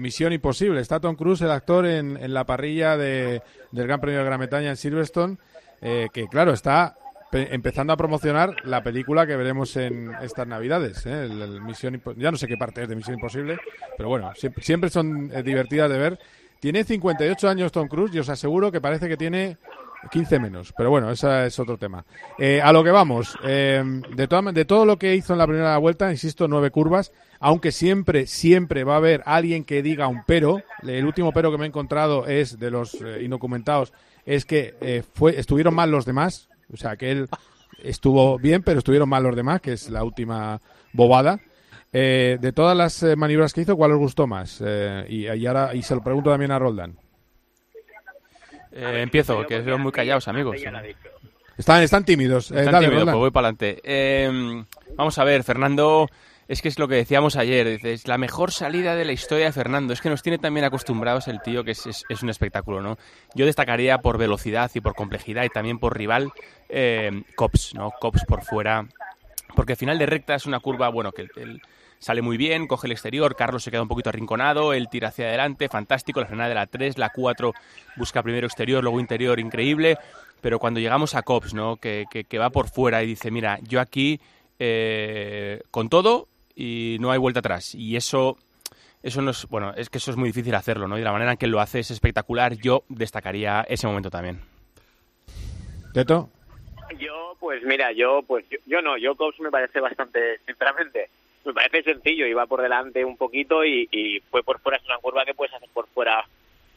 Misión 0.00 0.32
Imposible. 0.32 0.80
Está 0.80 0.98
Tom 0.98 1.14
Cruise, 1.14 1.42
el 1.42 1.50
actor, 1.50 1.84
en, 1.84 2.16
en 2.16 2.32
la 2.32 2.46
parrilla 2.46 2.96
de, 2.96 3.42
del 3.70 3.86
Gran 3.86 4.00
Premio 4.00 4.20
de 4.20 4.24
Gran 4.24 4.38
Bretaña 4.38 4.70
en 4.70 4.78
Silverstone, 4.78 5.36
que 5.82 6.26
claro, 6.30 6.54
está 6.54 6.96
empezando 7.34 7.92
a 7.92 7.96
promocionar 7.96 8.56
la 8.64 8.82
película 8.82 9.26
que 9.26 9.36
veremos 9.36 9.76
en 9.76 10.12
estas 10.22 10.46
Navidades. 10.46 11.04
El, 11.06 11.60
Misión 11.62 12.00
ya 12.16 12.30
no 12.30 12.36
sé 12.36 12.46
qué 12.46 12.56
parte 12.56 12.82
es 12.82 12.88
de 12.88 12.96
Misión 12.96 13.16
Imposible, 13.16 13.58
pero 13.96 14.08
bueno, 14.08 14.32
siempre, 14.34 14.62
siempre 14.62 14.90
son 14.90 15.28
divertidas 15.44 15.90
de 15.90 15.98
ver. 15.98 16.18
Tiene 16.60 16.84
58 16.84 17.48
años 17.48 17.72
Tom 17.72 17.88
Cruise 17.88 18.14
y 18.14 18.18
os 18.18 18.28
aseguro 18.28 18.72
que 18.72 18.80
parece 18.80 19.08
que 19.08 19.16
tiene 19.16 19.58
15 20.10 20.38
menos, 20.38 20.72
pero 20.76 20.90
bueno, 20.90 21.10
ese 21.10 21.46
es 21.46 21.58
otro 21.58 21.76
tema. 21.76 22.04
Eh, 22.38 22.60
a 22.62 22.72
lo 22.72 22.84
que 22.84 22.90
vamos, 22.90 23.36
eh, 23.44 23.82
de, 24.14 24.52
de 24.52 24.64
todo 24.64 24.84
lo 24.84 24.98
que 24.98 25.14
hizo 25.14 25.32
en 25.32 25.38
la 25.38 25.46
primera 25.46 25.76
vuelta, 25.78 26.10
insisto, 26.10 26.48
nueve 26.48 26.70
curvas, 26.70 27.12
aunque 27.40 27.72
siempre, 27.72 28.26
siempre 28.26 28.84
va 28.84 28.94
a 28.94 28.98
haber 28.98 29.22
alguien 29.26 29.64
que 29.64 29.82
diga 29.82 30.08
un 30.08 30.22
pero. 30.26 30.62
El 30.82 31.04
último 31.04 31.32
pero 31.32 31.50
que 31.50 31.58
me 31.58 31.64
he 31.64 31.68
encontrado 31.68 32.26
es 32.26 32.58
de 32.58 32.70
los 32.70 32.94
eh, 32.94 33.22
indocumentados, 33.22 33.92
es 34.24 34.44
que 34.44 35.04
fue, 35.12 35.38
estuvieron 35.38 35.74
mal 35.74 35.90
los 35.90 36.06
demás, 36.06 36.48
o 36.72 36.76
sea, 36.76 36.96
que 36.96 37.10
él 37.10 37.28
estuvo 37.82 38.38
bien, 38.38 38.62
pero 38.62 38.78
estuvieron 38.78 39.08
mal 39.08 39.22
los 39.22 39.36
demás, 39.36 39.60
que 39.60 39.72
es 39.72 39.90
la 39.90 40.04
última 40.04 40.60
bobada. 40.92 41.40
de 41.92 42.52
todas 42.54 42.76
las 42.76 43.02
maniobras 43.16 43.52
que 43.52 43.62
hizo, 43.62 43.76
¿cuál 43.76 43.92
os 43.92 43.98
gustó 43.98 44.26
más? 44.26 44.62
y, 45.08 45.26
y, 45.26 45.46
ahora 45.46 45.74
y 45.74 45.82
se 45.82 45.94
lo 45.94 46.02
pregunto 46.02 46.30
también 46.30 46.50
a 46.50 46.58
Roldán. 46.58 46.96
Eh, 48.74 49.02
empiezo, 49.02 49.46
que 49.46 49.62
son 49.62 49.80
muy 49.80 49.92
callados, 49.92 50.26
amigos. 50.26 50.56
Están, 51.56 51.82
están 51.82 52.04
tímidos. 52.04 52.50
Eh, 52.50 52.64
están 52.64 52.82
tímidos, 52.82 53.04
pues 53.04 53.14
voy 53.14 53.30
para 53.30 53.48
adelante. 53.48 53.80
Eh, 53.84 54.64
vamos 54.96 55.16
a 55.18 55.24
ver, 55.24 55.44
Fernando, 55.44 56.08
es 56.48 56.62
que 56.62 56.68
es 56.68 56.78
lo 56.78 56.88
que 56.88 56.96
decíamos 56.96 57.36
ayer, 57.36 57.66
es 57.84 58.06
la 58.06 58.18
mejor 58.18 58.52
salida 58.52 58.94
de 58.94 59.04
la 59.04 59.12
historia 59.12 59.46
de 59.46 59.52
Fernando. 59.52 59.92
Es 59.92 60.00
que 60.00 60.10
nos 60.10 60.22
tiene 60.22 60.38
también 60.38 60.64
acostumbrados 60.64 61.28
el 61.28 61.40
tío, 61.40 61.64
que 61.64 61.72
es, 61.72 62.04
es, 62.08 62.22
un 62.22 62.30
espectáculo, 62.30 62.82
¿no? 62.82 62.98
Yo 63.34 63.46
destacaría 63.46 63.98
por 63.98 64.18
velocidad 64.18 64.70
y 64.74 64.80
por 64.80 64.94
complejidad 64.94 65.44
y 65.44 65.48
también 65.48 65.78
por 65.78 65.96
rival, 65.96 66.32
Cops, 67.36 67.74
¿no? 67.74 67.92
Cops 68.00 68.24
por 68.26 68.42
fuera. 68.42 68.86
Porque 69.54 69.72
al 69.72 69.78
final 69.78 69.98
de 69.98 70.06
recta 70.06 70.34
es 70.34 70.46
una 70.46 70.60
curva, 70.60 70.88
bueno, 70.88 71.12
que 71.12 71.28
sale 71.98 72.20
muy 72.20 72.36
bien, 72.36 72.66
coge 72.66 72.86
el 72.86 72.92
exterior, 72.92 73.34
Carlos 73.34 73.62
se 73.62 73.70
queda 73.70 73.80
un 73.82 73.88
poquito 73.88 74.10
arrinconado, 74.10 74.74
él 74.74 74.88
tira 74.90 75.08
hacia 75.08 75.26
adelante, 75.26 75.68
fantástico, 75.68 76.20
la 76.20 76.26
frenada 76.26 76.50
de 76.50 76.54
la 76.54 76.66
3, 76.66 76.98
la 76.98 77.08
4 77.08 77.52
busca 77.96 78.22
primero 78.22 78.46
exterior, 78.46 78.82
luego 78.82 79.00
interior, 79.00 79.40
increíble, 79.40 79.96
pero 80.42 80.58
cuando 80.58 80.80
llegamos 80.80 81.14
a 81.14 81.22
Cops, 81.22 81.54
¿no? 81.54 81.76
que, 81.76 82.04
que, 82.10 82.38
va 82.38 82.50
por 82.50 82.68
fuera 82.68 83.02
y 83.02 83.06
dice, 83.06 83.30
mira, 83.30 83.58
yo 83.62 83.80
aquí 83.80 84.20
eh, 84.58 85.62
con 85.70 85.88
todo 85.88 86.28
y 86.54 86.96
no 87.00 87.10
hay 87.10 87.18
vuelta 87.18 87.40
atrás, 87.40 87.74
y 87.74 87.96
eso... 87.96 88.38
Eso 89.02 89.20
no 89.20 89.32
es, 89.32 89.46
bueno, 89.48 89.74
es 89.76 89.90
que 89.90 89.98
eso 89.98 90.10
es 90.10 90.16
muy 90.16 90.30
difícil 90.30 90.54
hacerlo, 90.54 90.88
¿no? 90.88 90.96
Y 90.96 91.02
la 91.02 91.12
manera 91.12 91.32
en 91.32 91.36
que 91.36 91.46
lo 91.46 91.60
hace 91.60 91.80
es 91.80 91.90
espectacular. 91.90 92.54
Yo 92.54 92.84
destacaría 92.88 93.60
ese 93.68 93.86
momento 93.86 94.08
también. 94.08 94.40
¿Teto? 95.92 96.30
Yo, 96.98 97.36
pues 97.38 97.62
mira, 97.64 97.92
yo, 97.92 98.22
pues 98.26 98.46
yo, 98.66 98.80
no, 98.80 98.96
yo 98.96 99.14
Cops 99.14 99.40
me 99.40 99.50
parece 99.50 99.78
bastante, 99.80 100.38
sinceramente, 100.46 101.10
me 101.44 101.52
parece 101.52 101.82
sencillo, 101.82 102.26
iba 102.26 102.46
por 102.46 102.62
delante 102.62 103.04
un 103.04 103.18
poquito 103.18 103.62
y, 103.64 104.22
fue 104.30 104.42
por 104.42 104.58
fuera, 104.60 104.78
es 104.78 104.84
una 104.86 104.96
curva 104.96 105.26
que 105.26 105.34
puedes 105.34 105.54
hacer 105.54 105.68
por 105.74 105.86
fuera 105.88 106.26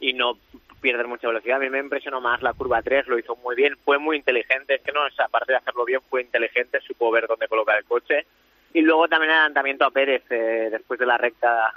y 0.02 0.12
no 0.12 0.38
pierder 0.82 1.08
mucha 1.08 1.30
velocidad. 1.30 1.58
A 1.58 1.62
mí 1.62 1.70
me 1.70 1.80
impresionó 1.80 2.20
más 2.20 2.42
la 2.42 2.52
curva 2.54 2.82
3, 2.82 3.08
lo 3.08 3.18
hizo 3.18 3.38
muy 3.38 3.56
bien, 3.56 3.78
fue 3.86 4.00
muy 4.00 4.18
inteligente, 4.18 4.76
es 4.76 4.82
que 4.82 4.92
no, 4.92 5.00
aparte 5.18 5.54
de 5.54 5.60
hacerlo 5.60 5.86
bien, 5.86 6.02
fue 6.10 6.24
inteligente, 6.24 6.82
supo 6.82 7.10
ver 7.10 7.26
dónde 7.26 7.48
colocar 7.48 7.78
el 7.78 7.86
coche. 7.86 8.26
Y 8.74 8.82
luego 8.82 9.08
también 9.08 9.32
el 9.32 9.38
adelantamiento 9.38 9.86
a 9.86 9.92
Pérez, 9.92 10.24
eh, 10.30 10.70
después 10.72 11.00
de 11.00 11.06
la 11.06 11.18
recta 11.18 11.74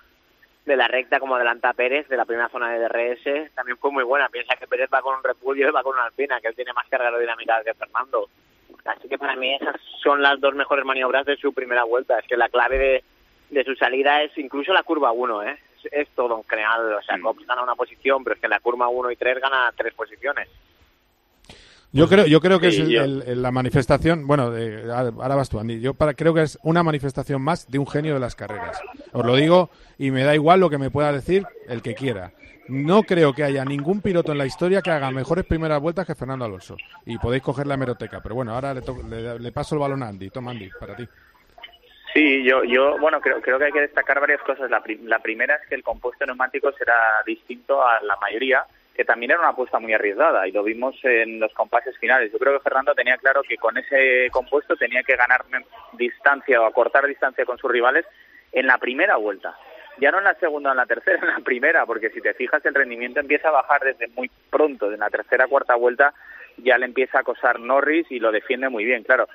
de 0.67 0.77
la 0.77 0.89
recta 0.89 1.19
como 1.19 1.35
adelanta 1.35 1.71
a 1.71 1.75
Pérez 1.75 2.07
de 2.09 2.17
la 2.17 2.27
primera 2.27 2.49
zona 2.49 2.71
de 2.71 2.79
DRS, 2.81 3.53
también 3.55 3.79
fue 3.79 3.91
muy 3.91 4.05
buena. 4.05 4.29
Piensa 4.29 4.57
que 4.57 4.67
Pérez 4.67 4.89
va 4.93 5.01
con 5.01 5.17
un 5.17 5.25
repulso 5.25 5.63
y 5.63 5.71
va 5.71 5.83
con 5.83 5.95
una 5.95 6.05
alpina, 6.05 6.41
que 6.41 6.49
él 6.49 6.55
tiene 6.55 6.73
más 6.73 6.87
carga 6.89 7.07
aerodinámica 7.07 7.65
que 7.65 7.75
Fernando. 7.75 8.29
Así 8.85 9.09
que 9.09 9.19
para 9.19 9.37
mí 9.37 9.55
esas 9.55 9.81
son 10.03 10.23
las 10.23 10.41
dos 10.41 10.55
mejores 10.55 10.85
maniobras 10.85 11.27
de 11.27 11.37
su 11.37 11.53
primera 11.53 11.85
vuelta. 11.85 12.19
Es 12.19 12.27
que 12.27 12.37
la 12.37 12.49
clave 12.49 12.79
de, 12.79 13.05
de 13.51 13.65
su 13.65 13.75
salida 13.75 14.23
es 14.23 14.37
incluso 14.39 14.73
la 14.73 14.83
curva 14.83 15.13
1, 15.13 15.43
¿eh? 15.45 15.59
Es, 15.91 16.09
todo 16.11 16.37
un 16.37 16.45
general. 16.45 16.95
O 16.95 17.03
sea, 17.03 17.17
mm. 17.17 17.23
Cops 17.23 17.47
gana 17.47 17.63
una 17.63 17.75
posición, 17.75 18.23
pero 18.23 18.35
es 18.35 18.41
que 18.41 18.47
en 18.47 18.51
la 18.51 18.61
curva 18.61 18.89
1 18.89 19.11
y 19.11 19.17
3 19.17 19.41
gana 19.41 19.73
tres 19.77 19.95
posiciones. 19.95 20.49
Yo 21.93 22.09
creo, 22.09 22.27
yo 22.27 22.41
creo 22.41 22.61
que 22.61 22.69
es 22.69 23.37
la 23.37 23.51
manifestación, 23.51 24.27
bueno, 24.27 24.53
ahora 24.93 25.35
vas 25.35 25.49
tú, 25.49 25.59
Andy. 25.59 25.81
Yo 25.81 25.95
para, 25.95 26.15
creo 26.15 26.33
que 26.33 26.43
es 26.43 26.59
una 26.63 26.85
manifestación 26.85 27.43
más 27.43 27.69
de 27.69 27.79
un 27.79 27.87
genio 27.87 28.15
de 28.15 28.21
las 28.21 28.37
carreras. 28.37 28.81
Os 29.13 29.27
lo 29.27 29.35
digo 29.35 29.71
y 29.99 30.13
me 30.13 30.23
da 30.23 30.35
igual 30.35 30.61
lo 30.61 30.71
que 30.71 30.79
me 30.79 30.91
pueda 30.91 31.13
decir 31.13 31.45
el 31.69 31.83
que 31.83 31.95
quiera. 31.95 32.33
No 32.69 33.03
creo 33.03 33.33
que 33.33 33.43
haya 33.43 33.65
ningún 33.65 34.01
piloto 34.01 34.31
en 34.31 34.39
la 34.39 34.47
historia 34.47 34.81
que 34.81 34.93
haga 34.93 35.11
mejores 35.11 35.45
primeras 35.45 35.81
vueltas 35.81 36.07
que 36.07 36.15
Fernando 36.15 36.45
Alonso. 36.45 36.77
Y 37.05 37.19
podéis 37.19 37.43
coger 37.43 37.67
la 37.67 37.75
hemeroteca. 37.75 38.21
Pero 38.23 38.37
bueno, 38.37 38.55
ahora 38.55 38.73
le, 38.73 39.51
paso 39.51 39.75
el 39.75 39.81
balón 39.81 40.05
a 40.05 40.09
Andy. 40.09 40.31
Toma, 40.31 40.53
Andy, 40.53 40.71
para 40.79 40.95
ti. 40.95 41.09
Sí, 42.15 42.45
yo, 42.45 42.63
yo 42.63 42.97
bueno, 43.01 43.21
creo, 43.21 43.41
creo 43.41 43.59
que 43.59 43.65
hay 43.65 43.73
que 43.73 43.81
destacar 43.81 44.21
varias 44.21 44.41
cosas. 44.43 44.71
La, 44.71 44.81
la 45.03 45.19
primera 45.19 45.57
es 45.57 45.69
que 45.69 45.75
el 45.75 45.83
compuesto 45.83 46.25
neumático 46.25 46.71
será 46.79 46.95
distinto 47.27 47.85
a 47.85 48.01
la 48.03 48.17
mayoría, 48.21 48.65
que 48.95 49.05
también 49.05 49.33
era 49.33 49.41
una 49.41 49.51
apuesta 49.51 49.79
muy 49.79 49.93
arriesgada 49.93 50.47
y 50.47 50.53
lo 50.53 50.63
vimos 50.63 50.97
en 51.05 51.41
los 51.41 51.53
compases 51.55 51.97
finales. 51.99 52.33
Yo 52.33 52.39
creo 52.39 52.55
que 52.55 52.63
Fernando 52.63 52.95
tenía 52.95 53.17
claro 53.17 53.43
que 53.43 53.57
con 53.57 53.77
ese 53.79 54.29
compuesto 54.31 54.77
tenía 54.77 55.03
que 55.03 55.17
ganar 55.17 55.45
distancia 55.93 56.61
o 56.61 56.67
acortar 56.67 57.07
distancia 57.07 57.45
con 57.45 57.59
sus 57.59 57.71
rivales 57.71 58.05
en 58.53 58.67
la 58.67 58.79
primera 58.79 59.17
vuelta 59.17 59.57
ya 60.01 60.11
no 60.11 60.19
en 60.19 60.25
la 60.25 60.35
segunda 60.35 60.71
o 60.71 60.73
en 60.73 60.79
la 60.79 60.87
tercera, 60.87 61.19
en 61.23 61.29
la 61.29 61.41
primera, 61.41 61.87
porque 61.87 62.11
si 62.11 62.21
te 62.21 62.35
fijas 62.35 62.65
el 62.65 62.75
rendimiento 62.75 63.21
empieza 63.21 63.49
a 63.49 63.53
bajar 63.53 63.83
desde 63.83 64.09
muy 64.09 64.31
pronto, 64.51 64.91
en 64.91 65.01
la 65.01 65.11
tercera 65.11 65.47
cuarta 65.47 65.75
vuelta 65.75 66.15
ya 66.57 66.79
le 66.79 66.87
empieza 66.87 67.19
a 67.19 67.21
acosar 67.21 67.61
Norris 67.61 68.07
y 68.11 68.19
lo 68.19 68.33
defiende 68.33 68.69
muy 68.69 68.85
bien, 68.85 69.03
claro. 69.03 69.29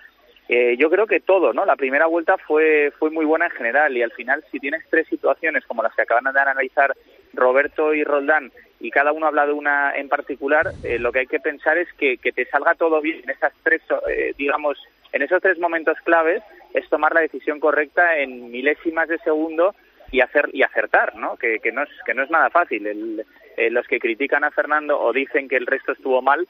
Eh, 0.47 0.75
yo 0.77 0.91
creo 0.91 1.07
que 1.07 1.21
todo, 1.21 1.53
¿no? 1.53 1.65
La 1.65 1.75
primera 1.75 2.05
vuelta 2.05 2.37
fue, 2.37 2.91
fue 2.99 3.09
muy 3.09 3.25
buena 3.25 3.45
en 3.45 3.51
general 3.51 3.97
y 3.97 4.03
al 4.03 4.11
final 4.11 4.43
si 4.51 4.59
tienes 4.59 4.83
tres 4.91 5.07
situaciones 5.07 5.65
como 5.65 5.81
las 5.81 5.95
que 5.95 6.03
acaban 6.03 6.31
de 6.31 6.39
analizar 6.39 6.95
Roberto 7.33 7.95
y 7.95 8.03
Roldán 8.03 8.51
y 8.79 8.91
cada 8.91 9.11
uno 9.11 9.27
habla 9.27 9.45
de 9.45 9.53
una 9.53 9.95
en 9.95 10.09
particular, 10.09 10.71
eh, 10.83 10.99
lo 10.99 11.11
que 11.11 11.19
hay 11.19 11.27
que 11.27 11.39
pensar 11.39 11.77
es 11.77 11.91
que, 11.93 12.17
que 12.17 12.31
te 12.31 12.45
salga 12.45 12.75
todo 12.75 13.01
bien 13.01 13.21
en 13.23 13.29
esas 13.29 13.53
tres, 13.63 13.81
eh, 14.09 14.33
digamos, 14.37 14.77
en 15.13 15.21
esos 15.21 15.41
tres 15.41 15.57
momentos 15.59 15.97
claves 16.03 16.43
es 16.73 16.87
tomar 16.89 17.13
la 17.13 17.21
decisión 17.21 17.59
correcta 17.59 18.17
en 18.17 18.51
milésimas 18.51 19.07
de 19.07 19.17
segundo 19.19 19.73
y 20.11 20.21
hacer 20.21 20.49
y 20.53 20.63
acertar, 20.63 21.15
¿no? 21.15 21.37
Que, 21.37 21.59
que 21.59 21.71
no 21.71 21.83
es 21.83 21.89
que 22.05 22.13
no 22.13 22.23
es 22.23 22.29
nada 22.29 22.49
fácil. 22.49 22.85
El, 22.85 23.25
eh, 23.57 23.69
los 23.69 23.87
que 23.87 23.99
critican 23.99 24.43
a 24.43 24.51
Fernando 24.51 24.99
o 24.99 25.13
dicen 25.13 25.47
que 25.47 25.55
el 25.55 25.65
resto 25.65 25.93
estuvo 25.93 26.21
mal, 26.21 26.45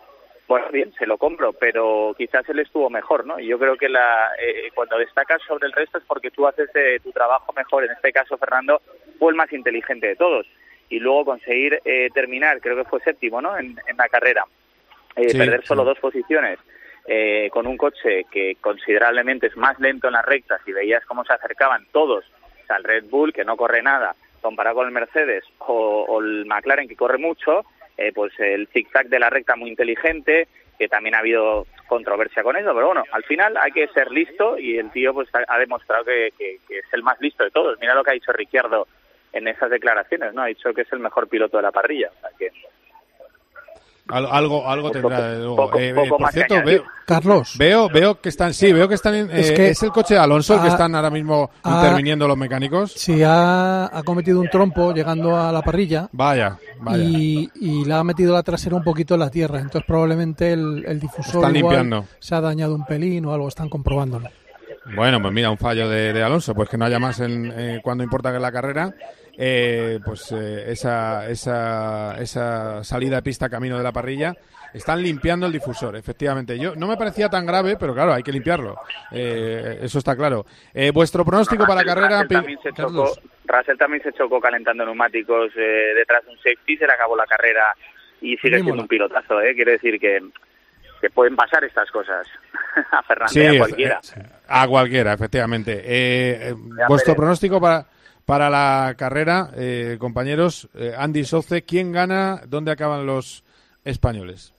bueno, 0.48 0.68
bien, 0.72 0.94
se 0.94 1.06
lo 1.06 1.18
compro, 1.18 1.54
pero 1.54 2.14
quizás 2.18 2.48
él 2.50 2.60
estuvo 2.60 2.90
mejor, 2.90 3.26
¿no? 3.26 3.40
Y 3.40 3.48
yo 3.48 3.58
creo 3.58 3.78
que 3.78 3.90
la, 3.90 4.30
eh, 4.40 4.70
cuando 4.74 4.98
destacas 4.98 5.42
sobre 5.48 5.68
el 5.68 5.74
resto 5.74 5.98
es 5.98 6.04
porque 6.06 6.32
tú 6.32 6.48
haces 6.48 6.70
eh, 6.76 7.00
tu 7.04 7.12
trabajo 7.12 7.52
mejor. 7.54 7.86
En 7.86 7.92
este 7.92 8.12
caso, 8.12 8.38
Fernando 8.38 8.82
fue 9.18 9.32
el 9.32 9.38
más 9.38 9.52
inteligente 9.54 10.08
de 10.08 10.16
todos. 10.16 10.48
Y 10.90 11.00
luego 11.00 11.26
conseguir 11.26 11.80
eh, 11.84 12.10
terminar, 12.14 12.62
creo 12.62 12.76
que 12.76 12.90
fue 12.90 13.00
séptimo, 13.02 13.42
¿no? 13.42 13.58
En, 13.58 13.76
la 13.98 14.10
carrera. 14.10 14.46
Eh, 15.16 15.38
perder 15.38 15.66
solo 15.66 15.84
dos 15.84 15.98
posiciones 16.00 16.60
eh, 17.08 17.50
con 17.52 17.68
un 17.68 17.78
coche 17.78 18.26
que 18.32 18.58
considerablemente 18.60 19.48
es 19.48 19.56
más 19.56 19.80
lento 19.80 20.08
en 20.08 20.14
las 20.14 20.26
rectas 20.26 20.60
y 20.66 20.72
veías 20.72 21.06
cómo 21.06 21.24
se 21.24 21.34
acercaban 21.34 21.86
todos, 21.92 22.26
o 22.26 22.66
sea, 22.66 22.78
el 22.78 22.84
Red 22.84 23.06
Bull, 23.12 23.32
que 23.32 23.46
no 23.46 23.56
corre 23.56 23.84
nada, 23.84 24.16
comparado 24.42 24.78
con 24.78 24.88
el 24.88 24.92
Mercedes, 24.92 25.44
o, 25.60 26.20
el 26.20 26.48
McLaren, 26.48 26.88
que 26.88 26.96
corre 26.96 27.20
mucho, 27.20 27.64
eh, 27.96 28.12
pues 28.12 28.34
el 28.40 28.68
zig-zag 28.70 29.08
de 29.10 29.20
la 29.20 29.30
recta 29.30 29.56
muy 29.56 29.70
inteligente, 29.70 30.48
que 30.80 30.88
también 30.88 31.14
ha 31.14 31.20
habido 31.20 31.68
controversia 31.88 32.42
con 32.42 32.58
eso, 32.58 32.74
pero 32.74 32.88
bueno, 32.88 33.04
al 33.12 33.24
final 33.24 33.56
hay 33.58 33.72
que 33.72 33.88
ser 33.90 34.10
listo 34.10 34.58
y 34.58 34.78
el 34.80 34.90
tío 34.92 35.14
pues 35.14 35.30
ha, 35.48 35.60
demostrado 35.60 36.06
que, 36.06 36.34
es 36.38 36.86
el 36.92 37.04
más 37.04 37.22
listo 37.22 37.44
de 37.44 37.52
todos. 37.52 37.78
Mira 37.80 37.94
lo 37.94 38.04
que 38.04 38.12
ha 38.12 38.16
dicho 38.16 38.32
Ricciardo 38.32 38.88
en 39.36 39.48
esas 39.48 39.70
declaraciones, 39.70 40.34
¿no? 40.34 40.42
Ha 40.42 40.48
dicho 40.48 40.74
que 40.74 40.82
es 40.82 40.94
el 40.94 41.00
mejor 41.00 41.28
piloto 41.28 41.58
de 41.58 41.64
la 41.64 41.72
parrilla. 41.72 42.10
O 42.10 42.20
sea 42.22 42.30
que 42.40 42.52
algo, 44.08 44.70
algo 44.70 44.92
tendrá. 44.92 45.34
Eh, 45.34 45.96
por 46.08 46.32
cierto, 46.32 46.62
veo, 46.64 46.84
Carlos. 47.08 47.56
Veo, 47.58 47.90
veo 47.90 48.22
que 48.22 48.30
están, 48.30 48.54
sí, 48.54 48.72
veo 48.72 48.88
que 48.88 48.94
están. 48.94 49.16
es, 49.32 49.50
eh, 49.50 49.70
es 49.70 49.82
el 49.82 49.90
coche 49.90 50.14
de 50.14 50.20
Alonso 50.20 50.62
que 50.62 50.68
están 50.68 50.94
ahora 50.94 51.10
mismo 51.10 51.50
interviniendo 51.66 52.28
los 52.28 52.38
mecánicos. 52.38 52.92
Sí, 52.92 53.24
ha, 53.24 53.86
ha, 53.86 54.04
cometido 54.04 54.40
un 54.40 54.50
trompo 54.50 54.94
llegando 54.94 55.36
a 55.36 55.52
la 55.52 55.64
parrilla. 55.64 56.08
Vaya, 56.12 56.60
vaya. 56.80 57.04
Y, 57.04 57.50
y 57.56 57.84
le 57.84 57.94
ha 57.96 58.04
metido 58.04 58.32
la 58.34 58.44
trasera 58.44 58.76
un 58.76 58.84
poquito 58.84 59.16
en 59.16 59.22
la 59.22 59.32
tierra. 59.32 59.58
Entonces 59.58 59.84
probablemente 59.88 60.54
el, 60.54 60.86
el 60.86 61.00
difusor 61.00 61.52
se 62.20 62.36
ha 62.36 62.42
dañado 62.42 62.76
un 62.76 62.86
pelín 62.86 63.26
o 63.26 63.34
algo. 63.34 63.48
Están 63.48 63.70
comprobándolo. 63.70 64.30
Bueno, 64.94 65.20
pues 65.20 65.34
mira, 65.34 65.50
un 65.50 65.58
fallo 65.58 65.90
de, 65.90 66.14
de 66.14 66.22
Alonso, 66.22 66.54
pues 66.54 66.70
que 66.70 66.78
no 66.78 66.86
haya 66.86 67.00
más 67.00 67.20
en, 67.20 67.52
eh, 67.58 67.80
cuando 67.84 68.04
importa 68.04 68.32
que 68.32 68.40
la 68.40 68.52
carrera 68.52 68.94
eh, 69.38 70.00
pues 70.04 70.32
eh, 70.32 70.72
esa, 70.72 71.28
esa, 71.30 72.16
esa 72.20 72.84
salida 72.84 73.18
de 73.18 73.22
pista 73.22 73.50
camino 73.50 73.78
de 73.78 73.84
la 73.84 73.92
parrilla. 73.92 74.36
Están 74.76 75.02
limpiando 75.02 75.46
el 75.46 75.54
difusor, 75.54 75.96
efectivamente. 75.96 76.60
Yo 76.60 76.76
no 76.76 76.86
me 76.86 76.98
parecía 76.98 77.30
tan 77.30 77.46
grave, 77.46 77.78
pero 77.80 77.94
claro, 77.94 78.14
hay 78.14 78.24
que 78.24 78.34
limpiarlo. 78.34 78.76
Eh, 79.10 79.80
eso 79.82 80.00
está 80.00 80.18
claro. 80.18 80.46
Eh, 80.74 80.92
vuestro 80.92 81.24
pronóstico 81.24 81.66
para 81.66 81.82
la 81.82 81.86
carrera. 81.86 82.24
Russell 82.24 82.36
también, 82.36 82.60
se 82.62 82.74
chocó, 82.74 83.14
Russell 83.46 83.78
también 83.78 84.04
se 84.04 84.12
chocó 84.12 84.42
calentando 84.42 84.84
neumáticos 84.84 85.52
eh, 85.56 85.94
detrás 85.96 86.26
de 86.26 86.32
un 86.32 86.38
safety, 86.40 86.76
se 86.76 86.86
le 86.86 86.92
acabó 86.92 87.16
la 87.16 87.26
carrera 87.26 87.74
y 88.20 88.36
sigue 88.36 88.62
siendo 88.62 88.82
un 88.82 88.88
pilotazo. 88.90 89.40
¿eh? 89.40 89.56
Quiere 89.56 89.72
decir 89.74 89.98
que, 89.98 90.20
que 91.00 91.10
pueden 91.10 91.38
pasar 91.38 91.64
estas 91.64 91.90
cosas 91.90 92.28
a 92.92 93.02
Fernando 93.04 93.54
a 93.54 93.58
cualquiera. 93.58 94.02
a 94.46 94.68
cualquiera, 94.68 95.14
efectivamente. 95.14 96.54
vuestro 96.90 97.16
pronóstico 97.16 97.62
para 97.62 97.86
para 98.26 98.50
la 98.50 98.96
carrera, 98.98 99.50
eh, 99.56 99.98
compañeros, 100.00 100.68
eh, 100.76 100.94
Andy 100.98 101.24
Soce, 101.24 101.64
¿quién 101.64 101.92
gana? 101.92 102.42
¿Dónde 102.48 102.72
acaban 102.72 103.06
los 103.06 103.44
españoles? 103.84 104.54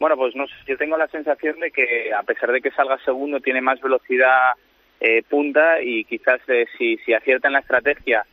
Bueno, 0.00 0.16
pues 0.16 0.34
no 0.34 0.46
sé, 0.46 0.54
yo 0.66 0.76
tengo 0.76 0.96
la 0.96 1.08
sensación 1.08 1.60
de 1.60 1.70
que 1.70 2.12
a 2.12 2.22
pesar 2.22 2.52
de 2.52 2.60
que 2.60 2.70
salga 2.72 2.98
segundo, 3.04 3.40
tiene 3.40 3.60
más 3.60 3.80
velocidad 3.80 4.52
eh, 5.00 5.22
punta 5.22 5.80
y 5.80 6.04
quizás 6.04 6.40
si, 6.76 6.96
si 6.98 7.14
acierta 7.14 7.48
en 7.48 7.54
la 7.54 7.60
estrategia, 7.60 8.24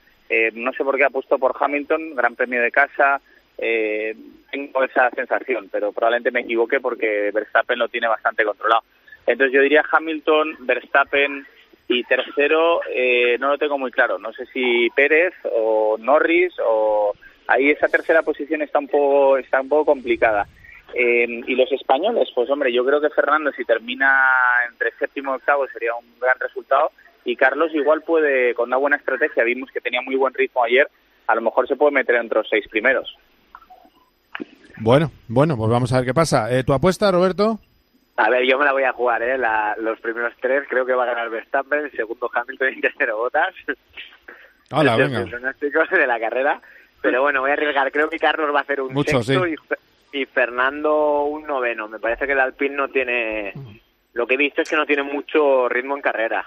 no 0.53 0.73
sé 0.73 0.83
por 0.83 0.97
qué 0.97 1.03
ha 1.03 1.11
puesto 1.11 1.37
por 1.37 1.55
Hamilton, 1.59 2.15
Gran 2.15 2.35
Premio 2.35 2.59
de 2.59 2.71
casa, 2.71 3.21
tengo 4.51 4.83
esa 4.83 5.11
sensación, 5.11 5.69
pero 5.71 5.91
probablemente 5.91 6.31
me 6.31 6.41
equivoque 6.41 6.79
porque 6.79 7.29
Verstappen 7.31 7.77
lo 7.77 7.89
tiene 7.89 8.07
bastante 8.07 8.43
controlado. 8.43 8.81
Entonces 9.27 9.53
yo 9.53 9.61
diría 9.61 9.83
Hamilton, 9.89 10.57
Verstappen, 10.61 11.45
y 11.87 12.03
tercero, 12.03 12.81
eh, 12.89 13.37
no 13.39 13.49
lo 13.49 13.57
tengo 13.57 13.77
muy 13.77 13.91
claro. 13.91 14.17
No 14.17 14.33
sé 14.33 14.45
si 14.47 14.89
Pérez 14.95 15.33
o 15.43 15.97
Norris 15.99 16.53
o 16.65 17.13
ahí 17.47 17.69
esa 17.69 17.87
tercera 17.87 18.23
posición 18.23 18.61
está 18.61 18.79
un 18.79 18.87
poco 18.87 19.37
está 19.37 19.61
un 19.61 19.69
poco 19.69 19.85
complicada. 19.85 20.47
Eh, 20.93 21.43
y 21.47 21.55
los 21.55 21.71
españoles, 21.71 22.29
pues 22.33 22.49
hombre, 22.49 22.71
yo 22.71 22.85
creo 22.85 23.01
que 23.01 23.09
Fernando 23.09 23.51
si 23.51 23.65
termina 23.65 24.09
entre 24.69 24.91
séptimo 24.97 25.33
y 25.33 25.35
octavo 25.35 25.67
sería 25.67 25.93
un 25.95 26.19
gran 26.19 26.39
resultado 26.39 26.91
y 27.25 27.35
Carlos 27.35 27.73
igual 27.73 28.01
puede 28.01 28.53
con 28.53 28.69
una 28.69 28.77
buena 28.77 28.97
estrategia. 28.97 29.43
Vimos 29.43 29.69
que 29.71 29.81
tenía 29.81 30.01
muy 30.01 30.15
buen 30.15 30.33
ritmo 30.33 30.63
ayer. 30.63 30.87
A 31.27 31.35
lo 31.35 31.41
mejor 31.41 31.67
se 31.67 31.75
puede 31.75 31.91
meter 31.91 32.15
entre 32.15 32.39
los 32.39 32.47
seis 32.49 32.67
primeros. 32.69 33.17
Bueno, 34.77 35.11
bueno, 35.27 35.57
pues 35.57 35.71
vamos 35.71 35.91
a 35.91 35.97
ver 35.97 36.05
qué 36.05 36.13
pasa. 36.13 36.55
Eh, 36.55 36.63
¿Tu 36.63 36.73
apuesta, 36.73 37.11
Roberto? 37.11 37.59
A 38.17 38.29
ver, 38.29 38.45
yo 38.45 38.57
me 38.57 38.65
la 38.65 38.71
voy 38.71 38.83
a 38.83 38.93
jugar, 38.93 39.21
¿eh? 39.21 39.37
los 39.77 39.99
primeros 39.99 40.33
tres 40.39 40.63
creo 40.69 40.85
que 40.85 40.93
va 40.93 41.03
a 41.03 41.07
ganar 41.07 41.29
Verstappen, 41.29 41.91
segundo 41.91 42.29
Hamilton 42.33 42.73
y 42.73 42.81
tercero 42.81 43.17
Bottas. 43.17 43.53
Hola, 44.71 44.95
venga. 44.95 45.25
pronósticos 45.25 45.89
de 45.89 46.07
la 46.07 46.19
carrera. 46.19 46.61
Pero 47.01 47.21
bueno, 47.21 47.41
voy 47.41 47.51
a 47.51 47.53
arriesgar. 47.53 47.91
Creo 47.91 48.09
que 48.09 48.17
Carlos 48.17 48.53
va 48.53 48.59
a 48.59 48.63
hacer 48.63 48.81
un 48.81 49.03
sexto 49.03 49.45
y, 49.45 49.55
y, 50.11 50.25
Fernando 50.25 51.25
un 51.25 51.45
noveno. 51.45 51.87
Me 51.87 51.99
parece 51.99 52.25
que 52.25 52.31
el 52.31 52.39
Alpine 52.39 52.75
no 52.75 52.87
tiene... 52.87 53.53
Lo 54.13 54.25
que 54.25 54.35
he 54.35 54.37
visto 54.37 54.61
es 54.61 54.69
que 54.69 54.75
no 54.75 54.85
tiene 54.85 55.03
mucho 55.03 55.69
ritmo 55.69 55.95
en 55.95 56.01
carrera. 56.01 56.45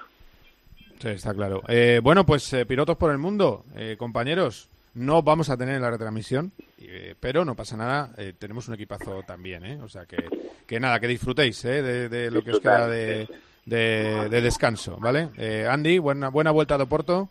Sí, 0.98 1.08
está 1.10 1.32
claro. 1.32 1.62
Eh, 1.68 2.00
bueno, 2.02 2.26
pues 2.26 2.52
eh, 2.54 2.66
pilotos 2.66 2.96
por 2.96 3.12
el 3.12 3.18
mundo, 3.18 3.64
eh, 3.76 3.96
compañeros. 3.96 4.68
No 4.98 5.22
vamos 5.22 5.48
a 5.48 5.56
tener 5.56 5.80
la 5.80 5.90
retransmisión, 5.90 6.52
eh, 6.80 7.14
pero 7.20 7.44
no 7.44 7.54
pasa 7.54 7.76
nada, 7.76 8.10
eh, 8.18 8.32
tenemos 8.36 8.66
un 8.66 8.74
equipazo 8.74 9.22
también, 9.22 9.64
¿eh? 9.64 9.78
O 9.80 9.88
sea 9.88 10.06
que, 10.06 10.16
que 10.66 10.80
nada, 10.80 10.98
que 10.98 11.06
disfrutéis 11.06 11.64
¿eh? 11.64 11.82
de, 11.82 12.30
lo 12.32 12.42
que 12.42 12.50
os 12.50 12.60
queda 12.60 12.88
de, 12.88 13.28
de, 13.64 14.40
descanso, 14.40 14.96
¿vale? 14.98 15.28
Eh, 15.38 15.66
Andy, 15.70 15.98
buena, 15.98 16.30
buena 16.30 16.50
vuelta 16.50 16.74
a 16.74 16.82
Oporto. 16.82 17.28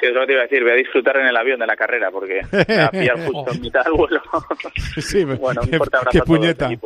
Sí, 0.00 0.06
eso 0.06 0.24
te 0.24 0.32
iba 0.32 0.42
a 0.42 0.44
decir, 0.44 0.62
voy 0.62 0.72
a 0.72 0.76
disfrutar 0.76 1.16
en 1.16 1.26
el 1.26 1.36
avión 1.36 1.58
de 1.58 1.66
la 1.66 1.74
carrera 1.74 2.10
porque 2.12 2.40
a 2.40 2.90
pillar 2.92 3.18
justo 3.26 3.52
en 3.52 3.60
mitad 3.60 3.84
del 3.84 3.94
vuelo. 3.94 4.22
sí, 4.96 5.24
bueno, 5.24 5.62
un 5.62 5.68
fuerte 5.68 5.96
abrazo 5.96 6.10
qué 6.12 6.22
puñeta. 6.22 6.68
un, 6.68 6.78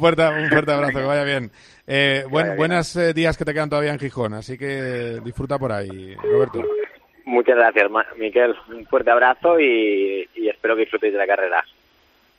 fuerte, 0.00 0.28
un 0.28 0.48
fuerte 0.48 0.72
abrazo, 0.72 0.98
que 0.98 1.04
vaya 1.04 1.24
bien. 1.24 1.52
Eh, 1.86 2.24
buen, 2.28 2.56
buenos 2.56 2.98
días 3.14 3.38
que 3.38 3.44
te 3.44 3.54
quedan 3.54 3.70
todavía 3.70 3.92
en 3.92 3.98
Gijón, 4.00 4.34
así 4.34 4.58
que 4.58 5.20
disfruta 5.22 5.56
por 5.56 5.70
ahí, 5.70 6.16
Roberto. 6.16 6.64
Muchas 7.24 7.56
gracias, 7.56 7.90
Miquel. 8.18 8.54
Un 8.68 8.86
fuerte 8.86 9.10
abrazo 9.10 9.58
y, 9.60 10.28
espero 10.34 10.74
que 10.74 10.82
disfrutéis 10.82 11.12
de 11.12 11.18
la 11.18 11.26
carrera. 11.26 11.64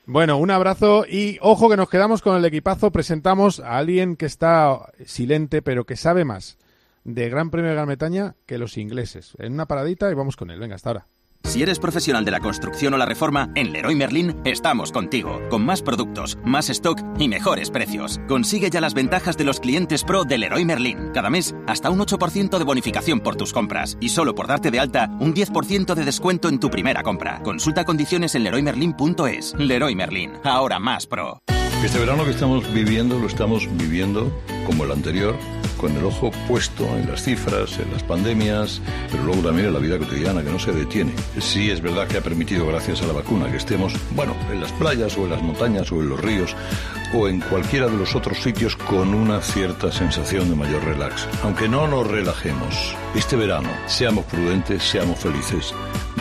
Bueno, 0.05 0.37
un 0.37 0.51
abrazo 0.51 1.05
y 1.07 1.37
ojo 1.41 1.69
que 1.69 1.77
nos 1.77 1.89
quedamos 1.89 2.21
con 2.21 2.35
el 2.35 2.45
equipazo. 2.45 2.91
Presentamos 2.91 3.59
a 3.59 3.77
alguien 3.77 4.15
que 4.15 4.25
está 4.25 4.91
silente, 5.05 5.61
pero 5.61 5.85
que 5.85 5.95
sabe 5.95 6.25
más 6.25 6.57
de 7.03 7.29
Gran 7.29 7.49
Premio 7.49 7.69
de 7.69 7.75
Gran 7.75 7.87
Bretaña 7.87 8.35
que 8.45 8.57
los 8.57 8.77
ingleses. 8.77 9.35
En 9.39 9.53
una 9.53 9.67
paradita 9.67 10.11
y 10.11 10.15
vamos 10.15 10.35
con 10.35 10.51
él. 10.51 10.59
Venga, 10.59 10.75
hasta 10.75 10.89
ahora. 10.89 11.05
Si 11.43 11.61
eres 11.61 11.79
profesional 11.79 12.23
de 12.23 12.31
la 12.31 12.39
construcción 12.39 12.93
o 12.93 12.97
la 12.97 13.05
reforma, 13.05 13.49
en 13.55 13.73
Leroy 13.73 13.95
Merlin 13.95 14.37
estamos 14.45 14.91
contigo, 14.91 15.41
con 15.49 15.65
más 15.65 15.81
productos, 15.81 16.37
más 16.45 16.69
stock 16.69 17.01
y 17.19 17.27
mejores 17.27 17.69
precios. 17.69 18.21
Consigue 18.27 18.69
ya 18.69 18.79
las 18.79 18.93
ventajas 18.93 19.35
de 19.35 19.43
los 19.43 19.59
clientes 19.59 20.03
pro 20.03 20.23
de 20.23 20.37
Leroy 20.37 20.63
Merlin. 20.63 21.11
Cada 21.13 21.29
mes, 21.29 21.53
hasta 21.67 21.89
un 21.89 21.99
8% 21.99 22.57
de 22.57 22.63
bonificación 22.63 23.19
por 23.19 23.35
tus 23.35 23.51
compras. 23.51 23.97
Y 23.99 24.09
solo 24.09 24.33
por 24.33 24.47
darte 24.47 24.71
de 24.71 24.79
alta, 24.79 25.09
un 25.19 25.33
10% 25.33 25.93
de 25.93 26.05
descuento 26.05 26.47
en 26.47 26.59
tu 26.59 26.69
primera 26.69 27.03
compra. 27.03 27.41
Consulta 27.43 27.83
condiciones 27.83 28.35
en 28.35 28.43
leroymerlin.es. 28.43 29.55
Leroy 29.57 29.95
Merlin, 29.95 30.33
ahora 30.43 30.79
más 30.79 31.05
pro. 31.05 31.41
Este 31.83 31.99
verano 31.99 32.23
que 32.23 32.31
estamos 32.31 32.71
viviendo, 32.73 33.19
lo 33.19 33.27
estamos 33.27 33.67
viviendo 33.75 34.31
como 34.67 34.85
el 34.85 34.91
anterior 34.91 35.35
con 35.81 35.97
el 35.97 36.05
ojo 36.05 36.29
puesto 36.47 36.85
en 36.95 37.09
las 37.09 37.23
cifras, 37.23 37.79
en 37.79 37.91
las 37.91 38.03
pandemias, 38.03 38.79
pero 39.11 39.23
luego 39.23 39.41
también 39.41 39.67
en 39.67 39.73
la 39.73 39.79
vida 39.79 39.97
cotidiana 39.97 40.43
que 40.43 40.51
no 40.51 40.59
se 40.59 40.71
detiene. 40.71 41.11
Sí 41.39 41.71
es 41.71 41.81
verdad 41.81 42.07
que 42.07 42.17
ha 42.17 42.21
permitido, 42.21 42.67
gracias 42.67 43.01
a 43.01 43.07
la 43.07 43.13
vacuna, 43.13 43.49
que 43.49 43.57
estemos, 43.57 43.93
bueno, 44.15 44.35
en 44.51 44.61
las 44.61 44.71
playas 44.73 45.17
o 45.17 45.23
en 45.23 45.31
las 45.31 45.41
montañas 45.41 45.91
o 45.91 45.99
en 45.99 46.09
los 46.09 46.21
ríos 46.21 46.55
o 47.13 47.27
en 47.27 47.39
cualquiera 47.41 47.87
de 47.87 47.97
los 47.97 48.15
otros 48.15 48.37
sitios 48.39 48.75
con 48.75 49.13
una 49.13 49.41
cierta 49.41 49.91
sensación 49.91 50.49
de 50.49 50.55
mayor 50.55 50.83
relax. 50.83 51.27
Aunque 51.43 51.67
no 51.67 51.87
nos 51.87 52.07
relajemos, 52.07 52.95
este 53.15 53.35
verano 53.35 53.69
seamos 53.87 54.25
prudentes, 54.25 54.83
seamos 54.83 55.19
felices. 55.19 55.73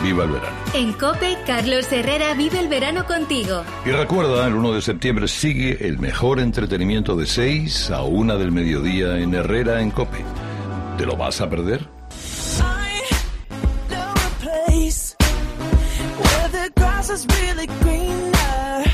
Viva 0.03 0.23
el 0.23 0.31
verano. 0.31 0.55
En 0.73 0.93
Cope, 0.93 1.37
Carlos 1.45 1.91
Herrera 1.91 2.33
vive 2.33 2.59
el 2.59 2.67
verano 2.67 3.05
contigo. 3.05 3.63
Y 3.85 3.91
recuerda, 3.91 4.47
el 4.47 4.55
1 4.55 4.73
de 4.73 4.81
septiembre 4.81 5.27
sigue 5.27 5.87
el 5.87 5.99
mejor 5.99 6.39
entretenimiento 6.39 7.15
de 7.15 7.27
6 7.27 7.91
a 7.91 8.03
1 8.03 8.37
del 8.37 8.51
mediodía 8.51 9.17
en 9.17 9.33
Herrera 9.33 9.81
en 9.81 9.91
Cope. 9.91 10.23
¿Te 10.97 11.05
lo 11.05 11.15
vas 11.15 11.41
a 11.41 11.49
perder? 11.49 11.87
Where 16.21 16.49
the 16.49 16.71
grass 16.75 17.09
is 17.09 17.25
really 17.27 17.67
greener. 17.81 18.90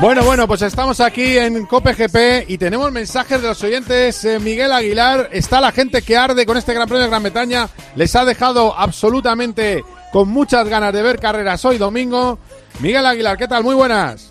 Bueno, 0.00 0.22
bueno, 0.22 0.46
pues 0.46 0.62
estamos 0.62 1.00
aquí 1.00 1.38
en 1.38 1.66
COPGP 1.66 2.48
y 2.48 2.58
tenemos 2.58 2.92
mensajes 2.92 3.42
de 3.42 3.48
los 3.48 3.62
oyentes. 3.64 4.24
Eh, 4.24 4.38
Miguel 4.38 4.70
Aguilar, 4.70 5.30
está 5.32 5.60
la 5.60 5.72
gente 5.72 6.02
que 6.02 6.16
arde 6.16 6.46
con 6.46 6.56
este 6.56 6.74
Gran 6.74 6.86
Premio 6.86 7.02
de 7.02 7.08
Gran 7.08 7.22
Bretaña. 7.22 7.68
Les 7.96 8.14
ha 8.14 8.24
dejado 8.24 8.78
absolutamente 8.78 9.82
con 10.12 10.28
muchas 10.28 10.68
ganas 10.68 10.92
de 10.92 11.02
ver 11.02 11.18
carreras 11.18 11.64
hoy 11.64 11.78
domingo. 11.78 12.38
Miguel 12.80 13.06
Aguilar, 13.06 13.36
¿qué 13.36 13.48
tal? 13.48 13.64
Muy 13.64 13.74
buenas. 13.74 14.28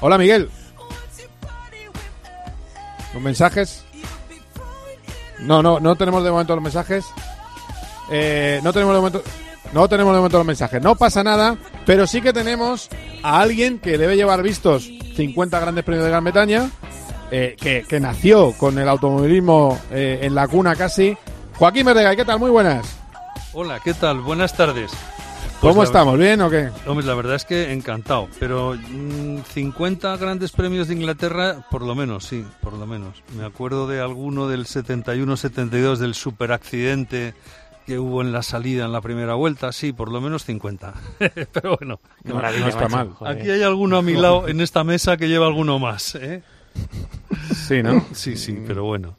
Hola, 0.00 0.18
Miguel. 0.18 0.50
¿Los 3.12 3.22
mensajes? 3.22 3.84
No, 5.40 5.62
no, 5.62 5.80
no 5.80 5.96
tenemos 5.96 6.22
de 6.24 6.30
momento 6.30 6.54
los 6.54 6.62
mensajes. 6.62 7.04
Eh, 8.10 8.60
no 8.62 8.72
tenemos 8.72 8.94
de 8.94 9.00
momento. 9.00 9.22
No 9.72 9.88
tenemos 9.88 10.12
de 10.12 10.18
momento 10.18 10.38
los 10.38 10.46
mensajes. 10.46 10.82
No 10.82 10.96
pasa 10.96 11.24
nada, 11.24 11.56
pero 11.86 12.06
sí 12.06 12.20
que 12.20 12.32
tenemos 12.32 12.88
a 13.22 13.40
alguien 13.40 13.78
que 13.78 13.96
debe 13.96 14.16
llevar 14.16 14.42
vistos 14.42 14.90
50 15.16 15.58
grandes 15.60 15.84
premios 15.84 16.04
de 16.04 16.10
Gran 16.10 16.24
Bretaña, 16.24 16.70
eh, 17.30 17.56
que, 17.58 18.00
nació 18.00 18.52
con 18.52 18.78
el 18.78 18.88
automovilismo 18.88 19.78
eh, 19.90 20.20
en 20.22 20.34
la 20.34 20.46
cuna 20.46 20.76
casi. 20.76 21.16
Joaquín 21.54 21.86
Verdega, 21.86 22.14
¿qué 22.14 22.24
tal? 22.24 22.38
Muy 22.38 22.50
buenas. 22.50 22.86
Hola, 23.54 23.80
¿qué 23.82 23.94
tal? 23.94 24.20
Buenas 24.20 24.54
tardes. 24.54 24.92
¿Cómo 25.62 25.76
pues 25.76 25.90
estamos? 25.90 26.18
¿Bien 26.18 26.40
o 26.40 26.50
qué? 26.50 26.70
Hombre, 26.88 27.06
la 27.06 27.14
verdad 27.14 27.36
es 27.36 27.44
que 27.44 27.72
encantado, 27.72 28.28
pero 28.40 28.76
50 29.54 30.16
mm, 30.16 30.18
grandes 30.18 30.50
premios 30.50 30.88
de 30.88 30.94
Inglaterra, 30.94 31.64
por 31.70 31.82
lo 31.82 31.94
menos, 31.94 32.24
sí, 32.24 32.44
por 32.60 32.72
lo 32.72 32.84
menos. 32.84 33.22
Me 33.38 33.44
acuerdo 33.44 33.86
de 33.86 34.00
alguno 34.00 34.48
del 34.48 34.66
71-72 34.66 35.98
del 35.98 36.14
superaccidente 36.14 37.34
que 37.86 38.00
hubo 38.00 38.22
en 38.22 38.32
la 38.32 38.42
salida 38.42 38.86
en 38.86 38.92
la 38.92 39.00
primera 39.00 39.34
vuelta, 39.34 39.70
sí, 39.70 39.92
por 39.92 40.10
lo 40.10 40.20
menos 40.20 40.44
50. 40.44 40.94
Pero 41.52 41.76
bueno, 41.76 42.00
no, 42.24 42.40
está 42.66 42.88
mal. 42.88 43.12
Aquí 43.24 43.48
hay 43.48 43.62
alguno 43.62 43.98
a 43.98 44.02
mi 44.02 44.14
lado 44.14 44.48
en 44.48 44.60
esta 44.60 44.82
mesa 44.82 45.16
que 45.16 45.28
lleva 45.28 45.46
alguno 45.46 45.78
más. 45.78 46.16
¿eh? 46.16 46.42
Sí, 47.54 47.84
¿no? 47.84 48.04
Sí, 48.12 48.36
sí, 48.36 48.58
pero 48.66 48.82
bueno. 48.82 49.16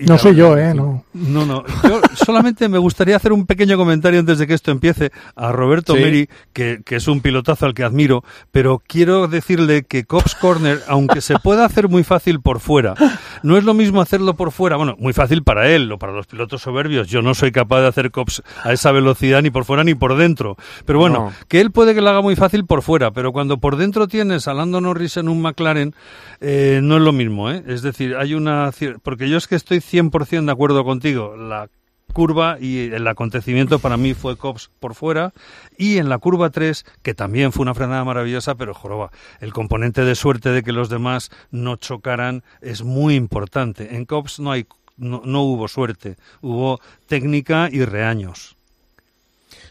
No 0.00 0.16
soy 0.16 0.36
yo, 0.36 0.56
¿eh? 0.56 0.74
No. 0.74 1.04
No, 1.12 1.44
no. 1.44 1.64
Yo 1.82 2.00
solamente 2.14 2.68
me 2.68 2.78
gustaría 2.78 3.16
hacer 3.16 3.32
un 3.32 3.46
pequeño 3.46 3.76
comentario 3.76 4.20
antes 4.20 4.38
de 4.38 4.46
que 4.46 4.54
esto 4.54 4.70
empiece 4.70 5.10
a 5.34 5.50
Roberto 5.50 5.94
Meri, 5.94 6.28
que, 6.52 6.82
que, 6.84 6.96
es 6.96 7.08
un 7.08 7.20
pilotazo 7.20 7.66
al 7.66 7.74
que 7.74 7.82
admiro, 7.82 8.22
pero 8.52 8.80
quiero 8.86 9.26
decirle 9.26 9.82
que 9.82 10.04
Cops 10.04 10.36
Corner, 10.36 10.78
aunque 10.86 11.20
se 11.20 11.36
pueda 11.40 11.64
hacer 11.64 11.88
muy 11.88 12.04
fácil 12.04 12.40
por 12.40 12.60
fuera, 12.60 12.94
no 13.42 13.56
es 13.56 13.64
lo 13.64 13.74
mismo 13.74 14.00
hacerlo 14.00 14.34
por 14.34 14.52
fuera, 14.52 14.76
bueno, 14.76 14.94
muy 15.00 15.12
fácil 15.12 15.42
para 15.42 15.68
él 15.68 15.90
o 15.90 15.98
para 15.98 16.12
los 16.12 16.28
pilotos 16.28 16.62
soberbios. 16.62 17.08
Yo 17.08 17.20
no 17.20 17.34
soy 17.34 17.50
capaz 17.50 17.80
de 17.80 17.88
hacer 17.88 18.12
Cops 18.12 18.42
a 18.62 18.72
esa 18.72 18.92
velocidad 18.92 19.42
ni 19.42 19.50
por 19.50 19.64
fuera 19.64 19.82
ni 19.82 19.96
por 19.96 20.16
dentro. 20.16 20.56
Pero 20.84 21.00
bueno, 21.00 21.32
que 21.48 21.60
él 21.60 21.72
puede 21.72 21.96
que 21.96 22.02
lo 22.02 22.10
haga 22.10 22.22
muy 22.22 22.36
fácil 22.36 22.66
por 22.66 22.82
fuera, 22.82 23.10
pero 23.10 23.32
cuando 23.32 23.58
por 23.58 23.76
dentro 23.76 24.06
tienes 24.06 24.46
a 24.46 24.54
Lando 24.54 24.80
Norris 24.80 25.16
en 25.16 25.28
un 25.28 25.42
McLaren, 25.42 25.92
eh, 26.40 26.78
no 26.84 26.98
es 26.98 27.02
lo 27.02 27.12
mismo, 27.12 27.50
¿eh? 27.50 27.64
Es 27.66 27.82
decir, 27.82 28.14
hay 28.14 28.34
una... 28.34 28.70
Porque 29.02 29.28
yo 29.28 29.36
es 29.36 29.48
que 29.48 29.56
estoy 29.56 29.80
100% 29.90 30.46
de 30.46 30.52
acuerdo 30.52 30.84
contigo. 30.84 31.36
La 31.36 31.68
curva 32.12 32.58
y 32.60 32.90
el 32.90 33.06
acontecimiento 33.06 33.78
para 33.78 33.96
mí 33.96 34.14
fue 34.14 34.36
Cops 34.36 34.70
por 34.80 34.94
fuera 34.94 35.32
y 35.76 35.98
en 35.98 36.08
la 36.08 36.18
curva 36.18 36.50
3 36.50 36.84
que 37.02 37.14
también 37.14 37.52
fue 37.52 37.62
una 37.62 37.74
frenada 37.74 38.04
maravillosa 38.04 38.54
pero 38.54 38.74
joroba 38.74 39.10
el 39.40 39.52
componente 39.52 40.04
de 40.04 40.14
suerte 40.14 40.50
de 40.50 40.62
que 40.62 40.72
los 40.72 40.88
demás 40.88 41.30
no 41.50 41.76
chocaran 41.76 42.42
es 42.60 42.82
muy 42.82 43.14
importante 43.14 43.94
en 43.94 44.04
Cops 44.04 44.40
no 44.40 44.52
hay 44.52 44.66
no, 44.96 45.20
hubo 45.42 45.68
suerte 45.68 46.16
hubo 46.40 46.80
técnica 47.06 47.68
y 47.70 47.84
reaños 47.84 48.56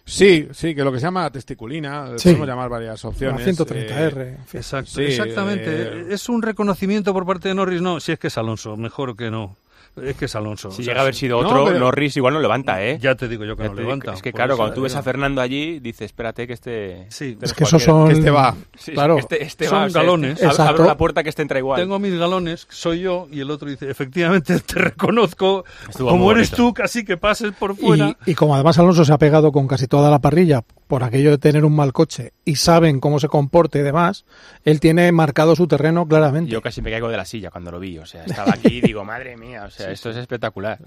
Sí, 0.06 0.48
sí, 0.54 0.74
que 0.74 0.86
lo 0.86 0.94
que 0.94 1.00
se 1.00 1.06
llama 1.06 1.30
testiculina, 1.30 2.12
podemos 2.24 2.48
llamar 2.48 2.70
varias 2.70 3.04
opciones. 3.04 3.46
130R. 3.46 4.18
Eh, 4.22 4.38
exacto, 4.54 5.02
exactamente. 5.02 5.66
Eh, 5.70 6.06
es 6.12 6.30
un 6.30 6.42
reconocimiento 6.42 7.14
por 7.14 7.26
parte 7.26 7.50
de 7.50 7.56
Norris, 7.56 7.82
no, 7.82 8.00
si 8.00 8.14
es 8.14 8.20
que 8.20 8.28
es 8.28 8.38
Alonso, 8.38 8.78
mejor 8.78 9.18
que 9.18 9.30
no. 9.30 9.58
Es 10.04 10.16
que 10.16 10.26
es 10.26 10.36
Alonso. 10.36 10.72
Si 10.72 10.84
llega 10.84 11.00
a 11.00 11.02
haber 11.02 11.16
sido 11.16 11.38
otro, 11.38 11.72
Norris 11.78 12.18
igual 12.18 12.34
no 12.34 12.40
levanta, 12.40 12.84
¿eh? 12.84 12.98
Ya 13.00 13.16
te 13.16 13.28
digo 13.28 13.46
yo 13.46 13.56
que 13.56 13.64
no 13.64 13.74
levanta. 13.74 14.14
Es 14.14 14.22
que 14.22 14.34
claro, 14.34 14.58
cuando 14.58 14.76
tú 14.76 14.82
ves 14.82 14.96
a 14.96 15.04
Fernando 15.04 15.42
allí, 15.42 15.80
dices, 15.80 16.08
espérate 16.08 16.48
que 16.48 16.54
este... 16.54 17.06
Sí, 17.10 17.38
es 17.42 17.54
que 17.54 17.64
esos 17.64 17.82
son... 17.84 18.08
Que 18.08 18.14
este 18.14 18.32
va. 18.32 18.56
claro. 18.94 19.18
Este, 19.18 19.44
este 19.44 19.68
son 19.68 19.92
galones. 19.92 20.42
Este, 20.42 20.62
abro 20.62 20.86
la 20.86 20.98
puerta 20.98 21.24
que 21.24 21.30
este 21.30 21.42
entra 21.42 21.60
igual. 21.60 21.80
Tengo 21.80 22.00
mis 22.00 22.18
galones, 22.18 22.68
soy 22.70 23.02
yo, 23.02 23.28
y 23.32 23.40
el 23.42 23.52
otro 23.52 23.70
dice, 23.70 23.90
efectivamente 23.90 24.60
te 24.66 24.80
reconozco 24.80 25.66
como 25.98 26.32
eres 26.32 26.52
tú, 26.52 26.74
casi 26.74 27.04
que 27.04 27.18
pases 27.18 27.54
por 27.54 27.76
fuera. 27.76 28.18
Y, 28.26 28.32
y 28.32 28.36
como 28.36 28.56
además 28.56 28.78
Alonso 28.80 29.06
se 29.06 29.14
ha 29.14 29.18
pegado 29.18 29.52
con 29.52 29.68
casi 29.68 29.88
toda 29.88 30.10
la 30.10 30.20
parrilla 30.20 30.64
por 30.88 31.04
aquello 31.04 31.32
de 31.32 31.38
tener 31.38 31.66
un 31.66 31.76
mal 31.76 31.94
coche 31.94 32.34
y 32.46 32.56
saben 32.56 33.00
cómo 33.00 33.20
se 33.20 33.28
comporte 33.28 33.80
y 33.80 33.82
demás, 33.82 34.26
él 34.64 34.80
tiene 34.80 35.12
marcado 35.12 35.56
su 35.56 35.68
terreno 35.68 36.08
claramente. 36.08 36.52
Yo 36.52 36.62
casi 36.62 36.82
me 36.82 36.90
caigo 36.90 37.10
de 37.10 37.18
la 37.18 37.26
silla 37.26 37.52
cuando 37.52 37.72
lo 37.72 37.80
vi, 37.80 37.98
o 37.98 38.06
sea, 38.06 38.24
estaba 38.24 38.52
aquí 38.54 38.78
y 38.78 38.82
digo, 38.82 39.04
madre 39.04 39.36
mía, 39.38 39.66
o 39.66 39.70
sea, 39.70 39.92
esto 39.92 40.10
es 40.10 40.18
espectacular. 40.18 40.80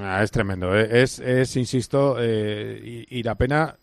Ah, 0.00 0.22
es 0.22 0.30
tremendo, 0.30 0.76
¿eh? 0.76 1.02
es, 1.02 1.20
es 1.20 1.56
insisto, 1.56 2.16
eh, 2.18 3.06
y, 3.08 3.22
la 3.22 3.36
pena 3.36 3.76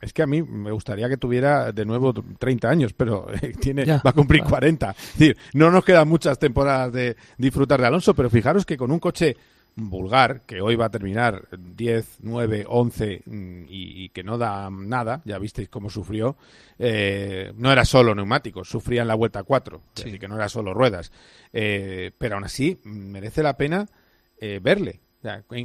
es 0.00 0.12
que 0.12 0.22
a 0.22 0.26
mí 0.26 0.42
me 0.42 0.70
gustaría 0.70 1.08
que 1.08 1.16
tuviera 1.16 1.72
de 1.72 1.86
nuevo 1.86 2.12
30 2.12 2.68
años, 2.68 2.92
pero 2.92 3.26
eh, 3.32 3.52
tiene, 3.58 3.86
va 3.86 4.10
a 4.10 4.12
cumplir 4.12 4.42
40. 4.42 4.90
Es 4.90 5.18
decir, 5.18 5.36
no 5.54 5.70
nos 5.70 5.84
quedan 5.84 6.08
muchas 6.08 6.38
temporadas 6.38 6.92
de 6.92 7.16
disfrutar 7.38 7.80
de 7.80 7.86
Alonso, 7.86 8.12
pero 8.12 8.28
fijaros 8.28 8.66
que 8.66 8.76
con 8.76 8.90
un 8.90 8.98
coche 8.98 9.36
vulgar, 9.76 10.40
que 10.46 10.62
hoy 10.62 10.74
va 10.74 10.86
a 10.86 10.90
terminar 10.90 11.48
10, 11.56 12.18
9, 12.20 12.64
11 12.66 13.22
y, 13.68 14.08
que 14.08 14.24
no 14.24 14.38
da 14.38 14.70
nada, 14.70 15.20
ya 15.26 15.38
visteis 15.38 15.68
cómo 15.68 15.90
sufrió, 15.90 16.36
eh, 16.78 17.52
no 17.56 17.70
era 17.70 17.84
solo 17.84 18.14
neumáticos, 18.14 18.68
sufría 18.68 19.02
en 19.02 19.08
la 19.08 19.14
vuelta 19.14 19.42
4, 19.42 19.82
así 19.94 20.18
que 20.18 20.28
no 20.28 20.36
era 20.36 20.48
solo 20.48 20.72
ruedas. 20.72 21.12
Eh, 21.52 22.10
pero 22.16 22.36
aún 22.36 22.44
así, 22.44 22.80
merece 22.84 23.42
la 23.42 23.58
pena 23.58 23.86
eh, 24.40 24.60
verle. 24.62 25.00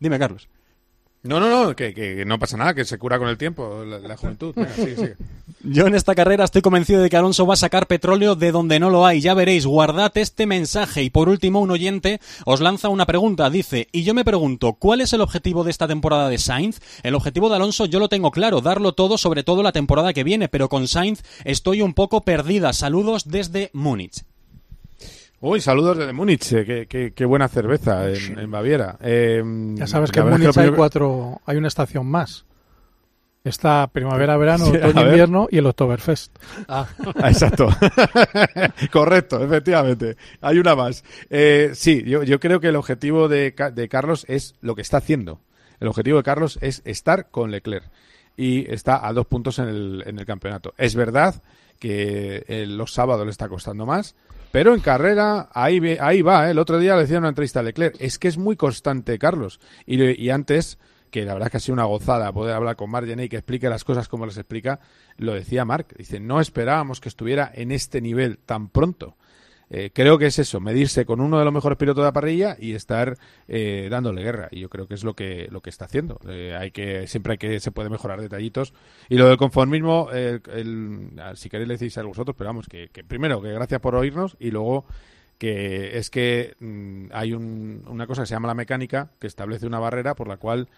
Dime, 0.00 0.18
Carlos. 0.18 0.48
No, 1.22 1.38
no, 1.40 1.50
no, 1.50 1.76
que, 1.76 2.24
no 2.26 2.38
pasa 2.38 2.56
nada, 2.56 2.74
que 2.74 2.84
se 2.84 2.96
cura 2.96 3.18
con 3.18 3.28
el 3.28 3.36
tiempo, 3.36 3.84
la, 3.84 4.16
juventud. 4.16 4.54
Yo 5.64 5.86
en 5.86 5.96
esta 5.96 6.14
carrera 6.14 6.44
estoy 6.44 6.62
convencido 6.62 7.02
de 7.02 7.10
que 7.10 7.16
Alonso 7.16 7.44
va 7.44 7.54
a 7.54 7.56
sacar 7.56 7.88
petróleo 7.88 8.36
de 8.36 8.52
donde 8.52 8.78
no 8.78 8.90
lo 8.90 9.04
hay. 9.04 9.20
Ya 9.20 9.34
veréis, 9.34 9.66
guardad 9.66 10.16
este 10.16 10.46
mensaje. 10.46 11.02
Y 11.02 11.10
por 11.10 11.28
último, 11.28 11.60
un 11.60 11.72
oyente 11.72 12.20
os 12.44 12.60
lanza 12.60 12.88
una 12.88 13.06
pregunta. 13.06 13.50
Dice, 13.50 13.88
y 13.92 14.04
yo 14.04 14.14
me 14.14 14.24
pregunto, 14.24 14.74
¿cuál 14.74 15.00
es 15.00 15.12
el 15.12 15.20
objetivo 15.20 15.64
de 15.64 15.72
esta 15.72 15.88
temporada 15.88 16.28
de 16.28 16.38
Sainz? 16.38 16.80
El 17.02 17.16
objetivo 17.16 17.48
de 17.48 17.56
Alonso 17.56 17.86
yo 17.86 17.98
lo 17.98 18.08
tengo 18.08 18.30
claro, 18.30 18.60
darlo 18.60 18.92
todo, 18.92 19.18
sobre 19.18 19.42
todo 19.42 19.64
la 19.64 19.72
temporada 19.72 20.12
que 20.12 20.24
viene, 20.24 20.48
pero 20.48 20.68
con 20.68 20.86
Sainz 20.86 21.22
estoy 21.44 21.82
un 21.82 21.94
poco 21.94 22.22
perdida. 22.22 22.72
Saludos 22.72 23.28
desde 23.28 23.70
Múnich. 23.72 24.24
Uy, 25.40 25.60
saludos 25.60 25.98
desde 25.98 26.12
Múnich, 26.12 26.52
eh, 26.52 27.12
qué, 27.14 27.24
buena 27.24 27.46
cerveza 27.48 28.08
en, 28.10 28.50
Baviera. 28.50 28.96
Eh, 29.00 29.42
ya 29.74 29.86
sabes 29.86 30.10
que 30.10 30.18
en 30.18 30.30
Múnich 30.30 30.56
hay 30.56 30.70
cuatro, 30.70 31.40
hay 31.46 31.56
una 31.56 31.68
estación 31.68 32.06
más. 32.06 32.44
Está 33.44 33.86
primavera, 33.86 34.36
verano, 34.36 34.66
otoño, 34.66 35.06
invierno 35.06 35.48
y 35.50 35.58
el 35.58 35.66
Oktoberfest. 35.66 36.36
Ah, 36.66 36.88
exacto. 37.24 37.68
Correcto, 38.92 39.42
efectivamente. 39.42 40.16
Hay 40.40 40.58
una 40.58 40.74
más. 40.74 41.04
Eh, 41.30 41.70
sí, 41.72 42.02
yo, 42.04 42.24
yo, 42.24 42.40
creo 42.40 42.58
que 42.58 42.68
el 42.68 42.76
objetivo 42.76 43.28
de, 43.28 43.54
de 43.72 43.88
Carlos 43.88 44.26
es 44.28 44.56
lo 44.60 44.74
que 44.74 44.82
está 44.82 44.96
haciendo. 44.96 45.40
El 45.78 45.86
objetivo 45.86 46.18
de 46.18 46.24
Carlos 46.24 46.58
es 46.60 46.82
estar 46.84 47.30
con 47.30 47.52
Leclerc 47.52 47.88
y 48.36 48.70
está 48.72 49.06
a 49.06 49.12
dos 49.12 49.26
puntos 49.26 49.60
en 49.60 49.68
el, 49.68 50.02
en 50.04 50.18
el 50.18 50.26
campeonato. 50.26 50.74
Es 50.76 50.96
verdad 50.96 51.42
que 51.78 52.44
eh, 52.48 52.66
los 52.66 52.92
sábados 52.92 53.24
le 53.24 53.30
está 53.30 53.48
costando 53.48 53.86
más. 53.86 54.16
Pero 54.50 54.74
en 54.74 54.80
carrera, 54.80 55.48
ahí, 55.52 55.98
ahí 56.00 56.22
va. 56.22 56.48
¿eh? 56.48 56.52
El 56.52 56.58
otro 56.58 56.78
día 56.78 56.94
le 56.94 57.02
decía 57.02 57.18
una 57.18 57.28
entrevista 57.28 57.60
a 57.60 57.62
Leclerc. 57.62 57.96
Es 58.00 58.18
que 58.18 58.28
es 58.28 58.38
muy 58.38 58.56
constante, 58.56 59.18
Carlos. 59.18 59.60
Y, 59.86 60.02
y 60.02 60.30
antes, 60.30 60.78
que 61.10 61.24
la 61.24 61.34
verdad 61.34 61.50
que 61.50 61.58
ha 61.58 61.60
sido 61.60 61.74
una 61.74 61.84
gozada 61.84 62.32
poder 62.32 62.54
hablar 62.54 62.76
con 62.76 62.90
Mark 62.90 63.06
y 63.08 63.28
que 63.28 63.36
explique 63.36 63.68
las 63.68 63.84
cosas 63.84 64.08
como 64.08 64.26
las 64.26 64.36
explica, 64.36 64.80
lo 65.16 65.34
decía 65.34 65.64
Mark. 65.64 65.88
Dice, 65.96 66.20
no 66.20 66.40
esperábamos 66.40 67.00
que 67.00 67.08
estuviera 67.08 67.50
en 67.54 67.72
este 67.72 68.00
nivel 68.00 68.38
tan 68.38 68.68
pronto. 68.68 69.16
Eh, 69.70 69.90
creo 69.92 70.18
que 70.18 70.26
es 70.26 70.38
eso, 70.38 70.60
medirse 70.60 71.04
con 71.04 71.20
uno 71.20 71.38
de 71.38 71.44
los 71.44 71.52
mejores 71.52 71.76
pilotos 71.76 72.02
de 72.02 72.06
la 72.06 72.12
parrilla 72.12 72.56
y 72.58 72.72
estar 72.72 73.18
eh, 73.48 73.88
dándole 73.90 74.22
guerra. 74.22 74.48
Y 74.50 74.60
yo 74.60 74.68
creo 74.68 74.86
que 74.86 74.94
es 74.94 75.04
lo 75.04 75.14
que, 75.14 75.48
lo 75.50 75.60
que 75.60 75.70
está 75.70 75.84
haciendo. 75.84 76.18
Eh, 76.28 76.56
hay 76.58 76.70
que, 76.70 77.06
siempre 77.06 77.32
hay 77.32 77.38
que, 77.38 77.60
se 77.60 77.70
puede 77.70 77.90
mejorar 77.90 78.20
detallitos. 78.20 78.72
Y 79.08 79.16
lo 79.16 79.28
del 79.28 79.36
conformismo, 79.36 80.08
si 81.34 81.50
queréis 81.50 81.68
le 81.68 81.76
decís 81.76 81.98
a 81.98 82.02
vosotros, 82.02 82.34
pero 82.36 82.48
vamos, 82.48 82.66
que, 82.66 82.88
primero, 83.06 83.42
que 83.42 83.52
gracias 83.52 83.80
por 83.80 83.94
oírnos 83.94 84.36
y 84.38 84.50
luego 84.50 84.86
que 85.36 85.96
es 85.98 86.10
que 86.10 86.56
mm, 86.58 87.10
hay 87.12 87.32
una 87.32 88.08
cosa 88.08 88.22
que 88.22 88.26
se 88.26 88.34
llama 88.34 88.48
la 88.48 88.54
mecánica, 88.54 89.12
que 89.20 89.28
establece 89.28 89.66
una 89.66 89.78
barrera 89.78 90.16
por 90.16 90.26
la 90.26 90.36
cual 90.36 90.68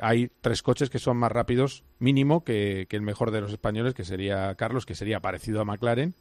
hay 0.00 0.30
tres 0.42 0.62
coches 0.62 0.90
que 0.90 1.00
son 1.00 1.16
más 1.16 1.32
rápidos, 1.32 1.82
mínimo, 1.98 2.44
que, 2.44 2.86
el 2.88 3.02
mejor 3.02 3.32
de 3.32 3.40
los 3.40 3.50
españoles, 3.50 3.94
que 3.94 4.04
sería 4.04 4.54
Carlos, 4.54 4.86
que 4.86 4.94
sería 4.94 5.18
parecido 5.20 5.60
a 5.60 5.64
McLaren. 5.64 6.14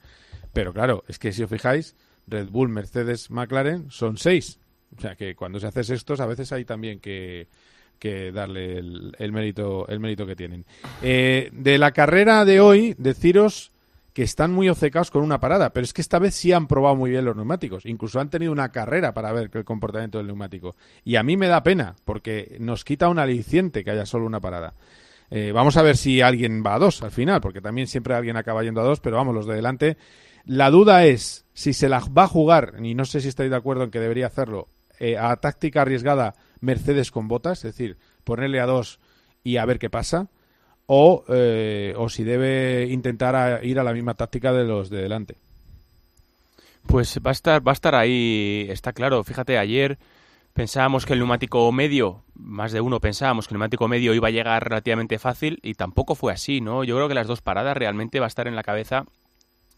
Pero 0.56 0.72
claro, 0.72 1.04
es 1.10 1.20
que 1.20 1.34
si 1.34 1.44
os 1.44 1.50
fijáis, 1.50 1.98
Red 2.28 2.48
Bull, 2.48 2.70
Mercedes, 2.70 3.30
McLaren 3.30 3.92
son 3.92 4.18
seis. 4.18 4.58
O 4.98 5.02
sea 5.02 5.16
que 5.16 5.36
cuando 5.36 5.60
se 5.60 5.68
hace 5.68 5.82
estos, 5.94 6.22
a 6.22 6.26
veces 6.26 6.54
hay 6.54 6.64
también 6.64 7.02
que, 7.02 7.50
darle 8.34 8.78
el, 8.78 9.32
mérito 9.34 9.86
el 9.90 10.00
mérito 10.00 10.26
que 10.26 10.38
tienen. 10.38 10.64
Eh, 11.02 11.50
de 11.52 11.78
la 11.78 11.92
carrera 11.92 12.46
de 12.46 12.62
hoy, 12.62 12.96
deciros 12.98 13.74
que 14.14 14.24
están 14.24 14.54
muy 14.54 14.70
obcecados 14.70 15.12
con 15.12 15.24
una 15.24 15.42
parada, 15.42 15.74
pero 15.74 15.84
es 15.84 15.92
que 15.92 16.00
esta 16.00 16.20
vez 16.20 16.34
sí 16.34 16.54
han 16.54 16.68
probado 16.68 16.96
muy 16.96 17.10
bien 17.10 17.26
los 17.26 17.36
neumáticos. 17.36 17.86
Incluso 17.86 18.22
han 18.22 18.30
tenido 18.30 18.54
una 18.54 18.72
carrera 18.72 19.14
para 19.14 19.34
ver 19.34 19.52
el 19.54 19.66
comportamiento 19.66 20.20
del 20.20 20.28
neumático. 20.28 20.78
Y 21.04 21.18
a 21.18 21.24
mí 21.24 21.36
me 21.36 21.50
da 21.50 21.64
pena, 21.64 21.98
porque 22.06 22.56
nos 22.62 22.86
quita 22.86 23.10
un 23.10 23.20
aliciente 23.20 23.84
que 23.84 23.92
haya 23.92 24.06
solo 24.06 24.26
una 24.26 24.40
parada. 24.40 24.74
Eh, 25.32 25.52
vamos 25.52 25.76
a 25.76 25.82
ver 25.82 25.98
si 25.98 26.22
alguien 26.22 26.64
va 26.66 26.76
a 26.76 26.80
dos 26.80 27.04
al 27.04 27.12
final, 27.12 27.42
porque 27.42 27.60
también 27.60 27.88
siempre 27.88 28.14
alguien 28.14 28.38
acaba 28.38 28.64
yendo 28.64 28.80
a 28.80 28.86
dos, 28.86 29.02
pero 29.02 29.18
vamos, 29.18 29.36
los 29.36 29.48
de 29.48 29.56
delante 29.56 29.98
la 30.46 30.70
duda 30.70 31.06
es 31.06 31.46
si 31.54 31.74
se 31.74 31.90
la 31.90 32.00
va 32.00 32.24
a 32.24 32.28
jugar, 32.28 32.76
y 32.82 32.96
no 32.96 33.06
sé 33.06 33.22
si 33.22 33.28
estáis 33.28 33.50
de 33.50 33.56
acuerdo 33.56 33.84
en 33.84 33.92
que 33.92 34.00
debería 34.00 34.28
hacerlo, 34.28 34.68
eh, 35.00 35.18
a 35.18 35.36
táctica 35.38 35.82
arriesgada 35.82 36.36
Mercedes 36.60 37.12
con 37.12 37.28
botas, 37.28 37.60
es 37.60 37.76
decir, 37.76 37.98
ponerle 38.24 38.60
a 38.60 38.66
dos 38.66 39.00
y 39.44 39.58
a 39.58 39.66
ver 39.66 39.80
qué 39.80 39.90
pasa, 39.90 40.28
o, 40.88 41.24
eh, 41.30 41.94
o 41.98 42.10
si 42.10 42.24
debe 42.24 42.88
intentar 42.90 43.64
ir 43.64 43.80
a 43.80 43.84
la 43.84 43.94
misma 43.94 44.14
táctica 44.14 44.54
de 44.54 44.66
los 44.66 44.90
de 44.90 45.02
delante. 45.02 45.36
Pues 46.88 47.20
va 47.26 47.32
a 47.32 47.34
estar, 47.34 47.68
va 47.68 47.72
a 47.72 47.74
estar 47.74 47.96
ahí, 47.96 48.68
está 48.70 48.94
claro. 48.94 49.24
Fíjate, 49.24 49.58
ayer 49.58 49.98
pensábamos 50.54 51.06
que 51.06 51.14
el 51.14 51.20
neumático 51.20 51.72
medio, 51.72 52.24
más 52.36 52.72
de 52.72 52.82
uno 52.82 53.00
pensábamos 53.00 53.48
que 53.48 53.54
el 53.54 53.60
neumático 53.60 53.88
medio 53.88 54.14
iba 54.14 54.28
a 54.28 54.32
llegar 54.32 54.64
relativamente 54.64 55.18
fácil 55.18 55.60
y 55.64 55.74
tampoco 55.74 56.14
fue 56.14 56.32
así, 56.32 56.62
¿no? 56.62 56.84
Yo 56.84 56.96
creo 56.96 57.08
que 57.08 57.16
las 57.16 57.28
dos 57.28 57.42
paradas 57.42 57.76
realmente 57.76 58.20
va 58.20 58.28
a 58.28 58.28
estar 58.28 58.48
en 58.48 58.56
la 58.56 58.64
cabeza 58.64 59.06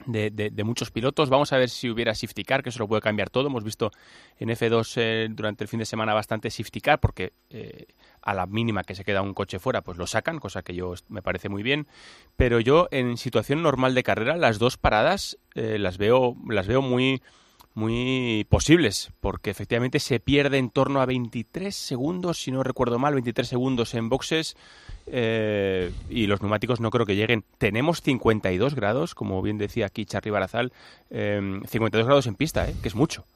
de, 0.05 0.29
de, 0.31 0.63
muchos 0.63 0.91
pilotos. 0.91 1.29
Vamos 1.29 1.51
a 1.53 1.57
ver 1.57 1.69
si 1.69 1.89
hubiera 1.89 2.13
safety 2.13 2.43
car, 2.43 2.63
que 2.63 2.69
eso 2.69 2.79
lo 2.79 2.87
puede 2.87 3.01
cambiar 3.01 3.29
todo. 3.29 3.47
Hemos 3.47 3.63
visto 3.63 3.91
en 4.37 4.49
F2 4.49 4.93
eh, 4.97 5.27
durante 5.31 5.63
el 5.63 5.67
fin 5.67 5.79
de 5.79 5.85
semana 5.85 6.13
bastante 6.13 6.49
safety 6.49 6.81
car, 6.81 6.99
porque 6.99 7.33
eh, 7.49 7.87
a 8.21 8.33
la 8.33 8.45
mínima 8.45 8.83
que 8.83 8.95
se 8.95 9.03
queda 9.03 9.21
un 9.21 9.33
coche 9.33 9.59
fuera, 9.59 9.81
pues 9.81 9.97
lo 9.97 10.07
sacan, 10.07 10.39
cosa 10.39 10.61
que 10.61 10.75
yo 10.75 10.93
me 11.09 11.21
parece 11.21 11.49
muy 11.49 11.63
bien. 11.63 11.87
Pero 12.35 12.59
yo 12.59 12.87
en 12.91 13.17
situación 13.17 13.63
normal 13.63 13.95
de 13.95 14.03
carrera, 14.03 14.37
las 14.37 14.59
dos 14.59 14.77
paradas 14.77 15.37
eh, 15.55 15.77
las 15.79 15.97
veo, 15.97 16.35
las 16.47 16.67
veo 16.67 16.81
muy 16.81 17.21
muy 17.77 18.47
posibles, 18.49 19.11
porque 19.19 19.51
efectivamente 19.51 19.99
se 19.99 20.19
pierde 20.19 20.57
en 20.57 20.71
torno 20.71 20.99
a 20.99 21.05
23 21.05 21.75
segundos, 21.75 22.41
si 22.41 22.51
no 22.51 22.63
recuerdo 22.63 22.97
mal, 22.97 23.13
23 23.13 23.47
segundos 23.47 23.93
en 23.93 24.09
boxes 24.09 24.57
eh, 25.05 25.91
y 26.09 26.25
los 26.25 26.41
neumáticos 26.41 26.79
no 26.79 26.89
creo 26.89 27.05
que 27.05 27.15
lleguen. 27.15 27.45
Tenemos 27.59 28.01
52 28.01 28.73
grados, 28.73 29.13
como 29.13 29.43
bien 29.43 29.59
decía 29.59 29.85
aquí 29.85 30.05
Charly 30.05 30.31
Barazal, 30.31 30.73
52 31.11 32.01
eh, 32.01 32.03
grados 32.03 32.25
en 32.25 32.33
pista, 32.33 32.67
eh, 32.67 32.73
que 32.81 32.87
es 32.87 32.95
mucho. 32.95 33.27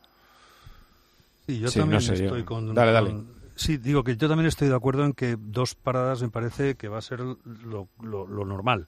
Sí, 1.46 1.60
yo 1.60 1.72
también 1.72 2.02
estoy 2.02 2.44
con, 2.44 2.74
Dale, 2.74 2.94
dale. 2.94 3.14
Sí, 3.56 3.78
digo 3.78 4.04
que 4.04 4.18
yo 4.18 4.28
también 4.28 4.48
estoy 4.48 4.70
de 4.70 4.76
acuerdo 4.76 5.06
en 5.06 5.14
que 5.14 5.38
dos 5.40 5.76
paradas 5.76 6.24
me 6.24 6.30
parece 6.30 6.74
que 6.74 6.88
va 6.88 6.98
a 6.98 7.04
ser 7.04 7.20
lo, 7.20 7.90
lo 8.00 8.46
normal. 8.46 8.88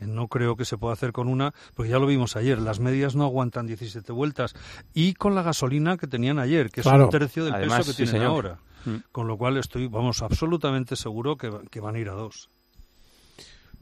No 0.00 0.28
creo 0.28 0.56
que 0.56 0.64
se 0.64 0.76
pueda 0.76 0.92
hacer 0.92 1.12
con 1.12 1.28
una, 1.28 1.54
porque 1.74 1.90
ya 1.90 1.98
lo 1.98 2.06
vimos 2.06 2.36
ayer, 2.36 2.58
las 2.58 2.80
medias 2.80 3.16
no 3.16 3.24
aguantan 3.24 3.66
17 3.66 4.12
vueltas. 4.12 4.54
Y 4.92 5.14
con 5.14 5.34
la 5.34 5.42
gasolina 5.42 5.96
que 5.96 6.06
tenían 6.06 6.38
ayer, 6.38 6.70
que 6.70 6.80
es 6.80 6.86
un 6.86 7.10
tercio 7.10 7.44
del 7.44 7.54
peso 7.54 7.84
que 7.84 8.04
tienen 8.04 8.22
ahora. 8.22 8.58
Mm. 8.84 8.96
Con 9.10 9.26
lo 9.26 9.36
cual 9.36 9.56
estoy, 9.56 9.88
vamos, 9.88 10.22
absolutamente 10.22 10.96
seguro 10.96 11.36
que, 11.36 11.50
que 11.70 11.80
van 11.80 11.96
a 11.96 11.98
ir 11.98 12.08
a 12.08 12.12
dos. 12.12 12.48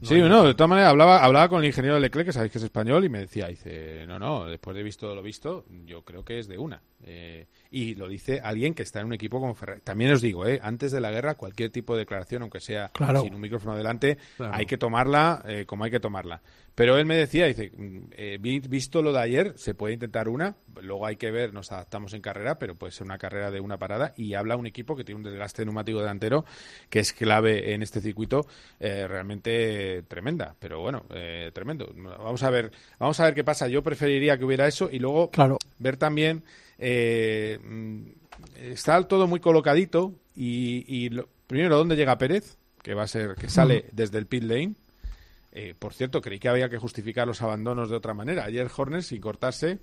sí, 0.01 0.19
no, 0.19 0.43
de 0.43 0.55
todas 0.55 0.69
maneras 0.69 0.89
hablaba, 0.89 1.23
hablaba 1.23 1.49
con 1.49 1.59
el 1.59 1.67
ingeniero 1.67 1.95
de 1.95 2.01
Leclerc, 2.01 2.27
que 2.27 2.33
sabéis 2.33 2.51
que 2.51 2.57
es 2.57 2.63
español, 2.63 3.05
y 3.05 3.09
me 3.09 3.19
decía, 3.19 3.47
dice, 3.47 4.05
no, 4.07 4.17
no, 4.17 4.45
después 4.45 4.75
de 4.75 4.83
visto 4.83 5.13
lo 5.13 5.21
visto, 5.21 5.65
yo 5.85 6.01
creo 6.03 6.25
que 6.25 6.39
es 6.39 6.47
de 6.47 6.57
una. 6.57 6.81
Eh, 7.07 7.45
y 7.69 7.93
lo 7.93 8.07
dice 8.07 8.41
alguien 8.43 8.73
que 8.73 8.81
está 8.81 8.99
en 8.99 9.05
un 9.05 9.13
equipo 9.13 9.39
como 9.39 9.53
Ferrari. 9.53 9.81
También 9.81 10.11
os 10.11 10.21
digo, 10.21 10.47
eh, 10.47 10.59
antes 10.63 10.91
de 10.91 10.99
la 10.99 11.11
guerra, 11.11 11.35
cualquier 11.35 11.69
tipo 11.69 11.93
de 11.93 11.99
declaración, 11.99 12.41
aunque 12.41 12.59
sea 12.59 12.91
sin 13.21 13.35
un 13.35 13.41
micrófono 13.41 13.73
adelante, 13.73 14.17
hay 14.39 14.65
que 14.65 14.77
tomarla 14.77 15.43
eh, 15.47 15.65
como 15.67 15.83
hay 15.83 15.91
que 15.91 15.99
tomarla. 15.99 16.41
Pero 16.73 16.97
él 16.97 17.05
me 17.05 17.15
decía, 17.15 17.45
dice, 17.45 17.71
mm, 17.77 18.41
visto 18.69 19.01
lo 19.01 19.13
de 19.13 19.19
ayer, 19.19 19.53
se 19.55 19.75
puede 19.75 19.93
intentar 19.93 20.27
una, 20.27 20.55
luego 20.81 21.05
hay 21.05 21.15
que 21.15 21.31
ver, 21.31 21.53
nos 21.53 21.71
adaptamos 21.71 22.13
en 22.13 22.21
carrera, 22.21 22.57
pero 22.57 22.75
puede 22.75 22.91
ser 22.91 23.05
una 23.05 23.17
carrera 23.17 23.51
de 23.51 23.59
una 23.59 23.77
parada 23.77 24.13
y 24.17 24.33
habla 24.33 24.57
un 24.57 24.65
equipo 24.65 24.95
que 24.95 25.03
tiene 25.03 25.19
un 25.19 25.23
desgaste 25.23 25.63
neumático 25.63 25.99
delantero 25.99 26.43
que 26.89 26.99
es 26.99 27.13
clave 27.13 27.73
en 27.73 27.83
este 27.83 28.01
circuito 28.01 28.47
realmente 28.79 30.03
tremenda, 30.07 30.55
pero 30.59 30.81
bueno, 30.81 31.05
tremendo. 31.53 31.93
Vamos 31.95 32.43
a 32.43 32.49
ver, 32.49 32.71
vamos 32.99 33.19
a 33.19 33.25
ver 33.25 33.35
qué 33.35 33.43
pasa. 33.43 33.67
Yo 33.67 33.83
preferiría 33.83 34.37
que 34.37 34.45
hubiera 34.45 34.67
eso 34.67 34.89
y 34.91 34.99
luego 34.99 35.29
ver 35.79 35.97
también 35.97 36.43
mm, 36.79 38.01
está 38.57 39.01
todo 39.03 39.27
muy 39.27 39.39
colocadito 39.39 40.13
y, 40.35 41.09
primero 41.47 41.77
dónde 41.77 41.95
llega 41.95 42.17
Pérez, 42.17 42.57
que 42.81 42.93
va 42.93 43.03
a 43.03 43.07
ser 43.07 43.35
que 43.35 43.49
sale 43.49 43.85
desde 43.91 44.17
el 44.17 44.27
pit 44.27 44.43
lane 44.43 44.75
eh, 45.57 45.73
por 45.79 45.93
cierto, 45.93 46.19
creí 46.19 46.37
que 46.37 46.49
había 46.49 46.67
que 46.67 46.77
justificar 46.77 47.25
los 47.25 47.41
abandonos 47.41 47.89
de 47.89 47.95
otra 47.95 48.13
manera. 48.13 48.43
Ayer 48.43 48.69
Horner, 48.75 49.01
sin 49.01 49.21
cortarse, 49.21 49.79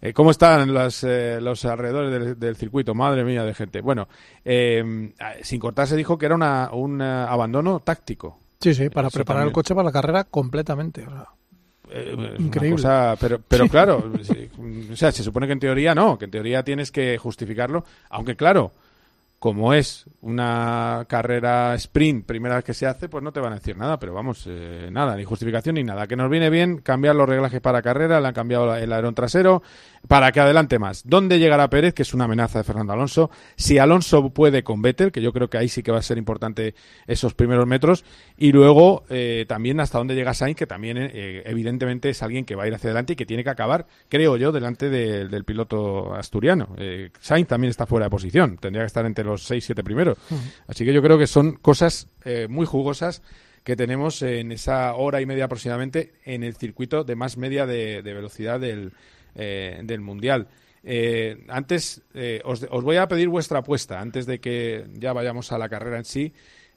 eh, 0.00 0.12
¿Cómo 0.12 0.30
están 0.30 0.68
eh, 0.70 1.38
los 1.40 1.64
alrededores 1.64 2.38
del, 2.38 2.56
circuito? 2.56 2.94
Madre 2.94 3.24
mía 3.24 3.42
de 3.42 3.52
gente. 3.52 3.80
Bueno, 3.80 4.06
sin 4.44 5.58
cortarse 5.58 5.96
dijo 5.96 6.16
que 6.18 6.26
era 6.26 6.36
un 6.70 7.02
abandono 7.02 7.80
táctico. 7.80 8.38
Sí, 8.60 8.74
sí, 8.74 8.90
para 8.90 9.10
preparar 9.10 9.46
el 9.46 9.52
coche 9.52 9.74
para 9.74 9.86
la 9.86 9.92
carrera 9.92 10.24
completamente. 10.24 11.04
Increíble. 12.38 12.82
pero, 13.20 13.40
pero 13.46 13.68
claro, 13.68 14.12
o 14.92 14.96
sea, 14.96 15.12
se 15.12 15.22
supone 15.22 15.46
que 15.46 15.52
en 15.52 15.60
teoría 15.60 15.94
no, 15.94 16.18
que 16.18 16.26
en 16.26 16.30
teoría 16.30 16.62
tienes 16.62 16.90
que 16.90 17.18
justificarlo. 17.18 17.84
Aunque 18.10 18.36
claro, 18.36 18.72
como 19.38 19.72
es 19.72 20.04
una 20.20 21.06
carrera 21.08 21.74
sprint 21.76 22.26
primera 22.26 22.56
vez 22.56 22.64
que 22.64 22.74
se 22.74 22.86
hace, 22.86 23.08
pues 23.08 23.22
no 23.22 23.32
te 23.32 23.40
van 23.40 23.52
a 23.52 23.56
decir 23.56 23.76
nada, 23.76 23.98
pero 23.98 24.12
vamos, 24.12 24.44
eh, 24.48 24.88
nada, 24.90 25.16
ni 25.16 25.24
justificación 25.24 25.76
ni 25.76 25.84
nada. 25.84 26.06
Que 26.08 26.16
nos 26.16 26.28
viene 26.28 26.50
bien 26.50 26.78
cambiar 26.78 27.14
los 27.14 27.28
reglajes 27.28 27.60
para 27.60 27.80
carrera, 27.80 28.20
le 28.20 28.28
han 28.28 28.34
cambiado 28.34 28.74
el 28.74 28.92
alerón 28.92 29.14
trasero 29.14 29.62
para 30.06 30.32
que 30.32 30.40
adelante 30.40 30.78
más. 30.78 31.02
¿Dónde 31.06 31.38
llegará 31.38 31.68
Pérez? 31.68 31.94
Que 31.94 32.02
es 32.02 32.14
una 32.14 32.24
amenaza 32.24 32.58
de 32.58 32.64
Fernando 32.64 32.92
Alonso. 32.92 33.30
Si 33.56 33.78
Alonso 33.78 34.30
puede 34.30 34.62
con 34.62 34.82
Vettel, 34.82 35.12
que 35.12 35.20
yo 35.20 35.32
creo 35.32 35.50
que 35.50 35.58
ahí 35.58 35.68
sí 35.68 35.82
que 35.82 35.90
va 35.90 35.98
a 35.98 36.02
ser 36.02 36.18
importante 36.18 36.74
esos 37.06 37.34
primeros 37.34 37.66
metros, 37.66 38.04
y 38.36 38.52
luego 38.52 39.04
eh, 39.10 39.44
también 39.48 39.80
hasta 39.80 39.98
dónde 39.98 40.14
llega 40.14 40.34
Sainz, 40.34 40.56
que 40.56 40.66
también 40.66 40.96
eh, 40.98 41.42
evidentemente 41.46 42.10
es 42.10 42.22
alguien 42.22 42.44
que 42.44 42.54
va 42.54 42.64
a 42.64 42.68
ir 42.68 42.74
hacia 42.74 42.88
adelante 42.88 43.14
y 43.14 43.16
que 43.16 43.26
tiene 43.26 43.44
que 43.44 43.50
acabar, 43.50 43.86
creo 44.08 44.36
yo, 44.36 44.52
delante 44.52 44.90
del 44.90 45.44
piloto 45.44 46.14
asturiano. 46.14 46.76
Sainz 47.20 47.48
también 47.48 47.70
está 47.70 47.86
fuera 47.86 48.06
de 48.06 48.10
posición, 48.10 48.58
tendría 48.58 48.82
que 48.82 48.88
estar 48.88 49.04
entre 49.06 49.24
los 49.24 49.42
6, 49.44 49.64
7 49.64 49.82
primeros. 49.82 50.18
Así 50.66 50.84
que 50.84 50.92
yo 50.92 51.02
creo 51.02 51.18
que 51.18 51.26
son 51.26 51.52
cosas 51.56 52.08
eh, 52.24 52.46
muy 52.48 52.66
jugosas 52.66 53.22
que 53.64 53.76
tenemos 53.76 54.22
en 54.22 54.52
esa 54.52 54.94
hora 54.94 55.20
y 55.20 55.26
media 55.26 55.44
aproximadamente 55.44 56.12
en 56.24 56.42
el 56.42 56.54
circuito 56.54 57.04
de 57.04 57.16
más 57.16 57.36
media 57.36 57.66
de, 57.66 58.02
velocidad 58.02 58.60
del, 58.60 58.92
eh, 59.34 59.80
del 59.84 60.00
Mundial. 60.00 60.48
Eh, 60.82 61.44
antes, 61.48 62.02
os, 62.44 62.66
os, 62.70 62.84
voy 62.84 62.96
a 62.96 63.08
pedir 63.08 63.28
vuestra 63.28 63.58
apuesta, 63.60 64.00
antes 64.00 64.26
de 64.26 64.40
que 64.40 64.86
ya 64.94 65.12
vayamos 65.12 65.52
a 65.52 65.58
la 65.58 65.68
carrera 65.68 65.98
en 65.98 66.04
sí. 66.04 66.32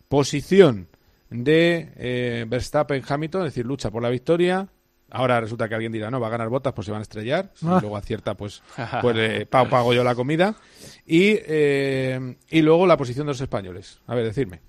Posición 0.08 0.88
de 1.30 2.46
Verstappen-Hamilton, 2.50 3.42
es 3.42 3.54
decir, 3.54 3.66
lucha 3.66 3.90
por 3.90 4.04
la 4.04 4.10
victoria. 4.10 4.68
Ahora 5.14 5.42
resulta 5.42 5.68
que 5.68 5.76
alguien 5.76 5.92
dirá, 5.92 6.10
no, 6.10 6.22
va 6.22 6.28
a 6.28 6.32
ganar 6.32 6.48
botas, 6.48 6.72
pues 6.74 6.86
se 6.86 6.92
van 6.92 7.00
a 7.00 7.04
estrellar. 7.04 7.52
Si 7.54 7.68
ah. 7.68 7.80
luego 7.82 7.98
acierta, 7.98 8.36
pues, 8.36 8.64
pues 9.02 9.46
pago, 9.48 9.94
yo 9.94 10.06
la 10.06 10.16
comida. 10.16 10.56
Y, 11.06 11.36
eh, 11.46 12.38
y 12.50 12.62
luego 12.62 12.88
la 12.88 12.96
posición 12.96 13.28
de 13.28 13.32
los 13.32 13.42
españoles. 13.42 14.00
A 14.08 14.16
ver, 14.16 14.24
decirme. 14.24 14.62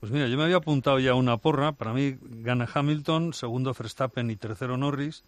Pues 0.00 0.10
mira, 0.10 0.26
yo 0.26 0.36
me 0.36 0.42
había 0.42 0.56
apuntado 0.56 0.98
ya 0.98 1.14
una 1.14 1.36
porra. 1.36 1.72
Para 1.72 1.92
mí 1.92 2.18
gana 2.20 2.68
Hamilton, 2.72 3.32
segundo 3.32 3.72
Verstappen 3.72 4.28
y 4.28 4.36
tercero 4.36 4.76
Norris. 4.76 5.24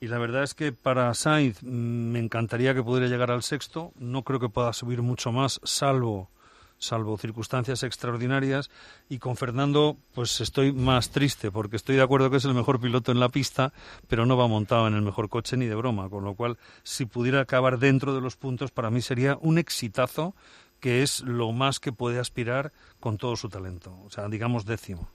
Y 0.00 0.06
la 0.06 0.18
verdad 0.18 0.44
es 0.44 0.54
que 0.54 0.72
para 0.72 1.12
Sainz 1.14 1.62
mm, 1.62 1.66
me 1.66 2.18
encantaría 2.20 2.74
que 2.74 2.82
pudiera 2.82 3.08
llegar 3.08 3.30
al 3.30 3.42
sexto. 3.42 3.92
No 3.96 4.22
creo 4.22 4.40
que 4.40 4.48
pueda 4.48 4.72
subir 4.72 5.02
mucho 5.02 5.32
más, 5.32 5.60
salvo 5.64 6.30
salvo 6.78 7.18
circunstancias 7.18 7.82
extraordinarias. 7.82 8.70
Y 9.08 9.18
con 9.18 9.36
Fernando, 9.36 9.96
pues 10.14 10.40
estoy 10.40 10.72
más 10.72 11.10
triste, 11.10 11.50
porque 11.50 11.76
estoy 11.76 11.96
de 11.96 12.02
acuerdo 12.02 12.30
que 12.30 12.38
es 12.38 12.44
el 12.44 12.54
mejor 12.54 12.80
piloto 12.80 13.12
en 13.12 13.20
la 13.20 13.28
pista, 13.28 13.72
pero 14.06 14.26
no 14.26 14.36
va 14.36 14.46
montado 14.46 14.86
en 14.86 14.94
el 14.94 15.02
mejor 15.02 15.28
coche 15.28 15.56
ni 15.56 15.66
de 15.66 15.74
broma. 15.74 16.08
Con 16.08 16.24
lo 16.24 16.34
cual, 16.34 16.58
si 16.82 17.04
pudiera 17.04 17.40
acabar 17.40 17.78
dentro 17.78 18.14
de 18.14 18.20
los 18.20 18.36
puntos, 18.36 18.70
para 18.70 18.90
mí 18.90 19.02
sería 19.02 19.36
un 19.40 19.58
exitazo, 19.58 20.34
que 20.80 21.02
es 21.02 21.20
lo 21.22 21.52
más 21.52 21.80
que 21.80 21.92
puede 21.92 22.20
aspirar 22.20 22.72
con 23.00 23.18
todo 23.18 23.36
su 23.36 23.48
talento. 23.48 23.98
O 24.04 24.10
sea, 24.10 24.28
digamos 24.28 24.64
décimo. 24.64 25.10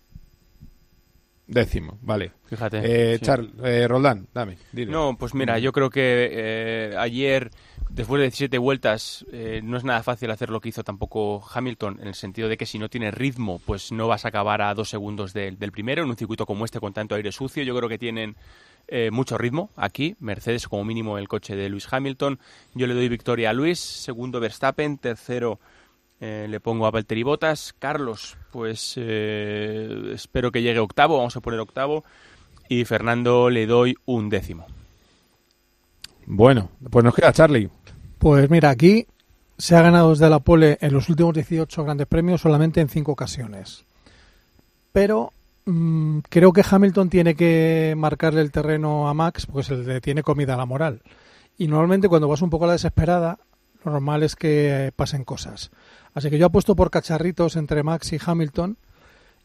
Décimo, 1.46 2.00
vale. 2.02 2.32
Fíjate. 2.46 2.80
Eh, 2.84 3.20
eh, 3.64 3.88
Roldán, 3.88 4.28
dame. 4.34 4.58
No, 4.72 5.18
pues 5.18 5.34
mira, 5.34 5.60
yo 5.60 5.74
creo 5.74 5.90
que 5.90 6.30
eh, 6.32 6.96
ayer, 6.98 7.52
después 7.90 8.20
de 8.20 8.26
17 8.26 8.58
vueltas, 8.58 9.26
eh, 9.32 9.60
no 9.62 9.76
es 9.76 9.84
nada 9.84 10.04
fácil 10.04 10.32
hacer 10.32 10.50
lo 10.50 10.62
que 10.62 10.70
hizo 10.70 10.84
tampoco 10.84 11.44
Hamilton, 11.54 12.00
en 12.02 12.08
el 12.08 12.16
sentido 12.16 12.48
de 12.48 12.56
que 12.56 12.66
si 12.66 12.80
no 12.80 12.88
tienes 12.90 13.14
ritmo, 13.14 13.60
pues 13.66 13.92
no 13.92 14.08
vas 14.08 14.24
a 14.24 14.30
acabar 14.30 14.62
a 14.62 14.74
dos 14.74 14.90
segundos 14.90 15.34
del 15.34 15.72
primero, 15.74 16.04
en 16.04 16.10
un 16.10 16.16
circuito 16.16 16.46
como 16.46 16.64
este 16.64 16.80
con 16.80 16.94
tanto 16.94 17.16
aire 17.16 17.32
sucio. 17.34 17.64
Yo 17.64 17.76
creo 17.76 17.90
que 17.90 18.00
tienen 18.00 18.38
mucho 19.12 19.38
ritmo 19.38 19.70
aquí. 19.76 20.16
Mercedes, 20.20 20.68
como 20.68 20.84
mínimo, 20.84 21.18
el 21.18 21.28
coche 21.28 21.56
de 21.56 21.70
Luis 21.70 21.88
Hamilton. 21.92 22.40
Yo 22.74 22.88
le 22.88 22.94
doy 22.94 23.10
victoria 23.10 23.50
a 23.50 23.54
Luis, 23.54 23.80
segundo 23.80 24.40
Verstappen, 24.40 24.98
tercero 24.98 25.60
eh, 26.26 26.48
le 26.48 26.62
pongo 26.62 26.86
a 26.86 26.92
Valtteri 26.92 27.22
Botas. 27.22 27.76
Carlos, 27.78 28.38
pues 28.50 28.94
eh, 28.96 30.12
espero 30.14 30.54
que 30.54 30.62
llegue 30.62 30.80
octavo, 30.80 31.18
vamos 31.18 31.36
a 31.36 31.42
poner 31.42 31.60
octavo. 31.60 32.06
Y 32.70 32.86
Fernando 32.86 33.50
le 33.50 33.66
doy 33.66 33.98
un 34.06 34.30
décimo. 34.30 34.66
Bueno, 36.26 36.70
pues 36.90 37.04
nos 37.04 37.14
queda 37.14 37.34
Charlie. 37.34 37.70
Pues 38.20 38.50
mira, 38.50 38.70
aquí 38.70 39.06
se 39.58 39.76
ha 39.76 39.82
ganado 39.82 40.12
desde 40.12 40.30
la 40.30 40.40
pole 40.40 40.78
en 40.80 40.94
los 40.94 41.10
últimos 41.10 41.34
18 41.34 41.84
grandes 41.84 42.08
premios 42.08 42.40
solamente 42.40 42.80
en 42.80 42.88
cinco 42.88 43.12
ocasiones. 43.12 43.84
Pero 44.94 45.34
mm, 45.66 46.20
creo 46.30 46.54
que 46.54 46.64
Hamilton 46.68 47.10
tiene 47.10 47.36
que 47.36 47.96
marcarle 47.98 48.40
el 48.40 48.52
terreno 48.54 49.10
a 49.10 49.14
Max 49.14 49.46
porque 49.46 49.64
se 49.64 49.76
le 49.76 50.00
tiene 50.00 50.24
comida 50.24 50.54
a 50.54 50.58
la 50.58 50.66
moral. 50.66 51.02
Y 51.58 51.68
normalmente 51.68 52.08
cuando 52.08 52.30
vas 52.30 52.42
un 52.42 52.50
poco 52.50 52.64
a 52.64 52.68
la 52.68 52.74
desesperada, 52.74 53.40
normal 53.86 54.24
es 54.24 54.36
que 54.36 54.92
pasen 54.96 55.24
cosas. 55.24 55.72
Así 56.14 56.30
que 56.30 56.38
yo 56.38 56.46
apuesto 56.46 56.76
por 56.76 56.92
cacharritos 56.92 57.56
entre 57.56 57.84
Max 57.84 58.14
y 58.14 58.20
Hamilton. 58.24 58.78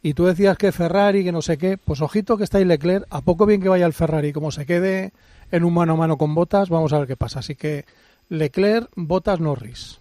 Y 0.03 0.15
tú 0.15 0.27
decías 0.27 0.57
que 0.57 0.71
Ferrari, 0.71 1.25
que 1.25 1.33
no 1.33 1.43
sé 1.43 1.59
qué. 1.59 1.77
Pues 1.79 2.01
ojito 2.01 2.37
que 2.37 2.45
está 2.45 2.59
ahí 2.59 2.65
Leclerc. 2.65 3.07
A 3.11 3.21
poco 3.21 3.47
bien 3.47 3.61
que 3.61 3.69
vaya 3.69 3.87
el 3.87 3.93
Ferrari, 3.93 4.33
como 4.33 4.51
se 4.51 4.67
quede 4.67 5.13
en 5.51 5.65
un 5.65 5.75
mano 5.75 5.95
a 5.95 5.97
mano 5.97 6.19
con 6.19 6.35
Botas, 6.35 6.69
vamos 6.69 6.93
a 6.93 6.99
ver 6.99 7.09
qué 7.09 7.17
pasa. 7.17 7.41
Así 7.41 7.55
que 7.55 7.85
Leclerc, 8.29 8.91
Botas, 8.95 9.41
Norris. 9.41 9.99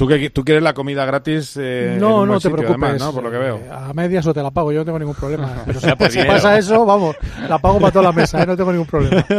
¿Tú, 0.00 0.08
que, 0.08 0.30
¿Tú 0.30 0.42
quieres 0.46 0.62
la 0.62 0.72
comida 0.72 1.04
gratis? 1.04 1.58
Eh, 1.60 1.98
no, 2.00 2.24
no 2.24 2.40
te 2.40 2.48
preocupes. 2.48 2.98
¿no? 2.98 3.12
Por 3.12 3.22
lo 3.22 3.30
que 3.30 3.36
veo. 3.36 3.58
Eh, 3.58 3.70
a 3.70 3.92
medias 3.92 4.26
o 4.26 4.32
te 4.32 4.42
la 4.42 4.50
pago, 4.50 4.72
yo 4.72 4.78
no 4.78 4.86
tengo 4.86 4.98
ningún 4.98 5.14
problema. 5.14 5.62
Pero 5.66 5.78
si, 5.78 6.24
pasa 6.24 6.56
eso, 6.56 6.86
vamos, 6.86 7.16
la 7.46 7.58
pago 7.58 7.78
para 7.78 7.92
toda 7.92 8.06
la 8.06 8.12
mesa, 8.12 8.42
¿eh? 8.42 8.46
no 8.46 8.56
tengo 8.56 8.72
ningún 8.72 8.86
problema. 8.86 9.22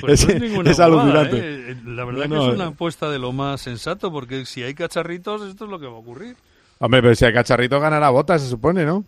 Pues 0.00 0.26
es, 0.26 0.42
es 0.42 0.80
alucinante. 0.80 1.72
¿eh? 1.72 1.76
La 1.84 2.06
verdad 2.06 2.26
que 2.26 2.34
es 2.36 2.54
una 2.54 2.68
apuesta 2.68 3.10
de 3.10 3.18
lo 3.18 3.32
más 3.32 3.60
sensato, 3.60 4.10
porque 4.10 4.46
si 4.46 4.62
hay 4.62 4.72
cacharritos, 4.72 5.42
esto 5.42 5.66
es 5.66 5.70
lo 5.70 5.78
que 5.78 5.84
va 5.84 5.92
a 5.92 5.96
ocurrir. 5.96 6.36
Hombre, 6.78 7.02
pero 7.02 7.14
si 7.14 7.26
hay 7.26 7.34
cacharritos, 7.34 7.78
ganará 7.78 8.08
botas, 8.08 8.40
se 8.40 8.48
supone, 8.48 8.86
¿no? 8.86 9.04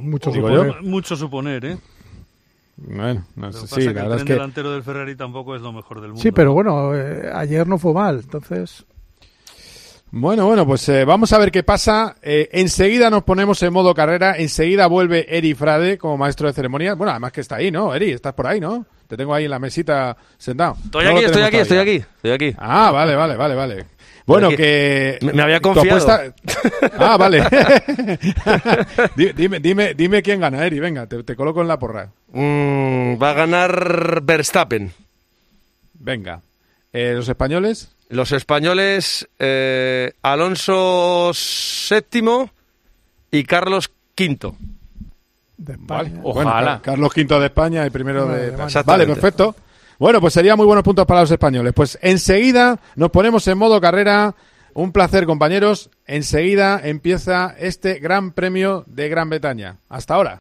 Mucho 0.00 0.32
suponer. 0.32 0.82
Mucho 0.82 1.14
suponer, 1.14 1.64
¿eh? 1.64 1.78
Bueno, 2.76 3.24
no 3.36 3.52
sé, 3.52 3.66
sí, 3.68 3.94
la 3.94 4.16
es 4.16 4.24
que... 4.24 4.32
El 4.32 4.38
delantero 4.38 4.72
del 4.72 4.82
Ferrari 4.82 5.14
tampoco 5.14 5.54
es 5.54 5.62
lo 5.62 5.72
mejor 5.72 6.00
del 6.00 6.10
mundo. 6.10 6.22
Sí, 6.22 6.32
pero 6.32 6.52
bueno, 6.52 6.90
ayer 7.34 7.68
no 7.68 7.78
fue 7.78 7.94
mal, 7.94 8.18
entonces... 8.24 8.84
Bueno, 10.10 10.46
bueno, 10.46 10.66
pues 10.66 10.88
eh, 10.88 11.04
vamos 11.04 11.32
a 11.32 11.38
ver 11.38 11.50
qué 11.50 11.62
pasa. 11.62 12.16
Eh, 12.22 12.48
enseguida 12.52 13.10
nos 13.10 13.24
ponemos 13.24 13.62
en 13.62 13.72
modo 13.72 13.92
carrera. 13.92 14.36
Enseguida 14.38 14.86
vuelve 14.86 15.26
Eri 15.28 15.54
Frade 15.54 15.98
como 15.98 16.16
maestro 16.16 16.48
de 16.48 16.54
ceremonias. 16.54 16.96
Bueno, 16.96 17.10
además 17.10 17.32
que 17.32 17.42
está 17.42 17.56
ahí, 17.56 17.70
¿no? 17.70 17.94
Eri, 17.94 18.12
estás 18.12 18.32
por 18.32 18.46
ahí, 18.46 18.58
¿no? 18.58 18.86
Te 19.06 19.16
tengo 19.16 19.34
ahí 19.34 19.44
en 19.44 19.50
la 19.50 19.58
mesita 19.58 20.16
sentado. 20.38 20.76
Estoy 20.84 21.06
aquí, 21.06 21.24
estoy 21.24 21.42
aquí, 21.42 21.56
estoy 21.58 21.78
aquí, 21.78 21.96
estoy 21.96 22.30
aquí. 22.30 22.54
Ah, 22.58 22.90
vale, 22.90 23.14
vale, 23.14 23.36
vale, 23.36 23.54
vale. 23.54 23.86
Bueno, 24.26 24.50
que... 24.50 25.18
Me, 25.20 25.42
había 25.42 25.60
confiado. 25.60 26.06
Ah, 26.98 27.16
vale. 27.16 27.42
dime, 29.36 29.60
dime, 29.60 29.94
dime 29.94 30.22
quién 30.22 30.40
gana, 30.40 30.66
Eri. 30.66 30.80
Venga, 30.80 31.06
te, 31.06 31.36
coloco 31.36 31.62
en 31.62 31.68
la 31.68 31.78
porra. 31.78 32.10
Mm, 32.32 33.20
va 33.22 33.30
a 33.30 33.34
ganar 33.34 34.20
Verstappen. 34.22 34.92
Venga. 35.94 36.40
Eh, 36.92 37.12
¿Los 37.14 37.28
españoles? 37.28 37.90
Los 38.08 38.32
españoles, 38.32 39.28
eh, 39.38 40.12
Alonso 40.22 41.30
séptimo 41.34 42.50
y 43.30 43.44
Carlos 43.44 43.90
quinto. 44.14 44.56
De 45.58 45.74
España. 45.74 46.20
ojalá. 46.22 46.80
Carlos 46.82 47.12
V 47.14 47.38
de 47.38 47.46
España 47.46 47.86
y 47.86 47.90
primero 47.90 48.26
de 48.26 48.48
España. 48.48 48.82
Vale, 48.82 49.06
perfecto. 49.06 49.54
Bueno, 49.98 50.20
pues 50.20 50.32
serían 50.32 50.56
muy 50.56 50.66
buenos 50.66 50.84
puntos 50.84 51.04
para 51.06 51.22
los 51.22 51.30
españoles. 51.30 51.72
Pues 51.74 51.98
enseguida 52.00 52.78
nos 52.94 53.10
ponemos 53.10 53.46
en 53.48 53.58
modo 53.58 53.80
carrera. 53.80 54.34
Un 54.74 54.92
placer, 54.92 55.26
compañeros. 55.26 55.90
Enseguida 56.06 56.80
empieza 56.82 57.54
este 57.58 57.98
Gran 57.98 58.30
Premio 58.30 58.84
de 58.86 59.08
Gran 59.08 59.28
Bretaña. 59.28 59.78
Hasta 59.88 60.14
ahora. 60.14 60.36